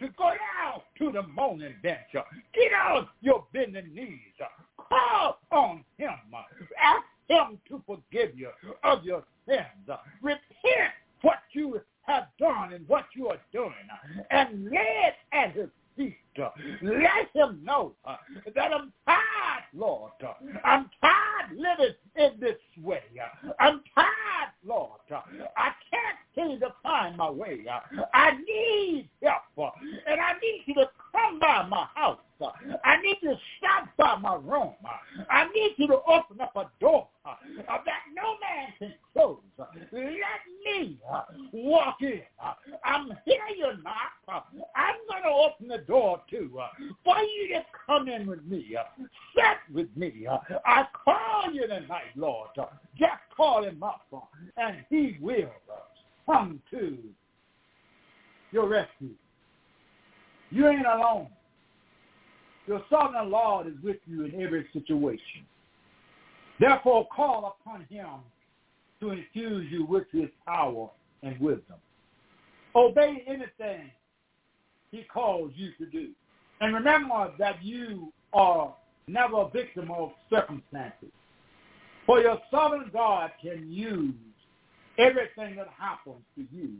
to 0.00 0.08
go 0.16 0.30
down 0.30 0.80
to 0.98 1.12
the 1.12 1.26
mourning 1.28 1.74
bench. 1.82 1.98
Get 2.12 2.72
on 2.72 3.08
your 3.20 3.46
bending 3.52 3.94
knees. 3.94 4.18
Call 4.76 5.38
on 5.50 5.84
him. 5.96 6.14
Ask 6.80 7.04
him 7.28 7.58
to 7.68 7.82
forgive 7.86 8.38
you 8.38 8.50
of 8.84 9.04
your 9.04 9.24
sins. 9.46 9.98
Repent 10.22 10.92
what 11.22 11.38
you 11.52 11.80
have 12.02 12.28
done 12.38 12.72
and 12.72 12.88
what 12.88 13.04
you 13.14 13.28
are 13.28 13.40
doing 13.52 13.72
and 14.30 14.64
lay 14.70 15.02
it 15.08 15.14
at 15.32 15.54
his 15.54 15.68
feet. 15.96 16.16
Let 16.82 17.28
him 17.34 17.60
know 17.64 17.92
that 18.04 18.72
I'm 18.72 18.92
tired, 19.06 19.64
Lord. 19.74 20.12
I'm 20.64 20.88
tired 21.00 21.56
living 21.56 21.94
in 22.16 22.40
this 22.40 22.56
way. 22.82 23.02
I'm 23.58 23.82
tired, 23.94 24.52
Lord. 24.64 25.00
I 25.10 25.70
can't 25.90 26.18
seem 26.34 26.60
to 26.60 26.72
find 26.82 27.16
my 27.16 27.30
way. 27.30 27.64
I 28.14 28.30
need 28.30 29.08
help. 29.22 29.72
And 30.06 30.20
I 30.20 30.32
need 30.40 30.62
you 30.66 30.74
to 30.74 30.88
come 31.12 31.40
by 31.40 31.66
my 31.68 31.86
house. 31.94 32.18
I 32.84 33.00
need 33.02 33.16
you 33.20 33.30
to 33.30 33.38
stop 33.58 33.88
by 33.96 34.16
my 34.16 34.36
room. 34.36 34.74
I 35.28 35.48
need 35.52 35.74
you 35.76 35.88
to 35.88 35.98
open 36.06 36.40
up 36.40 36.54
a 36.54 36.70
door 36.80 37.08
that 37.24 38.02
no 38.14 38.34
man 38.40 38.72
can 38.78 38.94
close. 39.12 39.38
Let 39.58 39.92
me 40.64 40.98
walk 41.52 41.96
in. 42.00 42.20
I'm 42.84 43.08
here, 43.24 43.40
you 43.56 43.66
knock. 43.82 44.46
I'm 44.76 44.94
going 45.08 45.22
to 45.24 45.28
open 45.28 45.68
the 45.68 45.78
door 45.78 46.20
too 46.30 46.50
for 47.04 47.16
you 47.18 47.48
to 47.54 47.64
come 47.86 48.08
in 48.08 48.26
with 48.26 48.44
me. 48.44 48.76
Sit 49.34 49.74
with 49.74 49.88
me. 49.96 50.26
I 50.64 50.84
call 51.04 51.52
you 51.52 51.62
tonight, 51.62 52.14
Lord. 52.16 52.50
Just 52.96 53.12
call 53.36 53.64
him 53.64 53.82
up 53.82 54.06
and 54.56 54.76
he 54.90 55.16
will 55.20 55.50
come 56.26 56.60
to 56.70 56.98
your 58.52 58.68
rescue. 58.68 59.10
You 60.50 60.68
ain't 60.68 60.86
alone. 60.86 61.28
Your 62.66 62.82
sovereign 62.90 63.30
Lord 63.30 63.66
is 63.66 63.72
with 63.82 63.96
you 64.06 64.24
in 64.26 64.42
every 64.42 64.66
situation. 64.74 65.46
Therefore, 66.60 67.08
call 67.14 67.56
upon 67.60 67.86
him 67.88 68.08
to 69.00 69.10
infuse 69.10 69.70
you 69.70 69.86
with 69.86 70.04
his 70.12 70.28
power 70.46 70.90
and 71.22 71.40
wisdom. 71.40 71.76
Obey 72.76 73.24
anything 73.26 73.90
he 74.90 75.04
calls 75.04 75.52
you 75.56 75.70
to 75.78 75.86
do. 75.86 76.10
And 76.60 76.74
remember 76.74 77.32
that 77.38 77.62
you 77.64 78.12
are 78.34 78.74
never 79.06 79.42
a 79.42 79.48
victim 79.48 79.90
of 79.90 80.10
circumstances. 80.28 81.10
For 82.04 82.20
your 82.20 82.38
sovereign 82.50 82.90
God 82.92 83.30
can 83.40 83.70
use 83.70 84.14
everything 84.98 85.56
that 85.56 85.68
happens 85.78 86.22
to 86.36 86.44
you 86.52 86.70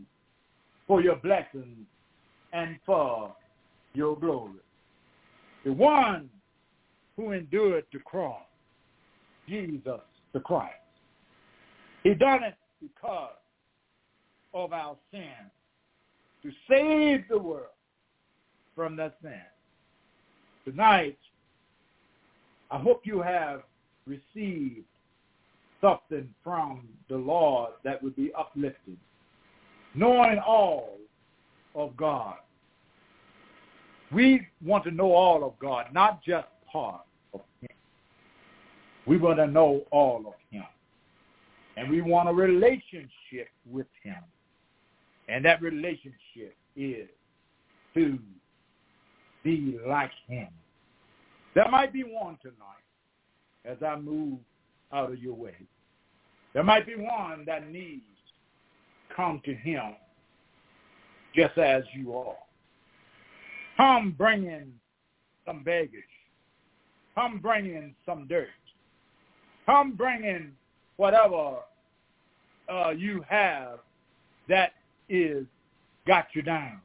for 0.86 1.00
your 1.00 1.16
blessings 1.16 1.86
and 2.52 2.78
for 2.84 3.34
your 3.94 4.18
glory. 4.18 4.52
The 5.68 5.74
one 5.74 6.30
who 7.14 7.32
endured 7.32 7.84
the 7.92 7.98
cross, 7.98 8.40
Jesus 9.46 10.00
the 10.32 10.40
Christ. 10.40 10.72
He 12.02 12.14
done 12.14 12.42
it 12.42 12.54
because 12.80 13.36
of 14.54 14.72
our 14.72 14.96
sin 15.10 15.28
to 16.42 16.50
save 16.70 17.28
the 17.28 17.38
world 17.38 17.66
from 18.74 18.96
that 18.96 19.18
sin. 19.20 19.42
Tonight, 20.64 21.18
I 22.70 22.78
hope 22.78 23.02
you 23.04 23.20
have 23.20 23.60
received 24.06 24.86
something 25.82 26.30
from 26.42 26.88
the 27.10 27.16
Lord 27.18 27.72
that 27.84 28.02
would 28.02 28.16
be 28.16 28.32
uplifted, 28.32 28.96
knowing 29.94 30.38
all 30.38 30.96
of 31.74 31.94
God. 31.94 32.36
We 34.12 34.46
want 34.64 34.84
to 34.84 34.90
know 34.90 35.12
all 35.12 35.44
of 35.44 35.58
God, 35.58 35.86
not 35.92 36.22
just 36.22 36.46
part 36.70 37.02
of 37.34 37.40
him. 37.60 37.68
We 39.06 39.18
want 39.18 39.38
to 39.38 39.46
know 39.46 39.82
all 39.90 40.24
of 40.26 40.34
him. 40.50 40.64
And 41.76 41.90
we 41.90 42.00
want 42.00 42.28
a 42.28 42.32
relationship 42.32 43.48
with 43.70 43.86
him. 44.02 44.16
And 45.28 45.44
that 45.44 45.60
relationship 45.60 46.56
is 46.74 47.08
to 47.94 48.18
be 49.44 49.78
like 49.86 50.10
him. 50.26 50.48
There 51.54 51.68
might 51.70 51.92
be 51.92 52.02
one 52.02 52.38
tonight 52.42 52.84
as 53.64 53.76
I 53.82 53.96
move 53.96 54.38
out 54.92 55.12
of 55.12 55.18
your 55.18 55.34
way. 55.34 55.56
There 56.54 56.64
might 56.64 56.86
be 56.86 56.94
one 56.96 57.44
that 57.46 57.68
needs 57.68 58.02
come 59.14 59.40
to 59.44 59.54
him 59.54 59.94
just 61.34 61.58
as 61.58 61.82
you 61.92 62.16
are. 62.16 62.36
Come 63.78 64.14
bringing 64.18 64.72
some 65.46 65.62
baggage. 65.62 66.02
Come 67.14 67.38
bringing 67.38 67.94
some 68.04 68.26
dirt. 68.28 68.48
Come 69.66 69.94
bringing 69.94 70.52
whatever 70.96 71.58
uh, 72.68 72.90
you 72.90 73.24
have 73.28 73.78
that 74.48 74.72
is 75.08 75.46
got 76.06 76.26
you 76.34 76.42
down. 76.42 76.80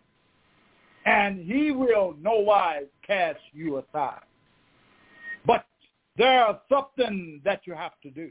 And 1.05 1.39
he 1.39 1.71
will 1.71 2.15
no 2.21 2.35
wise 2.39 2.85
cast 3.05 3.39
you 3.53 3.79
aside. 3.79 4.21
But 5.45 5.65
there's 6.17 6.55
something 6.69 7.41
that 7.43 7.61
you 7.65 7.73
have 7.73 7.93
to 8.03 8.11
do. 8.11 8.29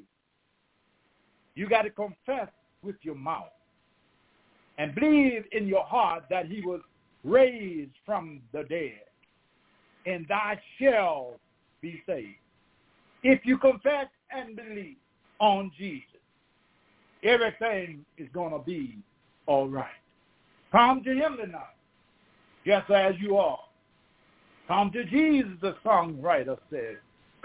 You 1.54 1.68
got 1.68 1.82
to 1.82 1.90
confess 1.90 2.48
with 2.82 2.96
your 3.02 3.16
mouth 3.16 3.52
and 4.78 4.94
believe 4.94 5.44
in 5.52 5.66
your 5.66 5.84
heart 5.84 6.24
that 6.30 6.46
he 6.46 6.62
was 6.62 6.80
raised 7.24 7.92
from 8.04 8.40
the 8.52 8.64
dead, 8.64 9.02
and 10.06 10.26
thou 10.28 10.54
shalt 10.80 11.38
be 11.80 12.02
saved. 12.06 12.36
If 13.22 13.40
you 13.44 13.58
confess 13.58 14.06
and 14.30 14.56
believe 14.56 14.96
on 15.38 15.70
Jesus, 15.78 16.06
everything 17.22 18.04
is 18.18 18.28
going 18.32 18.52
to 18.52 18.58
be 18.58 18.98
all 19.46 19.68
right. 19.68 19.86
Come 20.72 21.04
to 21.04 21.14
him 21.14 21.36
tonight, 21.36 21.76
just 22.66 22.90
as 22.90 23.14
you 23.20 23.36
are. 23.36 23.58
Come 24.68 24.90
to 24.92 25.04
Jesus, 25.04 25.52
the 25.60 25.76
songwriter 25.84 26.56
says. 26.70 26.96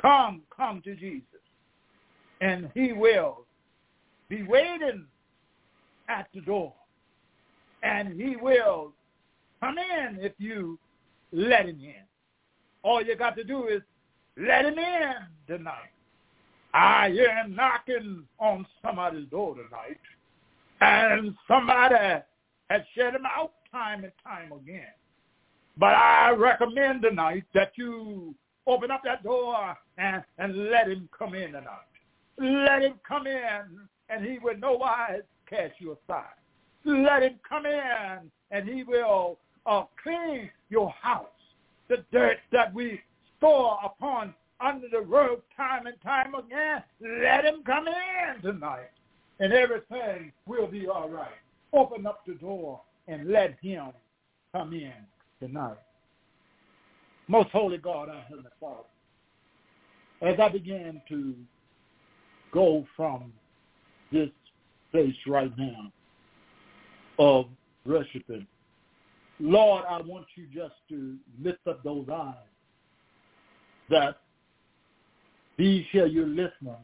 Come, 0.01 0.41
come 0.55 0.81
to 0.83 0.95
Jesus. 0.95 1.23
And 2.41 2.69
he 2.73 2.93
will 2.93 3.45
be 4.29 4.43
waiting 4.43 5.05
at 6.07 6.27
the 6.33 6.41
door. 6.41 6.73
And 7.83 8.19
he 8.19 8.35
will 8.35 8.93
come 9.59 9.77
in 9.77 10.19
if 10.19 10.33
you 10.37 10.77
let 11.31 11.65
him 11.65 11.79
in. 11.79 12.03
All 12.83 13.03
you 13.03 13.15
got 13.15 13.35
to 13.35 13.43
do 13.43 13.67
is 13.67 13.81
let 14.37 14.65
him 14.65 14.77
in 14.77 15.13
tonight. 15.47 15.91
I 16.73 17.07
am 17.41 17.55
knocking 17.55 18.23
on 18.39 18.65
somebody's 18.81 19.27
door 19.29 19.55
tonight. 19.55 19.99
And 20.79 21.35
somebody 21.47 21.95
has 22.69 22.81
shut 22.95 23.15
him 23.15 23.25
out 23.25 23.53
time 23.71 24.03
and 24.03 24.13
time 24.23 24.51
again. 24.51 24.93
But 25.77 25.93
I 25.95 26.31
recommend 26.31 27.01
tonight 27.01 27.45
that 27.53 27.71
you 27.75 28.35
open 28.67 28.91
up 28.91 29.01
that 29.05 29.23
door 29.23 29.75
and, 29.97 30.23
and 30.37 30.69
let 30.69 30.87
him 30.87 31.09
come 31.17 31.33
in 31.33 31.53
tonight. 31.53 31.87
Let 32.37 32.83
him 32.83 32.95
come 33.07 33.25
in 33.25 33.87
and 34.09 34.25
he 34.25 34.37
will 34.39 34.57
no 34.57 34.73
wise 34.73 35.21
cast 35.49 35.73
you 35.79 35.97
aside. 36.03 36.25
Let 36.85 37.23
him 37.23 37.39
come 37.47 37.65
in 37.65 38.31
and 38.51 38.67
he 38.67 38.83
will 38.83 39.37
uh, 39.67 39.83
clean 40.01 40.49
your 40.69 40.89
house. 41.01 41.25
The 41.89 42.03
dirt 42.11 42.37
that 42.51 42.73
we 42.73 42.99
store 43.37 43.77
upon 43.83 44.33
under 44.59 44.87
the 44.89 45.01
roof 45.01 45.39
time 45.55 45.85
and 45.85 45.95
time 46.01 46.33
again, 46.35 46.83
let 47.21 47.45
him 47.45 47.63
come 47.65 47.85
in 47.87 48.41
tonight 48.41 48.89
and 49.39 49.53
everything 49.53 50.31
will 50.45 50.67
be 50.67 50.87
all 50.87 51.09
right. 51.09 51.27
Open 51.73 52.07
up 52.07 52.25
the 52.25 52.33
door 52.35 52.81
and 53.07 53.29
let 53.29 53.55
him 53.61 53.91
come 54.51 54.73
in 54.73 54.93
tonight. 55.39 55.77
Most 57.27 57.49
holy 57.49 57.77
God, 57.77 58.09
our 58.09 58.21
Heavenly 58.21 58.49
Father, 58.59 58.83
as 60.21 60.39
I 60.39 60.49
began 60.49 61.01
to 61.09 61.35
go 62.51 62.85
from 62.95 63.31
this 64.11 64.29
place 64.91 65.15
right 65.27 65.51
now 65.57 65.91
of 67.19 67.45
worshiping, 67.85 68.47
Lord, 69.39 69.83
I 69.87 70.01
want 70.01 70.25
you 70.35 70.45
just 70.53 70.75
to 70.89 71.15
lift 71.41 71.67
up 71.67 71.83
those 71.83 72.07
eyes 72.11 72.35
that 73.89 74.17
these 75.57 75.85
shall 75.91 76.07
your 76.07 76.27
listeners 76.27 76.83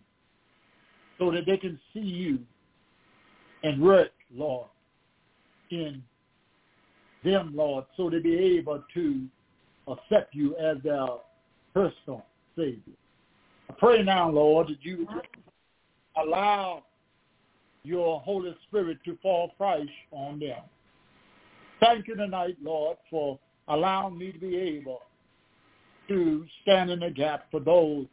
so 1.19 1.31
that 1.31 1.45
they 1.45 1.57
can 1.57 1.79
see 1.93 1.99
you 1.99 2.39
and 3.63 3.81
work, 3.81 4.11
Lord, 4.33 4.67
in 5.69 6.03
them, 7.23 7.53
Lord, 7.55 7.85
so 7.95 8.09
they 8.09 8.19
be 8.19 8.35
able 8.35 8.83
to 8.93 9.25
accept 9.87 10.35
you 10.35 10.55
as 10.57 10.77
their 10.83 11.07
personal 11.73 12.25
Savior. 12.55 12.93
I 13.69 13.73
pray 13.77 14.03
now, 14.03 14.29
Lord, 14.29 14.67
that 14.67 14.83
you 14.83 15.07
allow 16.21 16.83
your 17.83 18.19
Holy 18.21 18.55
Spirit 18.67 18.99
to 19.05 19.17
fall 19.21 19.51
fresh 19.57 19.87
on 20.11 20.39
them. 20.39 20.61
Thank 21.83 22.07
you 22.07 22.15
tonight, 22.15 22.55
Lord, 22.63 22.97
for 23.09 23.37
allowing 23.67 24.17
me 24.17 24.31
to 24.31 24.39
be 24.39 24.55
able 24.55 25.01
to 26.07 26.45
stand 26.61 26.89
in 26.89 27.01
the 27.01 27.09
gap 27.09 27.47
for 27.51 27.59
those 27.59 28.05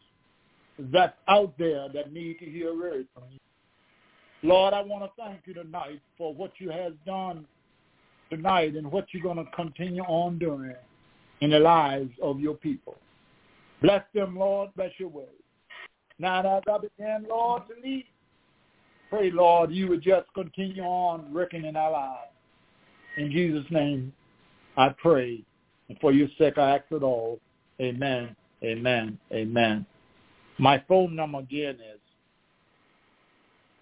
that's 0.93 1.17
out 1.29 1.57
there 1.57 1.89
that 1.95 2.13
need 2.13 2.41
to 2.41 2.47
hear 2.47 2.77
word 2.77 3.07
from 3.15 3.25
you. 3.31 3.39
Lord, 4.43 4.75
I 4.75 4.81
want 4.81 5.05
to 5.05 5.11
thank 5.17 5.43
you 5.45 5.55
tonight 5.55 6.01
for 6.19 6.35
what 6.35 6.51
you 6.59 6.71
have 6.71 6.95
done 7.05 7.47
tonight 8.29 8.75
and 8.75 8.91
what 8.91 9.07
you're 9.13 9.23
going 9.23 9.45
to 9.45 9.51
continue 9.53 10.03
on 10.03 10.39
doing 10.39 10.75
in 11.41 11.51
the 11.51 11.61
lives 11.61 12.11
of 12.21 12.41
your 12.41 12.55
people. 12.55 12.97
Bless 13.83 14.03
them, 14.15 14.37
Lord. 14.37 14.71
Bless 14.75 14.91
your 14.99 15.11
way. 15.11 15.25
Now 16.19 16.41
as 16.57 16.65
I 16.69 16.79
begin, 16.79 17.27
Lord, 17.29 17.63
to 17.69 17.89
lead, 17.89 18.07
pray, 19.11 19.31
Lord, 19.31 19.71
you 19.71 19.87
would 19.89 20.03
just 20.03 20.27
continue 20.35 20.83
on 20.83 21.33
working 21.33 21.67
in 21.67 21.77
our 21.77 21.93
lives. 21.93 22.31
In 23.21 23.31
Jesus' 23.31 23.71
name, 23.71 24.13
I 24.79 24.89
pray. 25.01 25.43
And 25.91 25.99
for 26.01 26.11
your 26.11 26.29
sake, 26.39 26.57
I 26.57 26.77
ask 26.77 26.85
it 26.91 27.03
all. 27.03 27.39
Amen, 27.79 28.35
amen, 28.65 29.19
amen. 29.31 29.85
My 30.59 30.83
phone 30.89 31.15
number 31.15 31.41
again 31.41 31.77
is 31.77 32.01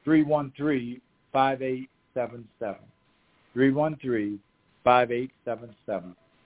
313-5877. 0.04 0.98
313-5877 3.56 4.38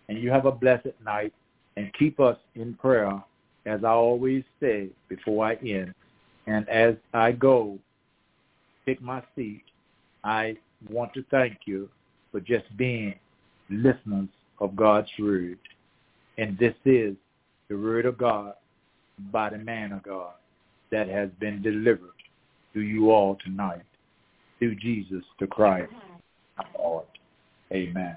and 0.09 0.18
you 0.18 0.30
have 0.30 0.45
a 0.45 0.53
blessed 0.53 0.88
night 1.05 1.32
and 1.76 1.90
keep 1.95 2.20
us 2.20 2.36
in 2.55 2.74
prayer 2.74 3.22
as 3.64 3.84
I 3.84 3.90
always 3.90 4.45
say 4.61 4.88
before 5.09 5.47
I 5.47 5.55
end. 5.55 5.95
And 6.47 6.68
as 6.68 6.97
I 7.14 7.32
go, 7.32 7.78
take 8.84 9.01
my 9.01 9.22
seat, 9.34 9.62
I 10.24 10.57
want 10.90 11.14
to 11.14 11.24
thank 11.30 11.61
you 11.64 11.88
for 12.33 12.41
just 12.41 12.76
being 12.76 13.14
listeners 13.70 14.28
of 14.61 14.74
God's 14.74 15.09
word. 15.18 15.59
And 16.39 16.59
this 16.59 16.74
is 16.85 17.14
the 17.68 17.76
word 17.76 18.07
of 18.07 18.18
God 18.18 18.55
by 19.30 19.51
the 19.51 19.59
man 19.59 19.93
of 19.93 20.03
God 20.03 20.33
that 20.91 21.09
has 21.09 21.30
been 21.39 21.62
delivered 21.62 22.11
to 22.74 22.80
you 22.80 23.11
all 23.11 23.37
tonight 23.45 23.83
through 24.59 24.76
Jesus 24.76 25.22
the 25.39 25.47
Christ, 25.47 25.93
our 26.59 26.66
Lord. 26.78 27.07
Amen. 27.72 28.16